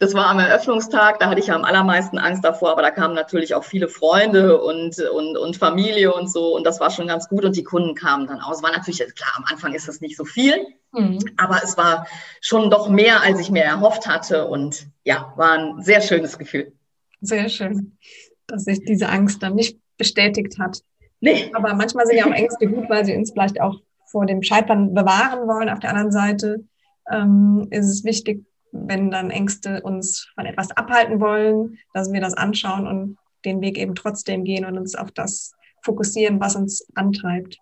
das 0.00 0.14
war 0.14 0.28
am 0.28 0.38
Eröffnungstag, 0.38 1.18
da 1.18 1.28
hatte 1.28 1.40
ich 1.40 1.48
ja 1.48 1.54
am 1.54 1.64
allermeisten 1.64 2.18
Angst 2.18 2.42
davor, 2.42 2.72
aber 2.72 2.80
da 2.80 2.90
kamen 2.90 3.14
natürlich 3.14 3.54
auch 3.54 3.64
viele 3.64 3.86
Freunde 3.86 4.58
und, 4.62 4.98
und, 4.98 5.36
und 5.36 5.56
Familie 5.58 6.14
und 6.14 6.32
so 6.32 6.56
und 6.56 6.66
das 6.66 6.80
war 6.80 6.90
schon 6.90 7.06
ganz 7.06 7.28
gut 7.28 7.44
und 7.44 7.54
die 7.54 7.64
Kunden 7.64 7.94
kamen 7.94 8.26
dann 8.26 8.40
aus. 8.40 8.62
War 8.62 8.72
natürlich, 8.72 8.98
klar, 9.14 9.32
am 9.36 9.44
Anfang 9.44 9.74
ist 9.74 9.88
das 9.88 10.00
nicht 10.00 10.16
so 10.16 10.24
viel, 10.24 10.54
mhm. 10.92 11.18
aber 11.36 11.60
es 11.62 11.76
war 11.76 12.06
schon 12.40 12.70
doch 12.70 12.88
mehr, 12.88 13.22
als 13.22 13.40
ich 13.40 13.50
mir 13.50 13.62
erhofft 13.62 14.06
hatte 14.06 14.46
und 14.46 14.86
ja, 15.04 15.34
war 15.36 15.52
ein 15.52 15.82
sehr 15.82 16.00
schönes 16.00 16.38
Gefühl. 16.38 16.72
Sehr 17.20 17.50
schön, 17.50 17.98
dass 18.46 18.64
sich 18.64 18.82
diese 18.82 19.10
Angst 19.10 19.42
dann 19.42 19.54
nicht 19.54 19.78
bestätigt 19.98 20.58
hat. 20.58 20.80
Nee. 21.20 21.50
Aber 21.52 21.74
manchmal 21.74 22.06
sind 22.06 22.16
ja 22.16 22.24
auch 22.24 22.32
Ängste 22.32 22.68
gut, 22.68 22.88
weil 22.88 23.04
sie 23.04 23.14
uns 23.14 23.32
vielleicht 23.32 23.60
auch 23.60 23.76
vor 24.06 24.24
dem 24.24 24.42
Scheitern 24.42 24.94
bewahren 24.94 25.46
wollen. 25.46 25.68
Auf 25.68 25.80
der 25.80 25.90
anderen 25.90 26.10
Seite 26.10 26.64
ähm, 27.12 27.66
ist 27.70 27.86
es 27.86 28.02
wichtig, 28.02 28.46
wenn 28.72 29.10
dann 29.10 29.30
Ängste 29.30 29.82
uns 29.82 30.30
von 30.34 30.46
etwas 30.46 30.70
abhalten 30.72 31.20
wollen, 31.20 31.78
dass 31.92 32.12
wir 32.12 32.20
das 32.20 32.34
anschauen 32.34 32.86
und 32.86 33.18
den 33.44 33.60
Weg 33.60 33.78
eben 33.78 33.94
trotzdem 33.94 34.44
gehen 34.44 34.64
und 34.64 34.78
uns 34.78 34.94
auf 34.94 35.10
das 35.10 35.52
fokussieren, 35.82 36.40
was 36.40 36.56
uns 36.56 36.86
antreibt. 36.94 37.58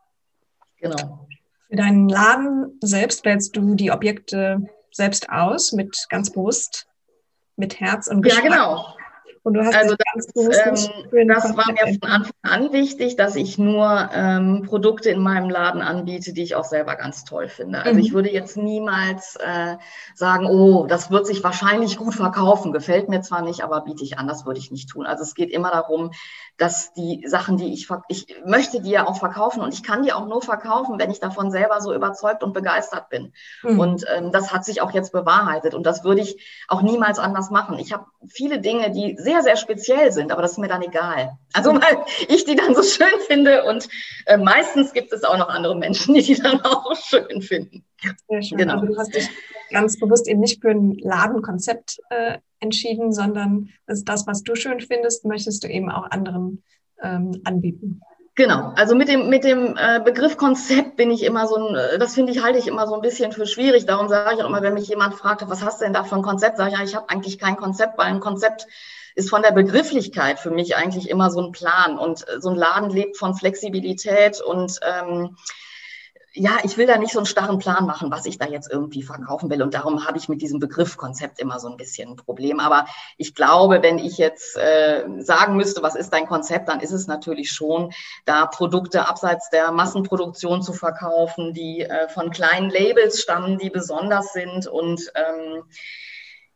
Genau. 0.80 1.26
Für 1.68 1.76
deinen 1.76 2.08
Laden 2.08 2.78
selbst 2.80 3.24
wählst 3.24 3.56
du 3.56 3.74
die 3.74 3.90
Objekte 3.90 4.68
selbst 4.90 5.30
aus, 5.30 5.72
mit 5.72 6.06
ganz 6.08 6.30
bewusst, 6.30 6.86
mit 7.56 7.78
Herz 7.80 8.08
und 8.08 8.22
Geschmack. 8.22 8.44
Ja, 8.44 8.50
genau. 8.50 8.97
Und 9.48 9.54
du 9.54 9.64
hast 9.64 9.74
also 9.74 9.94
das, 10.14 10.26
ähm, 10.36 11.26
das 11.26 11.56
war 11.56 11.72
mir 11.72 11.98
von 11.98 12.10
Anfang 12.10 12.32
an 12.42 12.70
wichtig, 12.74 13.16
dass 13.16 13.34
ich 13.34 13.56
nur 13.56 14.10
ähm, 14.12 14.64
Produkte 14.66 15.08
in 15.08 15.22
meinem 15.22 15.48
Laden 15.48 15.80
anbiete, 15.80 16.34
die 16.34 16.42
ich 16.42 16.54
auch 16.54 16.66
selber 16.66 16.96
ganz 16.96 17.24
toll 17.24 17.48
finde. 17.48 17.78
Also 17.78 17.94
mhm. 17.94 18.00
ich 18.00 18.12
würde 18.12 18.30
jetzt 18.30 18.58
niemals 18.58 19.36
äh, 19.36 19.78
sagen, 20.14 20.44
oh, 20.44 20.84
das 20.86 21.10
wird 21.10 21.26
sich 21.26 21.42
wahrscheinlich 21.42 21.96
gut 21.96 22.14
verkaufen. 22.14 22.72
Gefällt 22.72 23.08
mir 23.08 23.22
zwar 23.22 23.40
nicht, 23.40 23.64
aber 23.64 23.80
biete 23.80 24.04
ich 24.04 24.18
an. 24.18 24.28
Das 24.28 24.44
würde 24.44 24.60
ich 24.60 24.70
nicht 24.70 24.90
tun. 24.90 25.06
Also 25.06 25.22
es 25.22 25.34
geht 25.34 25.50
immer 25.50 25.70
darum, 25.70 26.10
dass 26.58 26.92
die 26.92 27.24
Sachen, 27.26 27.56
die 27.56 27.72
ich, 27.72 27.88
ich 28.08 28.26
möchte 28.44 28.82
die 28.82 28.90
ja 28.90 29.06
auch 29.06 29.16
verkaufen 29.16 29.62
und 29.62 29.72
ich 29.72 29.82
kann 29.82 30.02
die 30.02 30.12
auch 30.12 30.26
nur 30.26 30.42
verkaufen, 30.42 30.98
wenn 30.98 31.10
ich 31.10 31.20
davon 31.20 31.50
selber 31.50 31.80
so 31.80 31.94
überzeugt 31.94 32.42
und 32.42 32.52
begeistert 32.52 33.08
bin. 33.08 33.32
Mhm. 33.62 33.80
Und 33.80 34.04
ähm, 34.14 34.30
das 34.30 34.52
hat 34.52 34.66
sich 34.66 34.82
auch 34.82 34.90
jetzt 34.90 35.12
bewahrheitet 35.12 35.72
und 35.74 35.86
das 35.86 36.04
würde 36.04 36.20
ich 36.20 36.44
auch 36.66 36.82
niemals 36.82 37.18
anders 37.18 37.50
machen. 37.50 37.78
Ich 37.78 37.94
habe 37.94 38.06
viele 38.26 38.60
Dinge, 38.60 38.90
die 38.90 39.16
sehr, 39.18 39.37
sehr 39.42 39.56
speziell 39.56 40.12
sind, 40.12 40.32
aber 40.32 40.42
das 40.42 40.52
ist 40.52 40.58
mir 40.58 40.68
dann 40.68 40.82
egal. 40.82 41.38
Also 41.52 41.72
weil 41.72 42.04
ich 42.28 42.44
die 42.44 42.56
dann 42.56 42.74
so 42.74 42.82
schön 42.82 43.06
finde 43.26 43.64
und 43.64 43.88
äh, 44.26 44.36
meistens 44.36 44.92
gibt 44.92 45.12
es 45.12 45.24
auch 45.24 45.38
noch 45.38 45.48
andere 45.48 45.76
Menschen, 45.76 46.14
die 46.14 46.22
die 46.22 46.40
dann 46.40 46.60
auch 46.62 46.94
schön 47.08 47.42
finden. 47.42 47.84
Sehr 48.28 48.42
schön. 48.42 48.58
Genau. 48.58 48.74
Also 48.74 48.86
du 48.86 48.96
hast 48.96 49.14
dich 49.14 49.28
ganz 49.70 49.98
bewusst 49.98 50.28
eben 50.28 50.40
nicht 50.40 50.60
für 50.60 50.70
ein 50.70 50.96
Ladenkonzept 50.98 51.98
äh, 52.10 52.38
entschieden, 52.60 53.12
sondern 53.12 53.70
das, 53.86 54.04
das, 54.04 54.26
was 54.26 54.42
du 54.42 54.54
schön 54.54 54.80
findest, 54.80 55.24
möchtest 55.24 55.64
du 55.64 55.68
eben 55.68 55.90
auch 55.90 56.10
anderen 56.10 56.62
ähm, 57.02 57.40
anbieten. 57.44 58.00
Genau, 58.38 58.72
also 58.76 58.94
mit 58.94 59.08
dem, 59.08 59.28
mit 59.28 59.42
dem 59.42 59.76
äh, 59.76 60.00
Begriff 60.00 60.36
Konzept 60.36 60.94
bin 60.94 61.10
ich 61.10 61.24
immer 61.24 61.48
so 61.48 61.56
ein, 61.56 61.74
äh, 61.74 61.98
das 61.98 62.14
finde 62.14 62.30
ich, 62.30 62.40
halte 62.40 62.56
ich 62.56 62.68
immer 62.68 62.86
so 62.86 62.94
ein 62.94 63.00
bisschen 63.00 63.32
für 63.32 63.46
schwierig. 63.46 63.84
Darum 63.84 64.08
sage 64.08 64.36
ich 64.36 64.42
auch 64.42 64.48
immer, 64.48 64.62
wenn 64.62 64.74
mich 64.74 64.86
jemand 64.86 65.16
fragt, 65.16 65.42
was 65.48 65.64
hast 65.64 65.80
du 65.80 65.84
denn 65.84 65.92
da 65.92 66.04
für 66.04 66.14
ein 66.14 66.22
Konzept, 66.22 66.56
sage 66.56 66.70
ich, 66.70 66.78
ja, 66.78 66.84
ich 66.84 66.94
habe 66.94 67.08
eigentlich 67.08 67.40
kein 67.40 67.56
Konzept, 67.56 67.98
weil 67.98 68.06
ein 68.06 68.20
Konzept 68.20 68.68
ist 69.18 69.30
von 69.30 69.42
der 69.42 69.50
Begrifflichkeit 69.50 70.38
für 70.38 70.52
mich 70.52 70.76
eigentlich 70.76 71.10
immer 71.10 71.30
so 71.30 71.40
ein 71.40 71.50
Plan. 71.50 71.98
Und 71.98 72.26
äh, 72.28 72.40
so 72.40 72.50
ein 72.50 72.56
Laden 72.56 72.88
lebt 72.88 73.16
von 73.16 73.34
Flexibilität 73.34 74.40
und 74.40 74.78
ähm, 74.82 75.36
ja, 76.34 76.58
ich 76.62 76.76
will 76.76 76.86
da 76.86 76.98
nicht 76.98 77.12
so 77.12 77.18
einen 77.18 77.26
starren 77.26 77.58
Plan 77.58 77.84
machen, 77.84 78.12
was 78.12 78.24
ich 78.26 78.38
da 78.38 78.46
jetzt 78.46 78.70
irgendwie 78.70 79.02
verkaufen 79.02 79.50
will. 79.50 79.60
Und 79.60 79.74
darum 79.74 80.06
habe 80.06 80.18
ich 80.18 80.28
mit 80.28 80.40
diesem 80.40 80.60
Begriff 80.60 80.96
Konzept 80.96 81.40
immer 81.40 81.58
so 81.58 81.68
ein 81.68 81.76
bisschen 81.76 82.10
ein 82.10 82.16
Problem. 82.16 82.60
Aber 82.60 82.86
ich 83.16 83.34
glaube, 83.34 83.82
wenn 83.82 83.98
ich 83.98 84.18
jetzt 84.18 84.56
äh, 84.56 85.04
sagen 85.18 85.56
müsste, 85.56 85.82
was 85.82 85.96
ist 85.96 86.10
dein 86.10 86.28
Konzept, 86.28 86.68
dann 86.68 86.78
ist 86.78 86.92
es 86.92 87.08
natürlich 87.08 87.50
schon, 87.50 87.92
da 88.24 88.46
Produkte 88.46 89.08
abseits 89.08 89.50
der 89.50 89.72
Massenproduktion 89.72 90.62
zu 90.62 90.74
verkaufen, 90.74 91.54
die 91.54 91.80
äh, 91.80 92.08
von 92.08 92.30
kleinen 92.30 92.70
Labels 92.70 93.20
stammen, 93.20 93.58
die 93.58 93.70
besonders 93.70 94.32
sind. 94.32 94.68
Und 94.68 95.10
ähm, 95.16 95.64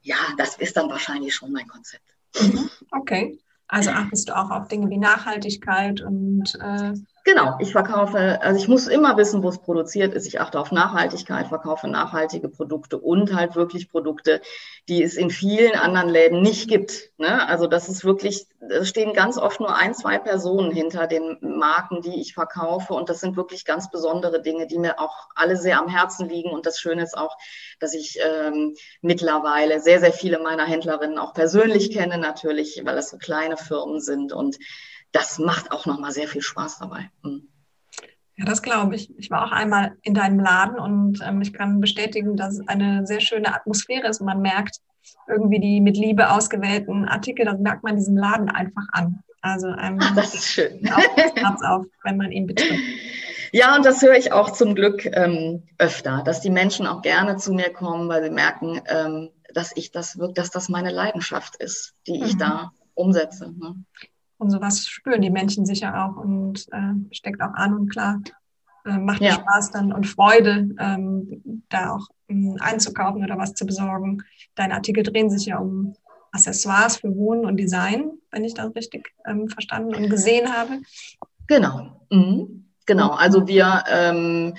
ja, 0.02 0.16
das 0.38 0.56
ist 0.56 0.76
dann 0.76 0.90
wahrscheinlich 0.90 1.34
schon 1.34 1.50
mein 1.50 1.66
Konzept. 1.66 2.11
Mhm. 2.40 2.70
Okay. 2.90 3.38
Also 3.68 3.90
achtest 3.90 4.28
du 4.28 4.36
auch 4.36 4.50
auf 4.50 4.68
Dinge 4.68 4.90
wie 4.90 4.98
Nachhaltigkeit 4.98 6.00
und 6.02 6.54
äh 6.60 6.92
Genau, 7.24 7.56
ich 7.60 7.70
verkaufe, 7.70 8.40
also 8.42 8.58
ich 8.58 8.66
muss 8.66 8.88
immer 8.88 9.16
wissen, 9.16 9.44
wo 9.44 9.48
es 9.48 9.58
produziert 9.58 10.12
ist. 10.12 10.26
Ich 10.26 10.40
achte 10.40 10.58
auf 10.58 10.72
Nachhaltigkeit, 10.72 11.46
verkaufe 11.46 11.86
nachhaltige 11.86 12.48
Produkte 12.48 12.98
und 12.98 13.32
halt 13.32 13.54
wirklich 13.54 13.88
Produkte, 13.88 14.40
die 14.88 15.04
es 15.04 15.14
in 15.14 15.30
vielen 15.30 15.76
anderen 15.76 16.08
Läden 16.08 16.42
nicht 16.42 16.68
gibt. 16.68 17.10
Ne? 17.18 17.46
Also 17.46 17.68
das 17.68 17.88
ist 17.88 18.04
wirklich, 18.04 18.46
es 18.68 18.88
stehen 18.88 19.12
ganz 19.12 19.38
oft 19.38 19.60
nur 19.60 19.76
ein, 19.76 19.94
zwei 19.94 20.18
Personen 20.18 20.72
hinter 20.72 21.06
den 21.06 21.38
Marken, 21.40 22.02
die 22.02 22.20
ich 22.20 22.34
verkaufe. 22.34 22.92
Und 22.92 23.08
das 23.08 23.20
sind 23.20 23.36
wirklich 23.36 23.64
ganz 23.64 23.88
besondere 23.88 24.42
Dinge, 24.42 24.66
die 24.66 24.78
mir 24.78 24.98
auch 24.98 25.28
alle 25.36 25.56
sehr 25.56 25.78
am 25.78 25.86
Herzen 25.86 26.28
liegen. 26.28 26.50
Und 26.50 26.66
das 26.66 26.80
Schöne 26.80 27.04
ist 27.04 27.16
auch, 27.16 27.36
dass 27.78 27.94
ich 27.94 28.18
ähm, 28.20 28.74
mittlerweile 29.00 29.78
sehr, 29.78 30.00
sehr 30.00 30.12
viele 30.12 30.40
meiner 30.40 30.64
Händlerinnen 30.64 31.18
auch 31.18 31.34
persönlich 31.34 31.92
kenne, 31.92 32.18
natürlich, 32.18 32.82
weil 32.84 32.96
das 32.96 33.10
so 33.10 33.18
kleine 33.18 33.56
Firmen 33.56 34.00
sind 34.00 34.32
und 34.32 34.58
das 35.12 35.38
macht 35.38 35.72
auch 35.72 35.86
nochmal 35.86 36.12
sehr 36.12 36.28
viel 36.28 36.42
Spaß 36.42 36.78
dabei. 36.78 37.10
Mhm. 37.22 37.48
Ja, 38.36 38.46
das 38.46 38.62
glaube 38.62 38.94
ich. 38.94 39.10
Ich 39.18 39.30
war 39.30 39.46
auch 39.46 39.52
einmal 39.52 39.96
in 40.02 40.14
deinem 40.14 40.40
Laden 40.40 40.78
und 40.78 41.20
ähm, 41.26 41.42
ich 41.42 41.52
kann 41.52 41.80
bestätigen, 41.80 42.36
dass 42.36 42.54
es 42.54 42.68
eine 42.68 43.06
sehr 43.06 43.20
schöne 43.20 43.54
Atmosphäre 43.54 44.08
ist. 44.08 44.20
Man 44.20 44.40
merkt 44.40 44.78
irgendwie 45.28 45.60
die 45.60 45.80
mit 45.80 45.96
Liebe 45.96 46.30
ausgewählten 46.30 47.06
Artikel, 47.06 47.44
das 47.44 47.58
merkt 47.58 47.84
man 47.84 47.96
diesen 47.96 48.16
Laden 48.16 48.48
einfach 48.48 48.86
an. 48.92 49.22
Also 49.42 49.66
einem 49.66 49.98
Ach, 50.00 50.14
das 50.14 50.34
ist 50.34 50.46
schön. 50.46 50.84
Herz 51.34 51.62
auf, 51.62 51.84
wenn 52.04 52.16
man 52.16 52.30
ihn 52.30 52.46
betritt. 52.46 52.78
Ja, 53.50 53.76
und 53.76 53.84
das 53.84 54.00
höre 54.00 54.16
ich 54.16 54.32
auch 54.32 54.52
zum 54.52 54.74
Glück 54.74 55.04
ähm, 55.04 55.64
öfter, 55.78 56.22
dass 56.24 56.40
die 56.40 56.50
Menschen 56.50 56.86
auch 56.86 57.02
gerne 57.02 57.36
zu 57.36 57.52
mir 57.52 57.70
kommen, 57.70 58.08
weil 58.08 58.22
sie 58.22 58.30
merken, 58.30 58.80
ähm, 58.86 59.30
dass 59.52 59.76
ich 59.76 59.90
das 59.90 60.16
wirklich, 60.16 60.36
dass 60.36 60.50
das 60.50 60.70
meine 60.70 60.90
Leidenschaft 60.90 61.56
ist, 61.56 61.94
die 62.06 62.22
ich 62.22 62.34
mhm. 62.34 62.38
da 62.38 62.72
umsetze. 62.94 63.52
Ne? 63.52 63.74
Und 64.42 64.50
sowas 64.50 64.88
spüren 64.88 65.22
die 65.22 65.30
Menschen 65.30 65.64
sicher 65.64 66.04
auch 66.04 66.16
und 66.16 66.66
äh, 66.72 67.14
steckt 67.14 67.40
auch 67.40 67.54
an 67.54 67.74
und 67.74 67.88
klar, 67.88 68.20
äh, 68.84 68.98
macht 68.98 69.22
ja. 69.22 69.34
Spaß 69.34 69.70
dann 69.70 69.92
und 69.92 70.04
Freude, 70.04 70.68
ähm, 70.80 71.62
da 71.68 71.92
auch 71.94 72.08
ähm, 72.28 72.56
einzukaufen 72.58 73.22
oder 73.22 73.38
was 73.38 73.54
zu 73.54 73.64
besorgen. 73.64 74.24
Deine 74.56 74.74
Artikel 74.74 75.04
drehen 75.04 75.30
sich 75.30 75.46
ja 75.46 75.58
um 75.58 75.94
Accessoires 76.32 76.96
für 76.96 77.14
Wohnen 77.14 77.46
und 77.46 77.56
Design, 77.56 78.10
wenn 78.32 78.42
ich 78.42 78.54
das 78.54 78.74
richtig 78.74 79.14
ähm, 79.26 79.48
verstanden 79.48 79.94
und 79.94 80.10
gesehen 80.10 80.52
habe. 80.52 80.80
Genau. 81.46 82.00
Mhm. 82.10 82.66
Genau. 82.86 83.10
Also 83.10 83.46
wir 83.46 83.84
ähm, 83.88 84.54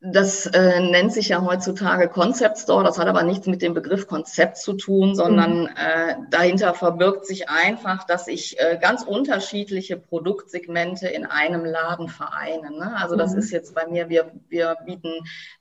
das 0.00 0.46
äh, 0.46 0.78
nennt 0.78 1.12
sich 1.12 1.30
ja 1.30 1.42
heutzutage 1.42 2.08
Concept 2.08 2.58
Store. 2.58 2.84
Das 2.84 3.00
hat 3.00 3.08
aber 3.08 3.24
nichts 3.24 3.48
mit 3.48 3.62
dem 3.62 3.74
Begriff 3.74 4.06
Konzept 4.06 4.56
zu 4.58 4.74
tun, 4.74 5.16
sondern 5.16 5.62
mhm. 5.62 5.70
äh, 5.76 6.14
dahinter 6.30 6.72
verbirgt 6.72 7.26
sich 7.26 7.48
einfach, 7.48 8.04
dass 8.04 8.28
ich 8.28 8.60
äh, 8.60 8.78
ganz 8.80 9.02
unterschiedliche 9.02 9.96
Produktsegmente 9.96 11.08
in 11.08 11.26
einem 11.26 11.64
Laden 11.64 12.08
vereine. 12.08 12.70
Ne? 12.70 12.96
Also 12.96 13.16
das 13.16 13.32
mhm. 13.32 13.38
ist 13.40 13.50
jetzt 13.50 13.74
bei 13.74 13.88
mir, 13.88 14.08
wir, 14.08 14.30
wir 14.48 14.76
bieten 14.86 15.12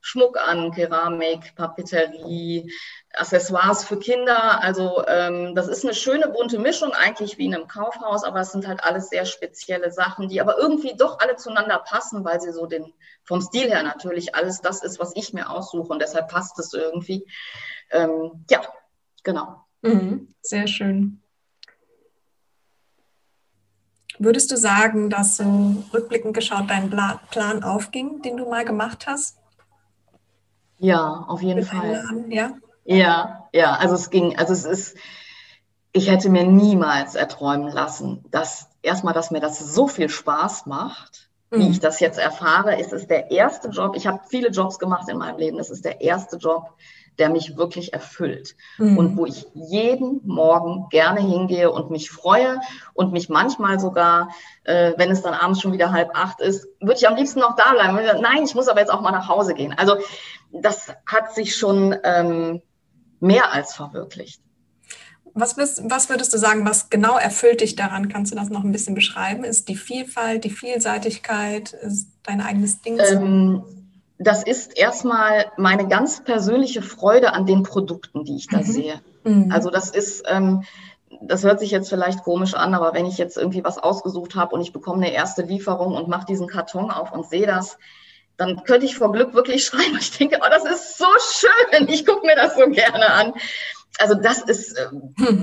Schmuck 0.01 0.37
an, 0.39 0.71
Keramik, 0.71 1.55
Papeterie, 1.55 2.71
Accessoires 3.15 3.85
für 3.85 3.97
Kinder. 3.97 4.61
Also 4.61 5.03
ähm, 5.07 5.55
das 5.55 5.67
ist 5.67 5.83
eine 5.83 5.95
schöne 5.95 6.27
bunte 6.27 6.59
Mischung, 6.59 6.91
eigentlich 6.91 7.39
wie 7.39 7.47
in 7.47 7.55
einem 7.55 7.67
Kaufhaus, 7.67 8.23
aber 8.23 8.41
es 8.41 8.51
sind 8.51 8.67
halt 8.67 8.83
alles 8.83 9.09
sehr 9.09 9.25
spezielle 9.25 9.89
Sachen, 9.89 10.29
die 10.29 10.41
aber 10.41 10.59
irgendwie 10.59 10.95
doch 10.95 11.17
alle 11.19 11.37
zueinander 11.37 11.79
passen, 11.79 12.23
weil 12.23 12.39
sie 12.39 12.51
so 12.51 12.67
den 12.67 12.93
vom 13.27 13.41
Stil 13.41 13.69
her 13.69 13.83
natürlich 13.83 14.33
alles 14.35 14.61
das 14.61 14.83
ist, 14.83 14.99
was 14.99 15.11
ich 15.15 15.33
mir 15.33 15.49
aussuche 15.49 15.91
und 15.91 16.01
deshalb 16.01 16.29
passt 16.29 16.57
es 16.59 16.73
irgendwie. 16.73 17.27
Ähm, 17.91 18.45
ja, 18.49 18.61
genau. 19.23 19.65
Mhm, 19.81 20.33
sehr 20.41 20.67
schön. 20.67 21.21
Würdest 24.17 24.49
du 24.49 24.57
sagen, 24.57 25.09
dass 25.11 25.37
so 25.37 25.83
rückblickend 25.93 26.33
geschaut 26.33 26.69
dein 26.69 26.89
Plan 26.89 27.63
aufging, 27.63 28.21
den 28.23 28.37
du 28.37 28.49
mal 28.49 28.65
gemacht 28.65 29.05
hast? 29.05 29.37
Ja, 30.79 31.25
auf 31.27 31.41
jeden 31.41 31.63
Fall. 31.63 32.03
Ja? 32.29 32.57
Ja, 32.85 33.49
ja, 33.53 33.75
also 33.75 33.95
es 33.95 34.09
ging, 34.09 34.37
also 34.37 34.53
es 34.53 34.65
ist, 34.65 34.97
ich 35.91 36.09
hätte 36.09 36.29
mir 36.29 36.45
niemals 36.45 37.15
erträumen 37.15 37.71
lassen, 37.71 38.23
dass 38.31 38.69
erstmal, 38.81 39.13
dass 39.13 39.29
mir 39.29 39.41
das 39.41 39.59
so 39.59 39.87
viel 39.87 40.09
Spaß 40.09 40.65
macht, 40.65 41.26
mhm. 41.51 41.59
wie 41.59 41.69
ich 41.69 41.79
das 41.79 41.99
jetzt 41.99 42.19
erfahre. 42.19 42.79
Es 42.79 42.91
ist 42.91 43.09
der 43.09 43.31
erste 43.31 43.69
Job, 43.69 43.95
ich 43.95 44.07
habe 44.07 44.19
viele 44.29 44.49
Jobs 44.49 44.79
gemacht 44.79 45.09
in 45.09 45.17
meinem 45.17 45.37
Leben, 45.37 45.59
es 45.59 45.69
ist 45.69 45.85
der 45.85 46.01
erste 46.01 46.37
Job, 46.37 46.73
der 47.17 47.29
mich 47.29 47.57
wirklich 47.57 47.93
erfüllt 47.93 48.55
mhm. 48.77 48.97
und 48.97 49.17
wo 49.17 49.25
ich 49.25 49.47
jeden 49.53 50.21
Morgen 50.23 50.87
gerne 50.89 51.19
hingehe 51.19 51.71
und 51.71 51.89
mich 51.89 52.11
freue 52.11 52.59
und 52.93 53.11
mich 53.11 53.27
manchmal 53.27 53.79
sogar, 53.79 54.29
äh, 54.63 54.93
wenn 54.97 55.09
es 55.09 55.23
dann 55.23 55.33
abends 55.33 55.61
schon 55.61 55.73
wieder 55.73 55.91
halb 55.91 56.11
acht 56.13 56.41
ist, 56.41 56.67
würde 56.79 56.95
ich 56.99 57.07
am 57.07 57.15
liebsten 57.15 57.39
noch 57.39 57.55
da 57.55 57.71
bleiben. 57.71 58.21
Nein, 58.21 58.43
ich 58.43 58.53
muss 58.53 58.67
aber 58.67 58.79
jetzt 58.79 58.91
auch 58.91 59.01
mal 59.01 59.11
nach 59.11 59.27
Hause 59.27 59.55
gehen. 59.55 59.73
Also 59.75 59.97
das 60.51 60.93
hat 61.05 61.33
sich 61.33 61.55
schon 61.55 61.95
ähm, 62.03 62.61
mehr 63.19 63.51
als 63.51 63.73
verwirklicht. 63.73 64.41
Was, 65.39 65.55
bist, 65.55 65.81
was 65.89 66.09
würdest 66.09 66.33
du 66.33 66.37
sagen, 66.37 66.65
was 66.65 66.89
genau 66.89 67.17
erfüllt 67.17 67.61
dich 67.61 67.75
daran? 67.75 68.09
Kannst 68.09 68.31
du 68.31 68.35
das 68.35 68.49
noch 68.49 68.63
ein 68.63 68.71
bisschen 68.71 68.95
beschreiben? 68.95 69.43
Ist 69.43 69.69
die 69.69 69.75
Vielfalt, 69.75 70.43
die 70.43 70.49
Vielseitigkeit, 70.49 71.73
ist 71.73 72.07
dein 72.23 72.41
eigenes 72.41 72.81
Ding? 72.81 72.99
Ähm, 72.99 73.63
das 74.17 74.41
ist 74.43 74.75
erstmal 74.77 75.45
meine 75.57 75.87
ganz 75.87 76.23
persönliche 76.23 76.81
Freude 76.81 77.33
an 77.33 77.45
den 77.45 77.61
Produkten, 77.61 78.23
die 78.23 78.35
ich 78.35 78.47
da 78.47 78.57
mhm. 78.57 78.63
sehe. 78.63 79.01
Mhm. 79.23 79.51
Also 79.51 79.69
das 79.69 79.91
ist, 79.91 80.23
ähm, 80.27 80.63
das 81.21 81.43
hört 81.43 81.59
sich 81.59 81.69
jetzt 81.69 81.89
vielleicht 81.89 82.23
komisch 82.23 82.55
an, 82.55 82.73
aber 82.73 82.95
wenn 82.95 83.05
ich 83.05 83.19
jetzt 83.19 83.37
irgendwie 83.37 83.63
was 83.63 83.77
ausgesucht 83.77 84.35
habe 84.35 84.55
und 84.55 84.61
ich 84.61 84.73
bekomme 84.73 85.05
eine 85.05 85.13
erste 85.13 85.43
Lieferung 85.43 85.93
und 85.93 86.07
mache 86.07 86.25
diesen 86.25 86.47
Karton 86.47 86.89
auf 86.89 87.11
und 87.11 87.29
sehe 87.29 87.45
das, 87.45 87.77
dann 88.37 88.63
könnte 88.63 88.85
ich 88.85 88.95
vor 88.95 89.11
Glück 89.11 89.33
wirklich 89.33 89.65
schreiben. 89.67 89.97
Ich 89.99 90.17
denke, 90.17 90.39
oh, 90.41 90.49
das 90.49 90.65
ist 90.65 90.97
so 90.97 91.05
schön. 91.19 91.87
Ich 91.89 92.05
gucke 92.05 92.25
mir 92.25 92.35
das 92.35 92.55
so 92.55 92.67
gerne 92.69 93.11
an. 93.11 93.33
Also 93.99 94.15
das 94.15 94.41
ist 94.41 94.77
äh, 94.77 94.87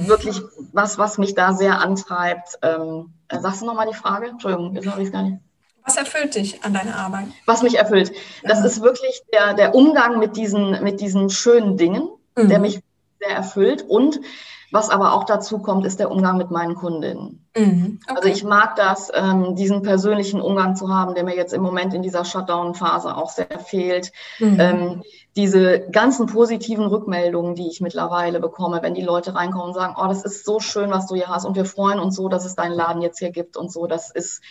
wirklich 0.08 0.40
was, 0.72 0.98
was 0.98 1.18
mich 1.18 1.34
da 1.34 1.54
sehr 1.54 1.80
antreibt. 1.80 2.58
Ähm, 2.62 3.12
äh, 3.28 3.40
sagst 3.40 3.62
du 3.62 3.66
nochmal 3.66 3.88
die 3.90 3.96
Frage? 3.96 4.28
Entschuldigung, 4.28 4.74
jetzt 4.74 4.86
habe 4.86 5.00
ich 5.00 5.08
es 5.08 5.12
gar 5.12 5.22
nicht. 5.22 5.38
Was 5.84 5.96
erfüllt 5.96 6.34
dich 6.34 6.64
an 6.64 6.72
deiner 6.72 6.96
Arbeit? 6.96 7.26
Was 7.44 7.62
mich 7.62 7.76
erfüllt. 7.76 8.12
Das 8.42 8.60
ja. 8.60 8.64
ist 8.64 8.80
wirklich 8.80 9.22
der, 9.32 9.54
der 9.54 9.74
Umgang 9.74 10.18
mit 10.18 10.36
diesen, 10.36 10.82
mit 10.82 11.00
diesen 11.00 11.28
schönen 11.28 11.76
Dingen, 11.76 12.08
mhm. 12.36 12.48
der 12.48 12.58
mich 12.58 12.80
sehr 13.20 13.36
erfüllt. 13.36 13.82
Und 13.82 14.20
was 14.74 14.90
aber 14.90 15.12
auch 15.12 15.24
dazu 15.24 15.60
kommt, 15.60 15.86
ist 15.86 16.00
der 16.00 16.10
Umgang 16.10 16.36
mit 16.36 16.50
meinen 16.50 16.74
Kundinnen. 16.74 17.46
Mhm. 17.56 18.00
Okay. 18.08 18.16
Also 18.16 18.28
ich 18.28 18.42
mag 18.42 18.74
das, 18.74 19.10
ähm, 19.14 19.54
diesen 19.54 19.82
persönlichen 19.82 20.40
Umgang 20.40 20.74
zu 20.74 20.92
haben, 20.92 21.14
der 21.14 21.22
mir 21.22 21.36
jetzt 21.36 21.54
im 21.54 21.62
Moment 21.62 21.94
in 21.94 22.02
dieser 22.02 22.24
Shutdown-Phase 22.24 23.16
auch 23.16 23.30
sehr 23.30 23.60
fehlt. 23.60 24.10
Mhm. 24.40 24.56
Ähm, 24.58 25.02
diese 25.36 25.88
ganzen 25.90 26.26
positiven 26.26 26.86
Rückmeldungen, 26.86 27.54
die 27.54 27.68
ich 27.68 27.80
mittlerweile 27.80 28.40
bekomme, 28.40 28.82
wenn 28.82 28.94
die 28.94 29.02
Leute 29.02 29.36
reinkommen 29.36 29.68
und 29.68 29.74
sagen, 29.74 29.94
oh, 29.96 30.08
das 30.08 30.24
ist 30.24 30.44
so 30.44 30.58
schön, 30.58 30.90
was 30.90 31.06
du 31.06 31.14
hier 31.14 31.28
hast 31.28 31.44
und 31.44 31.54
wir 31.54 31.66
freuen 31.66 32.00
uns 32.00 32.16
so, 32.16 32.28
dass 32.28 32.44
es 32.44 32.56
deinen 32.56 32.74
Laden 32.74 33.00
jetzt 33.00 33.20
hier 33.20 33.30
gibt 33.30 33.56
und 33.56 33.70
so, 33.70 33.86
das 33.86 34.10
ist 34.10 34.42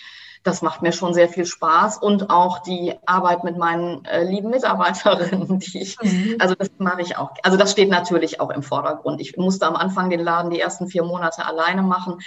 das 0.43 0.61
macht 0.61 0.81
mir 0.81 0.91
schon 0.91 1.13
sehr 1.13 1.29
viel 1.29 1.45
Spaß 1.45 1.97
und 1.97 2.29
auch 2.29 2.59
die 2.59 2.93
Arbeit 3.05 3.45
mit 3.45 3.57
meinen 3.57 4.03
äh, 4.05 4.23
lieben 4.23 4.49
Mitarbeiterinnen, 4.49 5.59
die 5.59 5.81
ich, 5.81 5.97
mhm. 6.01 6.35
also 6.39 6.53
das 6.53 6.69
mache 6.77 7.01
ich 7.01 7.17
auch. 7.17 7.31
Also 7.43 7.57
das 7.57 7.71
steht 7.71 7.89
natürlich 7.89 8.41
auch 8.41 8.49
im 8.49 8.61
Vordergrund. 8.61 9.21
Ich 9.21 9.37
musste 9.37 9.65
am 9.65 9.75
Anfang 9.75 10.09
den 10.09 10.19
Laden 10.19 10.51
die 10.51 10.59
ersten 10.59 10.87
vier 10.87 11.03
Monate 11.03 11.45
alleine 11.45 11.81
machen. 11.81 12.19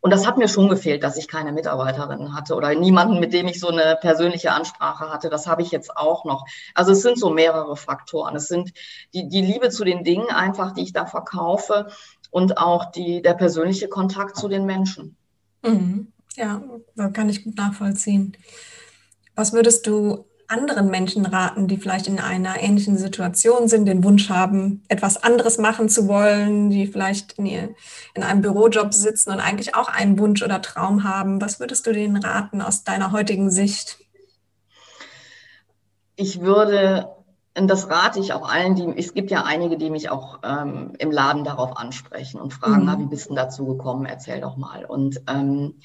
Und 0.00 0.12
das 0.12 0.26
hat 0.26 0.36
mir 0.36 0.48
schon 0.48 0.68
gefehlt, 0.68 1.02
dass 1.02 1.16
ich 1.16 1.28
keine 1.28 1.50
Mitarbeiterinnen 1.50 2.34
hatte 2.34 2.54
oder 2.54 2.74
niemanden, 2.74 3.20
mit 3.20 3.32
dem 3.32 3.48
ich 3.48 3.58
so 3.58 3.68
eine 3.68 3.96
persönliche 4.00 4.52
Ansprache 4.52 5.10
hatte. 5.10 5.30
Das 5.30 5.46
habe 5.46 5.62
ich 5.62 5.70
jetzt 5.70 5.96
auch 5.96 6.26
noch. 6.26 6.44
Also 6.74 6.92
es 6.92 7.00
sind 7.00 7.18
so 7.18 7.30
mehrere 7.30 7.74
Faktoren. 7.74 8.36
Es 8.36 8.46
sind 8.46 8.72
die, 9.14 9.28
die 9.28 9.40
Liebe 9.40 9.70
zu 9.70 9.82
den 9.82 10.04
Dingen 10.04 10.28
einfach, 10.28 10.72
die 10.72 10.82
ich 10.82 10.92
da 10.92 11.06
verkaufe 11.06 11.88
und 12.30 12.58
auch 12.58 12.90
die, 12.90 13.22
der 13.22 13.32
persönliche 13.32 13.88
Kontakt 13.88 14.36
zu 14.36 14.48
den 14.48 14.66
Menschen. 14.66 15.16
Mhm. 15.62 16.12
Ja, 16.36 16.62
kann 17.12 17.28
ich 17.28 17.44
gut 17.44 17.56
nachvollziehen. 17.56 18.36
Was 19.34 19.52
würdest 19.52 19.86
du 19.86 20.24
anderen 20.48 20.90
Menschen 20.90 21.24
raten, 21.26 21.68
die 21.68 21.76
vielleicht 21.76 22.06
in 22.06 22.18
einer 22.20 22.60
ähnlichen 22.60 22.98
Situation 22.98 23.68
sind, 23.68 23.86
den 23.86 24.04
Wunsch 24.04 24.28
haben, 24.28 24.82
etwas 24.88 25.22
anderes 25.22 25.58
machen 25.58 25.88
zu 25.88 26.06
wollen, 26.08 26.70
die 26.70 26.86
vielleicht 26.86 27.34
in, 27.34 27.46
ihr, 27.46 27.74
in 28.14 28.22
einem 28.22 28.42
Bürojob 28.42 28.92
sitzen 28.92 29.30
und 29.30 29.40
eigentlich 29.40 29.74
auch 29.74 29.88
einen 29.88 30.18
Wunsch 30.18 30.42
oder 30.42 30.60
Traum 30.60 31.04
haben? 31.04 31.40
Was 31.40 31.60
würdest 31.60 31.86
du 31.86 31.92
denen 31.92 32.16
raten 32.16 32.60
aus 32.60 32.84
deiner 32.84 33.12
heutigen 33.12 33.50
Sicht? 33.50 33.98
Ich 36.16 36.40
würde, 36.40 37.08
und 37.56 37.68
das 37.68 37.88
rate 37.88 38.20
ich 38.20 38.32
auch 38.32 38.48
allen, 38.48 38.74
die, 38.74 38.86
es 38.96 39.14
gibt 39.14 39.30
ja 39.30 39.44
einige, 39.44 39.78
die 39.78 39.90
mich 39.90 40.10
auch 40.10 40.40
ähm, 40.44 40.92
im 40.98 41.10
Laden 41.10 41.44
darauf 41.44 41.76
ansprechen 41.76 42.40
und 42.40 42.52
fragen, 42.52 42.82
mhm. 42.82 42.86
na, 42.86 42.98
wie 42.98 43.06
bist 43.06 43.30
du 43.30 43.34
dazu 43.34 43.66
gekommen? 43.66 44.06
Erzähl 44.06 44.40
doch 44.40 44.56
mal. 44.56 44.84
Und 44.84 45.22
ähm, 45.26 45.80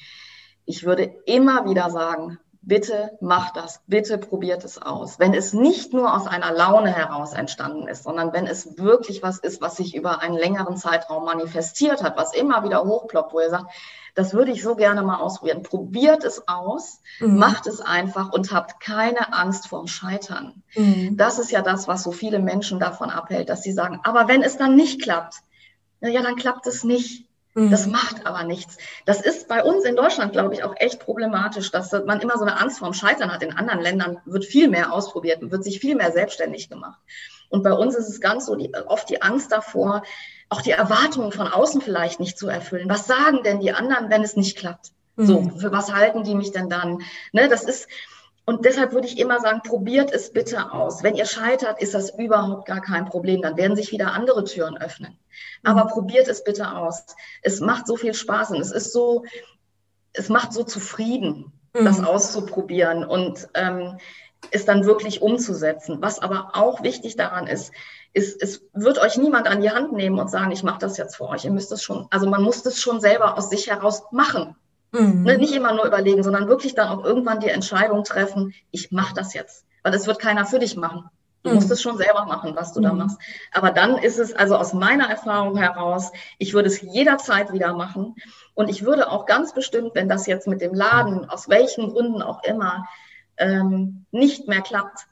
ich 0.64 0.84
würde 0.84 1.04
immer 1.26 1.68
wieder 1.68 1.90
sagen, 1.90 2.38
bitte 2.62 3.18
macht 3.20 3.56
das, 3.56 3.82
bitte 3.86 4.18
probiert 4.18 4.64
es 4.64 4.80
aus. 4.80 5.18
Wenn 5.18 5.34
es 5.34 5.52
nicht 5.52 5.92
nur 5.92 6.14
aus 6.14 6.26
einer 6.26 6.52
Laune 6.52 6.90
heraus 6.90 7.32
entstanden 7.32 7.88
ist, 7.88 8.04
sondern 8.04 8.32
wenn 8.32 8.46
es 8.46 8.76
wirklich 8.78 9.22
was 9.22 9.38
ist, 9.38 9.60
was 9.60 9.76
sich 9.76 9.94
über 9.94 10.20
einen 10.20 10.36
längeren 10.36 10.76
Zeitraum 10.76 11.24
manifestiert 11.24 12.02
hat, 12.02 12.16
was 12.16 12.34
immer 12.34 12.62
wieder 12.62 12.84
hochploppt, 12.84 13.32
wo 13.32 13.40
ihr 13.40 13.50
sagt, 13.50 13.72
das 14.14 14.34
würde 14.34 14.50
ich 14.50 14.62
so 14.62 14.74
gerne 14.74 15.02
mal 15.02 15.20
ausprobieren. 15.20 15.62
Probiert 15.62 16.24
es 16.24 16.46
aus, 16.48 17.00
mhm. 17.20 17.38
macht 17.38 17.66
es 17.66 17.80
einfach 17.80 18.32
und 18.32 18.52
habt 18.52 18.80
keine 18.80 19.32
Angst 19.32 19.68
vorm 19.68 19.86
Scheitern. 19.86 20.62
Mhm. 20.74 21.16
Das 21.16 21.38
ist 21.38 21.50
ja 21.50 21.62
das, 21.62 21.88
was 21.88 22.02
so 22.02 22.12
viele 22.12 22.40
Menschen 22.40 22.80
davon 22.80 23.10
abhält, 23.10 23.48
dass 23.48 23.62
sie 23.62 23.72
sagen, 23.72 24.00
aber 24.02 24.28
wenn 24.28 24.42
es 24.42 24.56
dann 24.56 24.74
nicht 24.74 25.02
klappt, 25.02 25.36
na 26.00 26.08
ja, 26.08 26.22
dann 26.22 26.36
klappt 26.36 26.66
es 26.66 26.82
nicht. 26.82 27.26
Das 27.54 27.86
mhm. 27.86 27.92
macht 27.92 28.26
aber 28.26 28.44
nichts. 28.44 28.76
Das 29.06 29.20
ist 29.20 29.48
bei 29.48 29.64
uns 29.64 29.84
in 29.84 29.96
Deutschland, 29.96 30.32
glaube 30.32 30.54
ich, 30.54 30.62
auch 30.62 30.74
echt 30.76 31.00
problematisch, 31.00 31.72
dass 31.72 31.90
man 31.92 32.20
immer 32.20 32.38
so 32.38 32.44
eine 32.44 32.60
Angst 32.60 32.78
vorm 32.78 32.94
Scheitern 32.94 33.32
hat. 33.32 33.42
In 33.42 33.52
anderen 33.52 33.80
Ländern 33.80 34.18
wird 34.24 34.44
viel 34.44 34.68
mehr 34.68 34.92
ausprobiert, 34.92 35.38
wird 35.50 35.64
sich 35.64 35.80
viel 35.80 35.96
mehr 35.96 36.12
selbstständig 36.12 36.68
gemacht. 36.68 37.00
Und 37.48 37.64
bei 37.64 37.72
uns 37.72 37.96
ist 37.96 38.08
es 38.08 38.20
ganz 38.20 38.46
so, 38.46 38.54
die, 38.54 38.72
oft 38.86 39.10
die 39.10 39.20
Angst 39.20 39.50
davor, 39.50 40.02
auch 40.48 40.62
die 40.62 40.70
Erwartungen 40.70 41.32
von 41.32 41.48
außen 41.48 41.80
vielleicht 41.80 42.20
nicht 42.20 42.38
zu 42.38 42.46
erfüllen. 42.46 42.88
Was 42.88 43.06
sagen 43.06 43.42
denn 43.42 43.58
die 43.58 43.72
anderen, 43.72 44.10
wenn 44.10 44.22
es 44.22 44.36
nicht 44.36 44.56
klappt? 44.56 44.92
Mhm. 45.16 45.26
So, 45.26 45.50
für 45.58 45.72
was 45.72 45.92
halten 45.92 46.22
die 46.22 46.36
mich 46.36 46.52
denn 46.52 46.68
dann? 46.68 47.02
Ne, 47.32 47.48
das 47.48 47.64
ist, 47.64 47.88
und 48.50 48.64
deshalb 48.64 48.92
würde 48.92 49.06
ich 49.06 49.16
immer 49.16 49.38
sagen, 49.38 49.60
probiert 49.62 50.12
es 50.12 50.32
bitte 50.32 50.72
aus. 50.72 51.04
Wenn 51.04 51.14
ihr 51.14 51.24
scheitert, 51.24 51.80
ist 51.80 51.94
das 51.94 52.18
überhaupt 52.18 52.66
gar 52.66 52.80
kein 52.80 53.04
Problem. 53.04 53.42
Dann 53.42 53.56
werden 53.56 53.76
sich 53.76 53.92
wieder 53.92 54.12
andere 54.12 54.42
Türen 54.42 54.76
öffnen. 54.76 55.16
Aber 55.62 55.84
mhm. 55.84 55.88
probiert 55.90 56.26
es 56.26 56.42
bitte 56.42 56.76
aus. 56.76 57.06
Es 57.42 57.60
macht 57.60 57.86
so 57.86 57.94
viel 57.94 58.12
Spaß 58.12 58.50
und 58.50 58.60
es 58.60 58.72
ist 58.72 58.92
so, 58.92 59.22
es 60.14 60.30
macht 60.30 60.52
so 60.52 60.64
zufrieden, 60.64 61.52
mhm. 61.74 61.84
das 61.84 62.02
auszuprobieren 62.02 63.04
und 63.04 63.48
ähm, 63.54 63.98
es 64.50 64.64
dann 64.64 64.84
wirklich 64.84 65.22
umzusetzen. 65.22 65.98
Was 66.00 66.18
aber 66.18 66.50
auch 66.54 66.82
wichtig 66.82 67.14
daran 67.14 67.46
ist, 67.46 67.72
ist, 68.14 68.42
es 68.42 68.64
wird 68.72 68.98
euch 68.98 69.16
niemand 69.16 69.46
an 69.46 69.60
die 69.60 69.70
Hand 69.70 69.92
nehmen 69.92 70.18
und 70.18 70.28
sagen, 70.28 70.50
ich 70.50 70.64
mache 70.64 70.80
das 70.80 70.96
jetzt 70.96 71.14
für 71.14 71.28
euch. 71.28 71.44
Ihr 71.44 71.52
müsst 71.52 71.70
es 71.70 71.84
schon, 71.84 72.08
also 72.10 72.28
man 72.28 72.42
muss 72.42 72.66
es 72.66 72.80
schon 72.80 73.00
selber 73.00 73.38
aus 73.38 73.48
sich 73.48 73.70
heraus 73.70 74.02
machen. 74.10 74.56
Mhm. 74.92 75.22
Ne, 75.22 75.38
nicht 75.38 75.54
immer 75.54 75.72
nur 75.72 75.84
überlegen, 75.84 76.22
sondern 76.22 76.48
wirklich 76.48 76.74
dann 76.74 76.88
auch 76.88 77.04
irgendwann 77.04 77.40
die 77.40 77.48
Entscheidung 77.48 78.04
treffen, 78.04 78.54
ich 78.70 78.90
mache 78.90 79.14
das 79.14 79.34
jetzt. 79.34 79.64
Weil 79.82 79.94
es 79.94 80.06
wird 80.06 80.18
keiner 80.18 80.46
für 80.46 80.58
dich 80.58 80.76
machen. 80.76 81.08
Du 81.42 81.50
mhm. 81.50 81.56
musst 81.56 81.70
es 81.70 81.80
schon 81.80 81.96
selber 81.96 82.26
machen, 82.26 82.54
was 82.54 82.72
du 82.72 82.80
mhm. 82.80 82.84
da 82.84 82.92
machst. 82.92 83.18
Aber 83.52 83.70
dann 83.70 83.96
ist 83.96 84.18
es 84.18 84.34
also 84.34 84.56
aus 84.56 84.72
meiner 84.72 85.08
Erfahrung 85.08 85.56
heraus, 85.56 86.12
ich 86.38 86.52
würde 86.52 86.68
es 86.68 86.80
jederzeit 86.82 87.52
wieder 87.52 87.72
machen. 87.72 88.16
Und 88.54 88.68
ich 88.68 88.84
würde 88.84 89.10
auch 89.10 89.26
ganz 89.26 89.54
bestimmt, 89.54 89.94
wenn 89.94 90.08
das 90.08 90.26
jetzt 90.26 90.46
mit 90.46 90.60
dem 90.60 90.74
Laden, 90.74 91.28
aus 91.30 91.48
welchen 91.48 91.90
Gründen 91.90 92.20
auch 92.20 92.42
immer, 92.42 92.86
ähm, 93.38 94.04
nicht 94.10 94.48
mehr 94.48 94.60
klappt, 94.60 95.06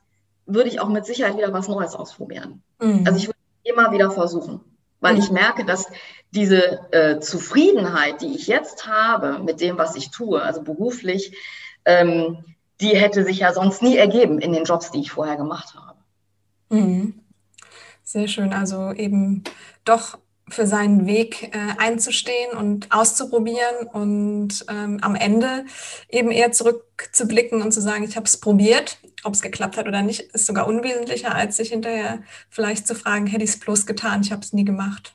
würde 0.45 0.69
ich 0.69 0.81
auch 0.81 0.89
mit 0.89 1.07
Sicherheit 1.07 1.37
wieder 1.37 1.53
was 1.53 1.69
Neues 1.69 1.95
ausprobieren. 1.95 2.63
Mhm. 2.81 3.05
Also 3.07 3.19
ich 3.19 3.27
würde 3.29 3.39
immer 3.63 3.93
wieder 3.93 4.11
versuchen 4.11 4.61
weil 5.01 5.15
mhm. 5.15 5.21
ich 5.21 5.31
merke, 5.31 5.65
dass 5.65 5.87
diese 6.31 6.93
äh, 6.93 7.21
Zufriedenheit, 7.21 8.21
die 8.21 8.35
ich 8.35 8.47
jetzt 8.47 8.87
habe 8.87 9.39
mit 9.39 9.61
dem, 9.61 9.79
was 9.79 9.97
ich 9.97 10.11
tue, 10.11 10.43
also 10.43 10.63
beruflich, 10.63 11.37
ähm, 11.85 12.45
die 12.81 12.97
hätte 12.97 13.25
sich 13.25 13.39
ja 13.41 13.53
sonst 13.53 13.83
nie 13.83 13.97
ergeben 13.97 14.39
in 14.39 14.53
den 14.53 14.65
Jobs, 14.65 14.91
die 14.91 15.01
ich 15.01 15.11
vorher 15.11 15.37
gemacht 15.37 15.75
habe. 15.75 15.99
Mhm. 16.69 17.21
Sehr 18.05 18.29
schön. 18.29 18.53
Also 18.53 18.93
eben 18.93 19.45
doch 19.85 20.19
für 20.49 20.67
seinen 20.67 21.07
Weg 21.07 21.55
äh, 21.55 21.75
einzustehen 21.79 22.57
und 22.57 22.91
auszuprobieren 22.91 23.87
und 23.93 24.65
ähm, 24.71 24.99
am 25.03 25.15
Ende 25.15 25.67
eben 26.09 26.31
eher 26.31 26.53
zurückzublicken 26.53 27.61
und 27.61 27.73
zu 27.73 27.83
sagen, 27.83 28.05
ich 28.05 28.17
habe 28.17 28.25
es 28.25 28.39
probiert, 28.39 28.99
ob 29.25 29.35
es 29.35 29.43
geklappt 29.43 29.77
hat 29.77 29.87
oder 29.87 30.03
nicht, 30.03 30.21
ist 30.21 30.47
sogar 30.47 30.67
unwesentlicher, 30.67 31.35
als 31.35 31.59
sich 31.59 31.71
hinterher 31.71 32.23
vielleicht 32.49 32.87
zu 32.87 32.95
fragen, 32.95 33.27
hätte 33.27 33.45
ich 33.45 33.51
es 33.51 33.61
bloß 33.61 33.85
getan, 33.85 34.23
ich 34.23 34.33
habe 34.33 34.43
es 34.43 34.53
nie 34.53 34.65
gemacht. 34.65 35.15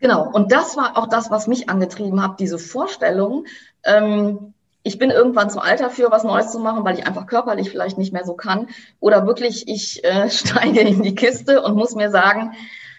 Genau, 0.00 0.30
und 0.30 0.50
das 0.50 0.76
war 0.76 0.96
auch 0.96 1.06
das, 1.06 1.30
was 1.30 1.46
mich 1.46 1.68
angetrieben 1.68 2.22
hat, 2.22 2.40
diese 2.40 2.58
Vorstellung, 2.58 3.44
ähm, 3.84 4.54
ich 4.82 4.98
bin 4.98 5.10
irgendwann 5.10 5.50
zu 5.50 5.60
alt 5.60 5.80
dafür, 5.80 6.10
was 6.10 6.24
Neues 6.24 6.50
zu 6.50 6.58
machen, 6.58 6.84
weil 6.84 6.98
ich 6.98 7.06
einfach 7.06 7.26
körperlich 7.26 7.68
vielleicht 7.70 7.98
nicht 7.98 8.12
mehr 8.12 8.24
so 8.24 8.34
kann. 8.34 8.68
Oder 8.98 9.26
wirklich, 9.26 9.68
ich 9.68 10.02
äh, 10.04 10.30
steige 10.30 10.80
in 10.80 11.02
die 11.02 11.14
Kiste 11.14 11.62
und 11.62 11.76
muss 11.76 11.94
mir 11.94 12.10
sagen, 12.10 12.52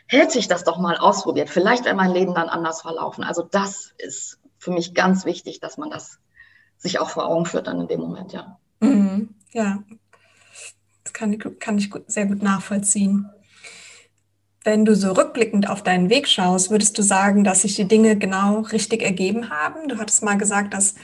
hätte 0.06 0.38
ich 0.38 0.48
das 0.48 0.64
doch 0.64 0.78
mal 0.78 0.98
ausprobiert. 0.98 1.50
Vielleicht 1.50 1.86
wäre 1.86 1.96
mein 1.96 2.12
Leben 2.12 2.36
dann 2.36 2.50
anders 2.50 2.82
verlaufen. 2.82 3.24
Also 3.24 3.42
das 3.42 3.94
ist 3.98 4.40
für 4.60 4.72
mich 4.72 4.94
ganz 4.94 5.26
wichtig, 5.26 5.60
dass 5.60 5.78
man 5.78 5.90
das 5.90 6.20
sich 6.78 7.00
auch 7.00 7.10
vor 7.10 7.28
Augen 7.28 7.46
führt 7.46 7.68
dann 7.68 7.82
in 7.82 7.88
dem 7.88 8.00
Moment, 8.00 8.34
ja. 8.34 8.60
Mhm, 8.80 9.36
ja, 9.52 9.84
das 11.04 11.14
kann 11.14 11.38
kann 11.60 11.78
ich 11.78 11.92
sehr 12.08 12.26
gut 12.26 12.42
nachvollziehen. 12.42 13.30
Wenn 14.64 14.86
du 14.86 14.96
so 14.96 15.12
rückblickend 15.14 15.70
auf 15.70 15.82
deinen 15.82 16.10
Weg 16.10 16.28
schaust, 16.28 16.70
würdest 16.70 16.98
du 16.98 17.02
sagen, 17.02 17.44
dass 17.44 17.64
sich 17.64 17.76
die 17.76 17.88
Dinge 17.88 18.16
genau 18.16 18.60
richtig 18.60 19.02
ergeben 19.02 19.50
haben? 19.50 19.88
Du 19.88 19.98
hattest 19.98 20.24
mal 20.24 20.38
gesagt, 20.38 20.74
dass 20.74 20.96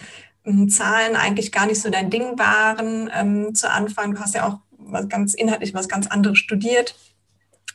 ähm, 0.46 0.70
Zahlen 0.70 1.16
eigentlich 1.16 1.52
gar 1.52 1.66
nicht 1.66 1.82
so 1.82 1.90
dein 1.90 2.10
Ding 2.10 2.38
waren 2.38 3.10
ähm, 3.14 3.56
zu 3.56 3.70
Anfang. 3.70 4.14
Du 4.14 4.20
hast 4.22 4.36
ja 4.36 4.48
auch 4.48 4.60
was 4.78 5.10
ganz 5.10 5.34
inhaltlich 5.34 5.74
was 5.74 5.90
ganz 5.90 6.08
anderes 6.08 6.38
studiert 6.38 6.96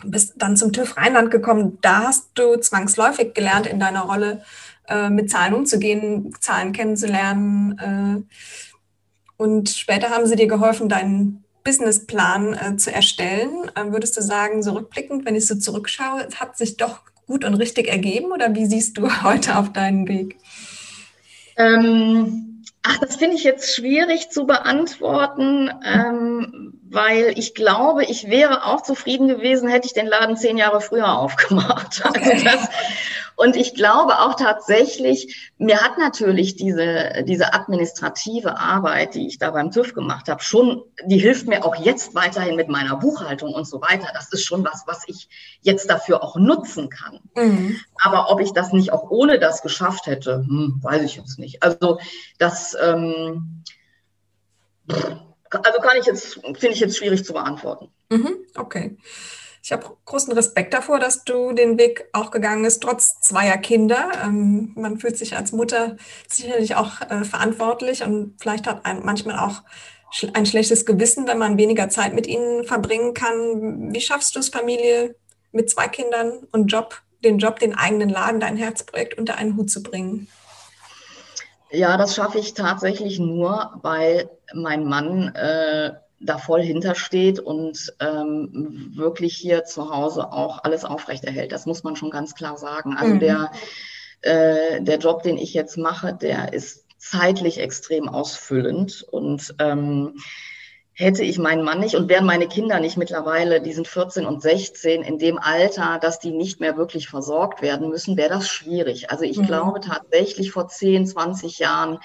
bist 0.05 0.35
dann 0.37 0.57
zum 0.57 0.73
TÜV 0.73 0.97
Rheinland 0.97 1.31
gekommen. 1.31 1.79
Da 1.81 2.05
hast 2.05 2.31
du 2.35 2.57
zwangsläufig 2.57 3.35
gelernt, 3.35 3.67
in 3.67 3.81
deiner 3.81 4.03
Rolle 4.03 4.43
äh, 4.89 5.11
mit 5.11 5.31
Zahlen 5.31 5.55
umzugehen, 5.55 6.35
Zahlen 6.41 6.73
kennenzulernen. 6.73 7.79
Äh, 7.79 8.35
und 9.37 9.69
später 9.71 10.11
haben 10.11 10.27
sie 10.27 10.37
dir 10.37 10.47
geholfen, 10.47 10.89
deinen 10.89 11.42
Businessplan 11.65 12.55
äh, 12.55 12.77
zu 12.77 12.93
erstellen. 12.93 13.71
Ähm, 13.77 13.93
würdest 13.93 14.17
du 14.17 14.23
sagen, 14.23 14.63
so 14.63 14.73
rückblickend, 14.73 15.25
wenn 15.25 15.35
ich 15.35 15.47
so 15.47 15.55
zurückschaue, 15.55 16.29
hat 16.39 16.57
sich 16.57 16.77
doch 16.77 17.01
gut 17.27 17.45
und 17.45 17.55
richtig 17.55 17.89
ergeben 17.89 18.33
oder 18.33 18.55
wie 18.55 18.67
siehst 18.67 18.99
du 18.99 19.09
heute 19.23 19.57
auf 19.57 19.73
deinen 19.73 20.09
Weg? 20.09 20.39
Ähm, 21.57 22.53
Ach, 22.85 22.99
das 22.99 23.15
finde 23.15 23.37
ich 23.37 23.45
jetzt 23.45 23.77
schwierig 23.77 24.31
zu 24.31 24.45
beantworten, 24.45 25.71
ähm, 25.85 26.75
weil 26.91 27.33
ich 27.37 27.55
glaube, 27.55 28.05
ich 28.05 28.29
wäre 28.29 28.67
auch 28.67 28.83
zufrieden 28.83 29.29
gewesen, 29.29 29.69
hätte 29.69 29.87
ich 29.87 29.93
den 29.93 30.09
Laden 30.09 30.37
zehn 30.37 30.57
Jahre 30.57 30.81
früher 30.81 31.13
aufgemacht. 31.19 32.05
Also 32.05 32.21
okay. 32.21 32.33
Also 32.33 32.45
das, 32.45 32.69
und 33.43 33.57
ich 33.57 33.75
glaube 33.75 34.21
auch 34.21 34.35
tatsächlich, 34.37 35.51
mir 35.59 35.81
hat 35.81 35.99
natürlich 35.99 36.55
diese, 36.55 37.25
diese 37.27 37.53
administrative 37.55 38.57
Arbeit, 38.57 39.17
die 39.17 39.27
ich 39.27 39.39
da 39.39 39.51
beim 39.51 39.73
TÜV 39.73 39.95
gemacht 39.95 40.29
habe, 40.29 40.41
schon, 40.41 40.85
die 41.07 41.19
hilft 41.19 41.49
mir 41.49 41.65
auch 41.65 41.75
jetzt 41.75 42.15
weiterhin 42.15 42.55
mit 42.55 42.69
meiner 42.69 42.95
Buchhaltung 42.95 43.53
und 43.53 43.67
so 43.67 43.81
weiter. 43.81 44.07
Das 44.15 44.33
ist 44.33 44.45
schon 44.45 44.65
was, 44.65 44.85
was 44.87 45.03
ich 45.09 45.29
jetzt 45.61 45.91
dafür 45.91 46.23
auch 46.23 46.37
nutzen 46.37 46.89
kann. 46.89 47.19
Mhm. 47.35 47.81
Aber 48.01 48.31
ob 48.31 48.41
ich 48.41 48.53
das 48.53 48.73
nicht 48.73 48.93
auch 48.93 49.11
ohne 49.11 49.41
das 49.41 49.61
geschafft 49.63 50.07
hätte, 50.07 50.45
hm, 50.47 50.79
weiß 50.81 51.03
ich 51.03 51.17
jetzt 51.17 51.41
nicht. 51.41 51.65
Also 51.65 51.99
das, 52.39 52.77
ähm, 52.81 53.65
also 54.87 55.81
kann 55.81 55.99
ich 55.99 56.07
jetzt, 56.07 56.35
finde 56.35 56.69
ich 56.69 56.79
jetzt 56.81 56.97
schwierig 56.97 57.25
zu 57.25 57.33
beantworten. 57.33 57.89
Mhm, 58.09 58.37
okay. 58.55 58.97
Ich 59.63 59.71
habe 59.71 59.97
großen 60.07 60.33
Respekt 60.33 60.75
davor, 60.75 60.99
dass 60.99 61.23
du 61.23 61.53
den 61.53 61.79
Weg 61.79 62.09
auch 62.13 62.33
gegangen 62.33 62.65
bist, 62.65 62.83
trotz 62.83 63.21
zweier 63.21 63.59
Kinder. 63.59 64.11
Ähm, 64.25 64.73
man 64.75 64.99
fühlt 64.99 65.17
sich 65.17 65.37
als 65.37 65.53
Mutter 65.53 65.97
sicherlich 66.29 66.75
auch 66.75 67.01
äh, 67.03 67.23
verantwortlich 67.23 68.03
und 68.03 68.35
vielleicht 68.41 68.67
hat 68.67 68.85
ein 68.85 69.05
manchmal 69.05 69.39
auch 69.39 69.63
ein 70.35 70.47
schlechtes 70.47 70.85
Gewissen, 70.85 71.29
wenn 71.29 71.39
man 71.39 71.59
weniger 71.59 71.89
Zeit 71.89 72.13
mit 72.13 72.27
ihnen 72.27 72.65
verbringen 72.65 73.15
kann. 73.15 73.95
Wie 73.95 74.01
schaffst 74.01 74.35
du 74.35 74.41
es, 74.41 74.49
Familie 74.49 75.15
mit 75.53 75.71
zwei 75.71 75.87
Kindern 75.87 76.47
und 76.51 76.67
Job, 76.67 77.01
den 77.25 77.39
Job, 77.39 77.61
den 77.61 77.75
eigenen 77.75 78.09
Laden, 78.09 78.41
dein 78.41 78.57
Herzprojekt 78.57 79.17
unter 79.17 79.37
einen 79.37 79.57
Hut 79.57 79.71
zu 79.71 79.83
bringen? 79.83 80.27
Ja, 81.71 81.97
das 81.97 82.17
schaffe 82.17 82.39
ich 82.39 82.53
tatsächlich 82.53 83.19
nur, 83.19 83.79
weil 83.81 84.29
mein 84.53 84.85
Mann 84.85 85.35
äh, 85.35 85.93
da 86.25 86.39
voll 86.39 86.63
hintersteht 86.63 87.41
und 87.41 87.95
ähm, 88.01 88.93
wirklich 88.95 89.37
hier 89.37 89.65
zu 89.65 89.95
Hause 89.95 90.33
auch 90.33 90.65
alles 90.65 90.85
aufrechterhält. 90.85 91.53
Das 91.53 91.67
muss 91.67 91.85
man 91.85 91.97
schon 91.97 92.11
ganz 92.11 92.35
klar 92.35 92.57
sagen. 92.57 92.97
Also 92.97 93.15
mhm. 93.15 93.21
der, 93.21 93.51
äh, 94.23 94.83
der 94.83 94.99
Job, 94.99 95.23
den 95.23 95.39
ich 95.39 95.55
jetzt 95.55 95.77
mache, 95.77 96.15
der 96.15 96.53
ist 96.53 96.87
zeitlich 96.99 97.59
extrem 97.59 98.09
ausfüllend 98.09 99.05
und 99.11 99.55
ähm, 99.59 100.15
hätte 100.95 101.25
ich 101.25 101.39
meinen 101.39 101.65
Mann 101.65 101.81
nicht 101.81 101.97
und 101.97 102.09
wären 102.09 102.27
meine 102.27 102.47
Kinder 102.47 102.79
nicht 102.79 102.97
mittlerweile, 102.97 103.61
die 103.61 103.73
sind 103.73 103.89
14 103.89 104.27
und 104.27 104.43
16, 104.43 105.03
in 105.03 105.19
dem 105.19 105.39
Alter, 105.39 105.99
dass 106.01 106.19
die 106.19 106.31
nicht 106.31 106.61
mehr 106.61 106.77
wirklich 106.77 107.09
versorgt 107.09 107.63
werden 107.63 107.89
müssen, 107.89 108.17
wäre 108.17 108.29
das 108.29 108.49
schwierig. 108.49 109.11
Also 109.11 109.25
ich 109.25 109.39
mhm. 109.39 109.47
glaube 109.47 109.81
tatsächlich 109.81 110.53
vor 110.53 110.69
10, 110.69 111.07
20 111.07 111.59
Jahren 111.59 111.99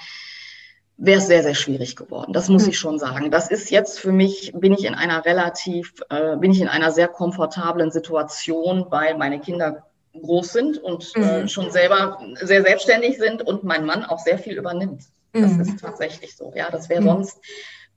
wäre 0.98 1.20
es 1.20 1.28
sehr, 1.28 1.44
sehr 1.44 1.56
schwierig 1.56 1.96
geworden. 1.96 2.34
Das 2.34 2.50
muss 2.50 2.64
hm. 2.64 2.70
ich 2.70 2.80
schon 2.80 3.00
sagen. 3.00 3.30
Das 3.32 3.50
ist 3.50 3.70
jetzt 3.70 4.00
für 4.00 4.12
mich, 4.12 4.52
bin 4.56 4.74
ich 4.74 4.84
in 4.86 4.96
einer 4.96 5.26
relativ, 5.26 5.94
äh, 6.10 6.36
bin 6.38 6.52
ich 6.52 6.62
in 6.62 6.68
einer 6.68 6.92
sehr 6.92 7.08
komfortablen 7.08 7.92
Situation, 7.92 8.88
weil 8.90 9.18
meine 9.18 9.40
Kinder 9.40 9.86
groß 10.20 10.52
sind 10.52 10.78
und 10.80 11.12
äh, 11.16 11.44
mhm. 11.44 11.48
schon 11.48 11.70
selber 11.70 12.20
sehr 12.42 12.64
selbstständig 12.64 13.20
sind 13.20 13.44
und 13.44 13.64
mein 13.64 13.86
Mann 13.86 14.04
auch 14.04 14.18
sehr 14.18 14.40
viel 14.40 14.58
übernimmt. 14.58 15.04
Das 15.32 15.52
mhm. 15.52 15.62
ist 15.62 15.80
tatsächlich 15.80 16.36
so. 16.36 16.52
Ja, 16.56 16.72
das 16.72 16.90
wäre 16.90 17.02
mhm. 17.02 17.06
sonst 17.06 17.40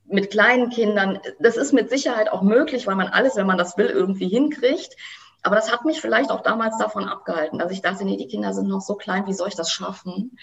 mit 0.07 0.31
kleinen 0.31 0.71
Kindern, 0.71 1.21
das 1.39 1.57
ist 1.57 1.73
mit 1.73 1.89
Sicherheit 1.89 2.31
auch 2.31 2.43
möglich, 2.43 2.87
weil 2.87 2.97
man 2.97 3.09
alles, 3.09 3.37
wenn 3.37 3.47
man 3.47 3.59
das 3.59 3.79
will, 3.79 3.87
irgendwie 3.87 4.29
hinkriegt. 4.29 4.97
Aber 5.43 5.57
das 5.57 5.73
hat 5.73 5.85
mich 5.85 6.01
vielleicht 6.01 6.31
auch 6.31 6.43
damals 6.43 6.77
davon 6.77 7.05
abgehalten, 7.05 7.59
dass 7.59 7.73
ich 7.73 7.81
dachte, 7.81 8.05
nee, 8.05 8.19
die 8.19 8.29
Kinder 8.29 8.53
sind 8.53 8.69
noch 8.69 8.83
so 8.83 8.95
klein, 8.95 9.27
wie 9.27 9.33
soll 9.33 9.49
ich 9.49 9.55
das 9.55 9.71
schaffen? 9.71 10.37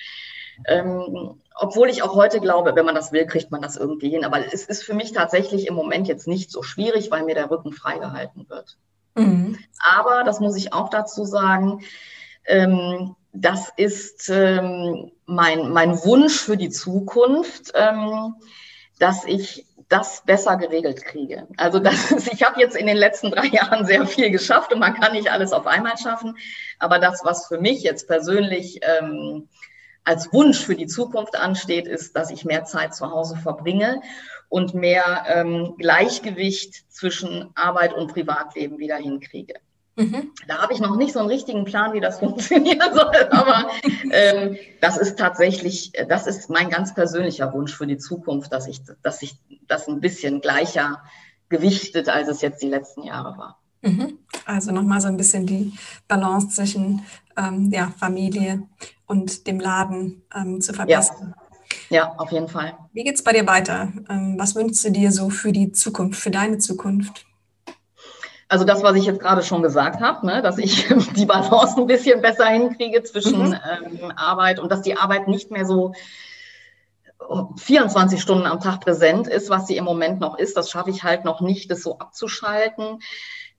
Ähm, 0.66 1.42
obwohl 1.56 1.90
ich 1.90 2.04
auch 2.04 2.16
heute 2.16 2.40
glaube, 2.40 2.76
wenn 2.76 2.86
man 2.86 2.96
das 2.96 3.12
will, 3.12 3.26
kriegt 3.26 3.52
man 3.52 3.62
das 3.62 3.78
irgendwie 3.78 4.10
hin. 4.10 4.26
Aber 4.26 4.46
es 4.54 4.66
ist 4.66 4.84
für 4.84 4.94
mich 4.94 5.12
tatsächlich 5.12 5.68
im 5.68 5.74
Moment 5.74 6.08
jetzt 6.08 6.28
nicht 6.28 6.52
so 6.52 6.64
schwierig, 6.64 7.12
weil 7.12 7.24
mir 7.24 7.36
der 7.36 7.50
Rücken 7.50 7.74
freigehalten 7.74 8.48
wird. 8.50 8.78
Mhm. 9.16 9.58
Aber, 9.80 10.24
das 10.24 10.40
muss 10.40 10.56
ich 10.56 10.74
auch 10.74 10.90
dazu 10.90 11.26
sagen, 11.26 11.82
ähm, 12.46 13.16
das 13.34 13.72
ist 13.76 14.30
ähm, 14.30 15.12
mein, 15.26 15.70
mein 15.70 16.04
Wunsch 16.04 16.40
für 16.40 16.58
die 16.58 16.70
Zukunft, 16.70 17.72
ähm, 17.76 18.36
dass 19.00 19.26
ich 19.26 19.66
das 19.90 20.24
besser 20.26 20.58
geregelt 20.58 21.04
kriege. 21.06 21.48
Also 21.58 21.80
das 21.80 22.12
ist, 22.12 22.32
ich 22.32 22.44
habe 22.44 22.60
jetzt 22.60 22.76
in 22.76 22.88
den 22.88 22.98
letzten 22.98 23.32
drei 23.32 23.48
Jahren 23.48 23.86
sehr 23.86 24.06
viel 24.06 24.32
geschafft 24.32 24.74
und 24.74 24.80
man 24.80 24.96
kann 24.96 25.14
nicht 25.14 25.32
alles 25.32 25.54
auf 25.54 25.68
einmal 25.68 25.98
schaffen. 25.98 26.38
Aber 26.80 27.00
das, 27.00 27.24
was 27.24 27.48
für 27.48 27.60
mich 27.60 27.84
jetzt 27.84 28.08
persönlich 28.08 28.80
ähm, 28.82 29.48
als 30.08 30.32
Wunsch 30.32 30.64
für 30.64 30.76
die 30.76 30.88
Zukunft 30.88 31.36
ansteht, 31.38 31.86
ist, 31.86 32.16
dass 32.16 32.32
ich 32.32 32.46
mehr 32.46 32.64
Zeit 32.64 32.96
zu 32.96 33.12
Hause 33.12 33.36
verbringe 33.36 34.02
und 34.48 34.74
mehr 34.74 35.26
ähm, 35.28 35.76
Gleichgewicht 35.78 36.90
zwischen 36.90 37.50
Arbeit 37.56 37.94
und 37.94 38.14
Privatleben 38.14 38.78
wieder 38.78 38.96
hinkriege. 38.96 39.56
Mhm. 39.98 40.32
Da 40.48 40.60
habe 40.62 40.74
ich 40.74 40.80
noch 40.80 40.96
nicht 40.96 41.12
so 41.12 41.20
einen 41.20 41.28
richtigen 41.28 41.66
Plan, 41.66 41.92
wie 41.92 42.00
das 42.00 42.20
funktionieren 42.20 42.94
soll, 42.94 43.28
aber 43.32 43.70
ähm, 44.12 44.58
das 44.80 44.98
ist 44.98 45.20
tatsächlich, 45.20 45.92
das 46.08 46.26
ist 46.26 46.50
mein 46.50 46.70
ganz 46.70 46.94
persönlicher 46.94 47.52
Wunsch 47.52 47.76
für 47.76 47.88
die 47.88 47.98
Zukunft, 47.98 48.54
dass 48.54 48.68
ich, 48.68 48.80
dass 49.02 49.22
ich 49.22 49.36
das 49.68 49.90
ein 49.90 50.00
bisschen 50.00 50.40
gleicher 50.40 51.04
gewichtet, 51.50 52.08
als 52.08 52.30
es 52.30 52.42
jetzt 52.42 52.62
die 52.62 52.70
letzten 52.70 53.04
Jahre 53.04 53.38
war. 53.38 53.60
Mhm. 53.88 54.20
Also 54.46 54.72
nochmal 54.72 55.02
so 55.02 55.08
ein 55.08 55.18
bisschen 55.18 55.46
die 55.46 55.74
Balance 56.08 56.50
zwischen 56.50 57.02
ähm, 57.38 57.70
ja, 57.72 57.94
Familie 57.98 58.64
und 59.06 59.48
dem 59.48 59.60
Laden 59.60 60.24
ähm, 60.36 60.62
zu 60.62 60.74
verbessern. 60.74 61.36
Ja. 61.90 61.98
ja. 61.98 62.16
auf 62.18 62.32
jeden 62.32 62.48
Fall. 62.48 62.78
Wie 62.94 63.04
geht 63.04 63.16
es 63.16 63.24
bei 63.24 63.34
dir 63.34 63.48
weiter? 63.48 63.92
Ähm, 64.10 64.36
was 64.38 64.56
wünschst 64.56 64.86
du 64.86 64.92
dir 64.92 65.12
so 65.12 65.30
für 65.30 65.52
die 65.52 65.72
Zukunft, 65.72 66.20
für 66.20 66.32
deine 66.32 66.58
Zukunft? 66.58 67.26
Also 68.50 68.64
das, 68.64 68.82
was 68.82 68.96
ich 68.96 69.06
jetzt 69.06 69.20
gerade 69.20 69.44
schon 69.44 69.62
gesagt 69.62 70.00
habe, 70.00 70.26
ne, 70.26 70.42
dass 70.42 70.58
ich 70.58 70.88
die 71.16 71.26
Balance 71.26 71.76
ein 71.78 71.88
bisschen 71.88 72.22
besser 72.22 72.46
hinkriege 72.46 73.04
zwischen 73.04 73.50
mhm. 73.50 73.56
ähm, 74.02 74.12
Arbeit 74.16 74.60
und 74.60 74.72
dass 74.72 74.82
die 74.82 74.98
Arbeit 74.98 75.28
nicht 75.28 75.52
mehr 75.52 75.66
so 75.66 75.94
24 77.58 78.22
Stunden 78.22 78.46
am 78.46 78.60
Tag 78.60 78.82
präsent 78.82 79.28
ist, 79.28 79.50
was 79.50 79.68
sie 79.68 79.76
im 79.76 79.84
Moment 79.84 80.20
noch 80.20 80.38
ist. 80.38 80.56
Das 80.56 80.70
schaffe 80.70 80.92
ich 80.92 81.04
halt 81.04 81.26
noch 81.26 81.42
nicht, 81.42 81.70
das 81.72 81.82
so 81.82 81.98
abzuschalten. 82.00 83.00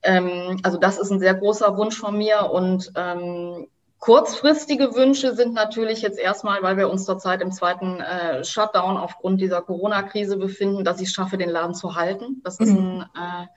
Ähm, 0.03 0.61
also 0.63 0.79
das 0.79 0.99
ist 0.99 1.11
ein 1.11 1.21
sehr 1.21 1.35
großer 1.35 1.77
Wunsch 1.77 1.99
von 1.99 2.17
mir 2.17 2.51
und 2.51 2.93
ähm, 2.95 3.69
Kurzfristige 3.99 4.95
Wünsche 4.95 5.35
sind 5.35 5.55
natürlich 5.55 6.03
jetzt 6.03 6.21
erstmal, 6.21 6.63
weil 6.63 6.77
wir 6.77 6.89
uns 6.89 7.05
zurzeit 7.05 7.43
im 7.43 7.51
zweiten 7.51 8.01
äh, 8.01 8.45
Shutdown 8.45 8.97
aufgrund 8.97 9.41
dieser 9.41 9.61
Corona-Krise 9.61 10.37
befinden, 10.37 10.85
dass 10.85 11.01
ich 11.01 11.09
es 11.09 11.15
schaffe, 11.15 11.37
den 11.37 11.51
Laden 11.51 11.75
zu 11.75 11.97
halten. 11.97 12.41
Das 12.45 12.61
ist 12.61 12.71
mhm. 12.71 13.05
ein 13.13 13.49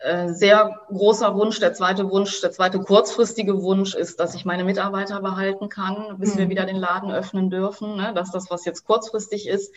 äh, 0.00 0.24
äh, 0.26 0.34
sehr 0.34 0.80
großer 0.88 1.36
Wunsch. 1.36 1.60
Der 1.60 1.72
zweite 1.72 2.10
Wunsch, 2.10 2.40
der 2.40 2.50
zweite 2.50 2.80
kurzfristige 2.80 3.62
Wunsch 3.62 3.94
ist, 3.94 4.18
dass 4.18 4.34
ich 4.34 4.44
meine 4.44 4.64
Mitarbeiter 4.64 5.20
behalten 5.20 5.68
kann, 5.68 6.18
bis 6.18 6.34
mhm. 6.34 6.38
wir 6.40 6.48
wieder 6.48 6.66
den 6.66 6.76
Laden 6.76 7.12
öffnen 7.12 7.48
dürfen. 7.48 7.96
Ne? 7.96 8.10
Das 8.12 8.28
ist 8.28 8.34
das, 8.34 8.50
was 8.50 8.64
jetzt 8.64 8.84
kurzfristig 8.84 9.46
ist. 9.46 9.72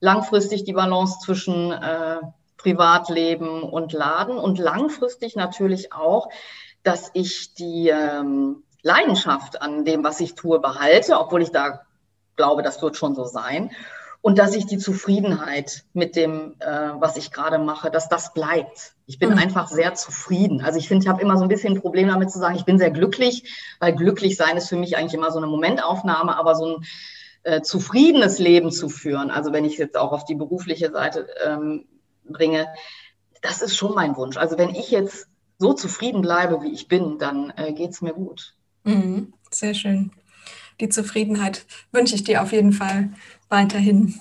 Langfristig 0.00 0.64
die 0.64 0.72
Balance 0.72 1.20
zwischen 1.20 1.70
äh, 1.70 2.16
Privatleben 2.62 3.62
und 3.62 3.92
Laden 3.92 4.38
und 4.38 4.58
langfristig 4.58 5.36
natürlich 5.36 5.92
auch, 5.92 6.28
dass 6.82 7.10
ich 7.14 7.54
die 7.54 7.88
ähm, 7.88 8.62
Leidenschaft 8.82 9.60
an 9.60 9.84
dem, 9.84 10.04
was 10.04 10.20
ich 10.20 10.34
tue, 10.34 10.60
behalte, 10.60 11.18
obwohl 11.18 11.42
ich 11.42 11.50
da 11.50 11.82
glaube, 12.36 12.62
das 12.62 12.80
wird 12.82 12.96
schon 12.96 13.14
so 13.14 13.24
sein. 13.24 13.70
Und 14.20 14.38
dass 14.38 14.54
ich 14.54 14.66
die 14.66 14.78
Zufriedenheit 14.78 15.82
mit 15.94 16.14
dem, 16.14 16.54
äh, 16.60 16.90
was 16.94 17.16
ich 17.16 17.32
gerade 17.32 17.58
mache, 17.58 17.90
dass 17.90 18.08
das 18.08 18.32
bleibt. 18.32 18.92
Ich 19.06 19.18
bin 19.18 19.30
mhm. 19.30 19.38
einfach 19.38 19.66
sehr 19.66 19.94
zufrieden. 19.94 20.62
Also 20.62 20.78
ich 20.78 20.86
finde, 20.86 21.02
ich 21.02 21.08
habe 21.08 21.20
immer 21.20 21.36
so 21.36 21.42
ein 21.42 21.48
bisschen 21.48 21.74
ein 21.74 21.80
Problem 21.80 22.06
damit 22.06 22.30
zu 22.30 22.38
sagen, 22.38 22.54
ich 22.54 22.64
bin 22.64 22.78
sehr 22.78 22.92
glücklich, 22.92 23.52
weil 23.80 23.94
glücklich 23.96 24.36
sein 24.36 24.56
ist 24.56 24.68
für 24.68 24.76
mich 24.76 24.96
eigentlich 24.96 25.14
immer 25.14 25.32
so 25.32 25.38
eine 25.38 25.48
Momentaufnahme, 25.48 26.36
aber 26.36 26.54
so 26.54 26.76
ein 26.76 26.84
äh, 27.42 27.62
zufriedenes 27.62 28.38
Leben 28.38 28.70
zu 28.70 28.88
führen, 28.88 29.30
also 29.30 29.52
wenn 29.52 29.64
ich 29.64 29.76
jetzt 29.76 29.96
auch 29.96 30.12
auf 30.12 30.24
die 30.24 30.36
berufliche 30.36 30.92
Seite 30.92 31.26
ähm, 31.44 31.86
bringe, 32.24 32.68
das 33.42 33.62
ist 33.62 33.76
schon 33.76 33.94
mein 33.94 34.16
Wunsch. 34.16 34.36
Also 34.36 34.58
wenn 34.58 34.74
ich 34.74 34.90
jetzt 34.90 35.26
so 35.58 35.72
zufrieden 35.72 36.22
bleibe, 36.22 36.62
wie 36.62 36.72
ich 36.72 36.88
bin, 36.88 37.18
dann 37.18 37.52
äh, 37.56 37.72
geht 37.72 37.90
es 37.90 38.02
mir 38.02 38.12
gut. 38.12 38.54
Mhm, 38.84 39.32
sehr 39.50 39.74
schön. 39.74 40.12
Die 40.80 40.88
Zufriedenheit 40.88 41.66
wünsche 41.92 42.14
ich 42.14 42.24
dir 42.24 42.42
auf 42.42 42.52
jeden 42.52 42.72
Fall 42.72 43.10
weiterhin. 43.48 44.20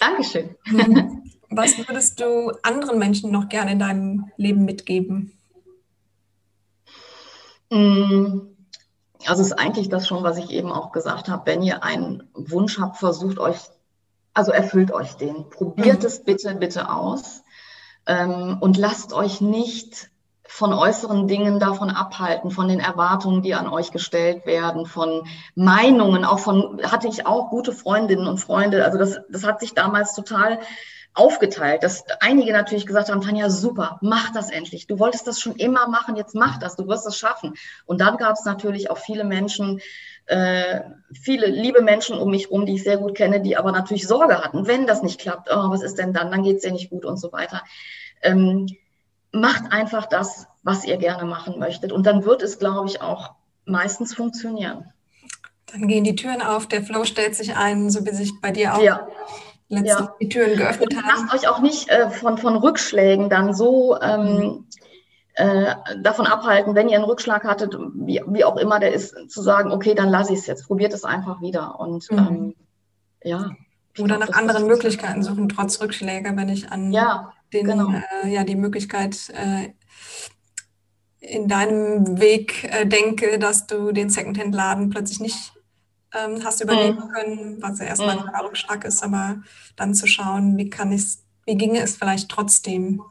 Dankeschön. 0.00 0.54
Mhm. 0.66 1.22
Was 1.50 1.78
würdest 1.78 2.20
du 2.20 2.52
anderen 2.62 2.98
Menschen 2.98 3.30
noch 3.30 3.48
gerne 3.48 3.72
in 3.72 3.78
deinem 3.78 4.30
Leben 4.36 4.64
mitgeben? 4.64 5.32
Mm, 7.70 8.40
also 9.26 9.42
es 9.42 9.48
ist 9.48 9.58
eigentlich 9.58 9.88
das 9.88 10.06
schon, 10.06 10.22
was 10.22 10.38
ich 10.38 10.50
eben 10.50 10.70
auch 10.70 10.92
gesagt 10.92 11.28
habe. 11.28 11.46
Wenn 11.46 11.62
ihr 11.62 11.82
einen 11.82 12.28
Wunsch 12.34 12.78
habt, 12.78 12.98
versucht 12.98 13.38
euch, 13.38 13.58
also 14.36 14.52
erfüllt 14.52 14.92
euch 14.92 15.14
den. 15.14 15.48
Probiert 15.48 16.00
mhm. 16.00 16.06
es 16.06 16.22
bitte, 16.22 16.54
bitte 16.54 16.90
aus 16.90 17.42
ähm, 18.06 18.58
und 18.60 18.76
lasst 18.76 19.12
euch 19.14 19.40
nicht 19.40 20.10
von 20.46 20.72
äußeren 20.72 21.26
Dingen 21.26 21.58
davon 21.58 21.90
abhalten, 21.90 22.50
von 22.50 22.68
den 22.68 22.78
Erwartungen, 22.78 23.42
die 23.42 23.54
an 23.54 23.66
euch 23.66 23.90
gestellt 23.90 24.46
werden, 24.46 24.86
von 24.86 25.26
Meinungen, 25.54 26.24
auch 26.24 26.38
von, 26.38 26.80
hatte 26.84 27.08
ich 27.08 27.26
auch 27.26 27.50
gute 27.50 27.72
Freundinnen 27.72 28.28
und 28.28 28.38
Freunde. 28.38 28.84
Also 28.84 28.98
das, 28.98 29.18
das 29.28 29.44
hat 29.44 29.58
sich 29.58 29.74
damals 29.74 30.14
total 30.14 30.60
aufgeteilt, 31.14 31.82
dass 31.82 32.04
einige 32.20 32.52
natürlich 32.52 32.86
gesagt 32.86 33.08
haben, 33.08 33.22
Tanja, 33.22 33.48
super, 33.48 33.98
mach 34.02 34.32
das 34.32 34.50
endlich. 34.50 34.86
Du 34.86 34.98
wolltest 34.98 35.26
das 35.26 35.40
schon 35.40 35.56
immer 35.56 35.88
machen, 35.88 36.14
jetzt 36.14 36.34
mach 36.34 36.58
das, 36.58 36.76
du 36.76 36.86
wirst 36.86 37.06
es 37.06 37.16
schaffen. 37.16 37.54
Und 37.86 38.02
dann 38.02 38.18
gab 38.18 38.34
es 38.34 38.44
natürlich 38.44 38.90
auch 38.90 38.98
viele 38.98 39.24
Menschen, 39.24 39.80
äh, 40.26 40.80
viele 41.12 41.46
liebe 41.46 41.82
Menschen 41.82 42.18
um 42.18 42.30
mich 42.30 42.50
rum, 42.50 42.66
die 42.66 42.74
ich 42.74 42.82
sehr 42.82 42.98
gut 42.98 43.14
kenne, 43.14 43.40
die 43.40 43.56
aber 43.56 43.72
natürlich 43.72 44.06
Sorge 44.06 44.42
hatten, 44.42 44.66
wenn 44.66 44.86
das 44.86 45.02
nicht 45.02 45.20
klappt, 45.20 45.48
oh, 45.50 45.70
was 45.70 45.82
ist 45.82 45.98
denn 45.98 46.12
dann, 46.12 46.30
dann 46.30 46.42
geht 46.42 46.56
es 46.56 46.62
dir 46.62 46.72
nicht 46.72 46.90
gut 46.90 47.04
und 47.04 47.16
so 47.16 47.32
weiter. 47.32 47.62
Ähm, 48.22 48.66
macht 49.32 49.72
einfach 49.72 50.06
das, 50.06 50.46
was 50.62 50.84
ihr 50.84 50.96
gerne 50.96 51.24
machen 51.24 51.58
möchtet. 51.58 51.92
Und 51.92 52.06
dann 52.06 52.24
wird 52.24 52.42
es, 52.42 52.58
glaube 52.58 52.88
ich, 52.88 53.00
auch 53.00 53.32
meistens 53.64 54.14
funktionieren. 54.14 54.92
Dann 55.66 55.88
gehen 55.88 56.04
die 56.04 56.16
Türen 56.16 56.42
auf, 56.42 56.66
der 56.66 56.82
Flow 56.82 57.04
stellt 57.04 57.34
sich 57.34 57.56
ein, 57.56 57.90
so 57.90 58.04
wie 58.06 58.14
sich 58.14 58.32
bei 58.40 58.50
dir 58.52 58.74
auch 58.74 58.82
ja. 58.82 59.06
letztlich 59.68 59.92
ja. 59.92 60.14
die 60.20 60.28
Türen 60.28 60.56
geöffnet 60.56 60.96
haben. 60.96 61.28
Lasst 61.28 61.34
euch 61.34 61.48
auch 61.48 61.60
nicht 61.60 61.88
äh, 61.88 62.10
von, 62.10 62.38
von 62.38 62.56
Rückschlägen 62.56 63.28
dann 63.28 63.52
so 63.52 64.00
ähm, 64.00 64.66
äh, 65.36 65.74
davon 65.98 66.26
abhalten, 66.26 66.74
wenn 66.74 66.88
ihr 66.88 66.96
einen 66.96 67.04
Rückschlag 67.04 67.44
hattet, 67.44 67.76
wie, 67.94 68.22
wie 68.26 68.44
auch 68.44 68.56
immer 68.56 68.80
der 68.80 68.92
ist, 68.92 69.14
zu 69.30 69.42
sagen, 69.42 69.70
okay, 69.70 69.94
dann 69.94 70.08
lasse 70.08 70.32
ich 70.32 70.40
es 70.40 70.46
jetzt, 70.46 70.66
probiert 70.66 70.92
es 70.92 71.04
einfach 71.04 71.40
wieder. 71.40 71.78
Und 71.78 72.10
mhm. 72.10 72.18
ähm, 72.18 72.54
ja. 73.22 73.50
Oder 73.98 74.16
glaub, 74.16 74.28
nach 74.28 74.36
anderen 74.36 74.66
Möglichkeiten 74.66 75.22
suchen, 75.22 75.48
trotz 75.48 75.80
Rückschläge, 75.80 76.32
wenn 76.36 76.48
ich 76.48 76.70
an 76.70 76.92
ja, 76.92 77.32
den, 77.52 77.66
genau. 77.66 77.92
äh, 78.22 78.28
ja, 78.28 78.44
die 78.44 78.56
Möglichkeit 78.56 79.30
äh, 79.30 79.72
in 81.20 81.48
deinem 81.48 82.18
Weg 82.20 82.64
äh, 82.64 82.86
denke, 82.86 83.38
dass 83.38 83.66
du 83.66 83.92
den 83.92 84.10
Secondhand-Laden 84.10 84.90
plötzlich 84.90 85.20
nicht 85.20 85.52
ähm, 86.14 86.42
hast 86.44 86.62
übernehmen 86.62 86.98
mhm. 86.98 87.12
können, 87.12 87.56
was 87.60 87.78
ja 87.78 87.86
erstmal 87.86 88.16
mhm. 88.16 88.28
ein 88.28 88.44
Rückschlag 88.44 88.84
ist, 88.84 89.02
aber 89.02 89.42
dann 89.76 89.94
zu 89.94 90.06
schauen, 90.06 90.56
wie 90.56 90.70
kann 90.70 90.92
ich 90.92 91.18
wie 91.44 91.56
ginge 91.56 91.80
es 91.80 91.96
vielleicht 91.96 92.28
trotzdem? 92.28 93.02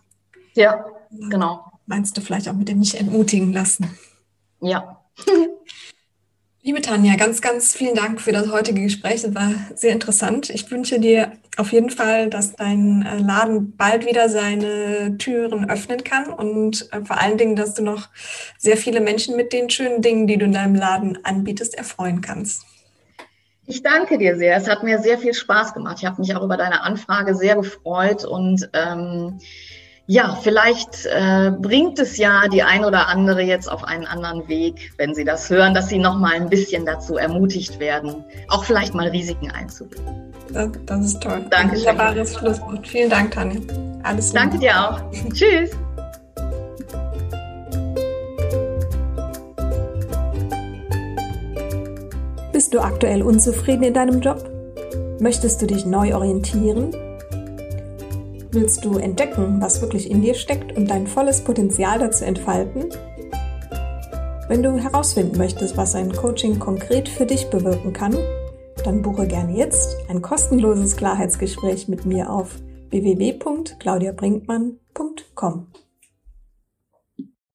Ja, 0.53 0.86
genau. 1.11 1.71
Meinst 1.86 2.17
du 2.17 2.21
vielleicht 2.21 2.49
auch 2.49 2.53
mit 2.53 2.67
dem 2.67 2.79
nicht 2.79 2.95
entmutigen 2.95 3.53
lassen? 3.53 3.97
Ja. 4.61 5.01
Liebe 6.65 6.81
Tanja, 6.81 7.15
ganz, 7.15 7.41
ganz 7.41 7.75
vielen 7.75 7.93
Dank 7.93 8.19
für 8.19 8.31
das 8.31 8.51
heutige 8.51 8.81
Gespräch. 8.81 9.21
Das 9.21 9.36
war 9.36 9.51
sehr 9.75 9.93
interessant. 9.93 10.49
Ich 10.49 10.71
wünsche 10.71 10.99
dir 10.99 11.33
auf 11.57 11.71
jeden 11.71 11.91
Fall, 11.91 12.27
dass 12.27 12.53
dein 12.53 13.05
äh, 13.05 13.19
Laden 13.19 13.77
bald 13.77 14.07
wieder 14.07 14.29
seine 14.29 15.15
Türen 15.19 15.69
öffnen 15.69 16.03
kann 16.03 16.33
und 16.33 16.91
äh, 16.91 17.05
vor 17.05 17.21
allen 17.21 17.38
Dingen, 17.38 17.55
dass 17.55 17.75
du 17.75 17.83
noch 17.83 18.09
sehr 18.57 18.77
viele 18.77 18.99
Menschen 18.99 19.36
mit 19.36 19.53
den 19.53 19.69
schönen 19.69 20.01
Dingen, 20.01 20.25
die 20.25 20.38
du 20.38 20.45
in 20.45 20.53
deinem 20.53 20.73
Laden 20.73 21.23
anbietest, 21.23 21.75
erfreuen 21.75 22.21
kannst. 22.21 22.65
Ich 23.67 23.83
danke 23.83 24.17
dir 24.17 24.36
sehr. 24.36 24.57
Es 24.57 24.67
hat 24.67 24.81
mir 24.81 24.97
sehr 24.97 25.19
viel 25.19 25.36
Spaß 25.36 25.75
gemacht. 25.75 25.97
Ich 25.99 26.05
habe 26.05 26.19
mich 26.19 26.36
auch 26.36 26.41
über 26.41 26.57
deine 26.57 26.81
Anfrage 26.81 27.36
sehr 27.36 27.57
gefreut 27.57 28.25
und 28.25 28.67
ähm, 28.73 29.39
ja, 30.07 30.37
vielleicht 30.43 31.05
äh, 31.05 31.51
bringt 31.59 31.97
es 31.97 32.17
ja 32.17 32.47
die 32.47 32.61
ein 32.61 32.85
oder 32.85 33.07
andere 33.07 33.41
jetzt 33.41 33.71
auf 33.71 33.83
einen 33.83 34.05
anderen 34.05 34.47
Weg, 34.47 34.91
wenn 34.97 35.15
sie 35.15 35.25
das 35.25 35.49
hören, 35.49 35.73
dass 35.73 35.89
sie 35.89 35.97
noch 35.97 36.19
mal 36.19 36.33
ein 36.33 36.47
bisschen 36.47 36.85
dazu 36.85 37.17
ermutigt 37.17 37.79
werden, 37.79 38.23
auch 38.47 38.65
vielleicht 38.65 38.93
mal 38.93 39.07
Risiken 39.07 39.49
einzugehen. 39.49 40.31
Das, 40.53 40.69
das 40.85 41.05
ist 41.05 41.23
toll. 41.23 41.43
Danke. 41.49 41.77
Wunderbares 41.77 42.35
Schlusswort. 42.35 42.87
Vielen 42.87 43.09
Dank, 43.09 43.31
Tanja. 43.31 43.59
Alles 44.03 44.27
Liebe. 44.27 44.39
Danke 44.39 44.59
dir 44.59 44.79
auch. 44.79 45.01
Tschüss. 45.33 45.71
Bist 52.53 52.73
du 52.73 52.79
aktuell 52.79 53.23
unzufrieden 53.23 53.83
in 53.83 53.93
deinem 53.95 54.21
Job? 54.21 54.49
Möchtest 55.19 55.61
du 55.61 55.65
dich 55.65 55.85
neu 55.85 56.13
orientieren? 56.13 56.93
Willst 58.55 58.83
du 58.85 58.97
entdecken, 58.97 59.59
was 59.59 59.81
wirklich 59.81 60.09
in 60.09 60.21
dir 60.21 60.33
steckt 60.33 60.77
und 60.77 60.89
dein 60.89 61.07
volles 61.07 61.43
Potenzial 61.43 61.99
dazu 61.99 62.23
entfalten? 62.23 62.85
Wenn 64.47 64.63
du 64.63 64.77
herausfinden 64.77 65.37
möchtest, 65.37 65.75
was 65.75 65.93
ein 65.93 66.13
Coaching 66.13 66.57
konkret 66.57 67.09
für 67.09 67.25
dich 67.25 67.49
bewirken 67.49 67.91
kann, 67.91 68.15
dann 68.85 69.01
buche 69.01 69.27
gerne 69.27 69.57
jetzt 69.57 69.97
ein 70.07 70.21
kostenloses 70.21 70.95
Klarheitsgespräch 70.95 71.89
mit 71.89 72.05
mir 72.05 72.31
auf 72.31 72.55
www.claudiabrinkmann.com. 72.91 75.67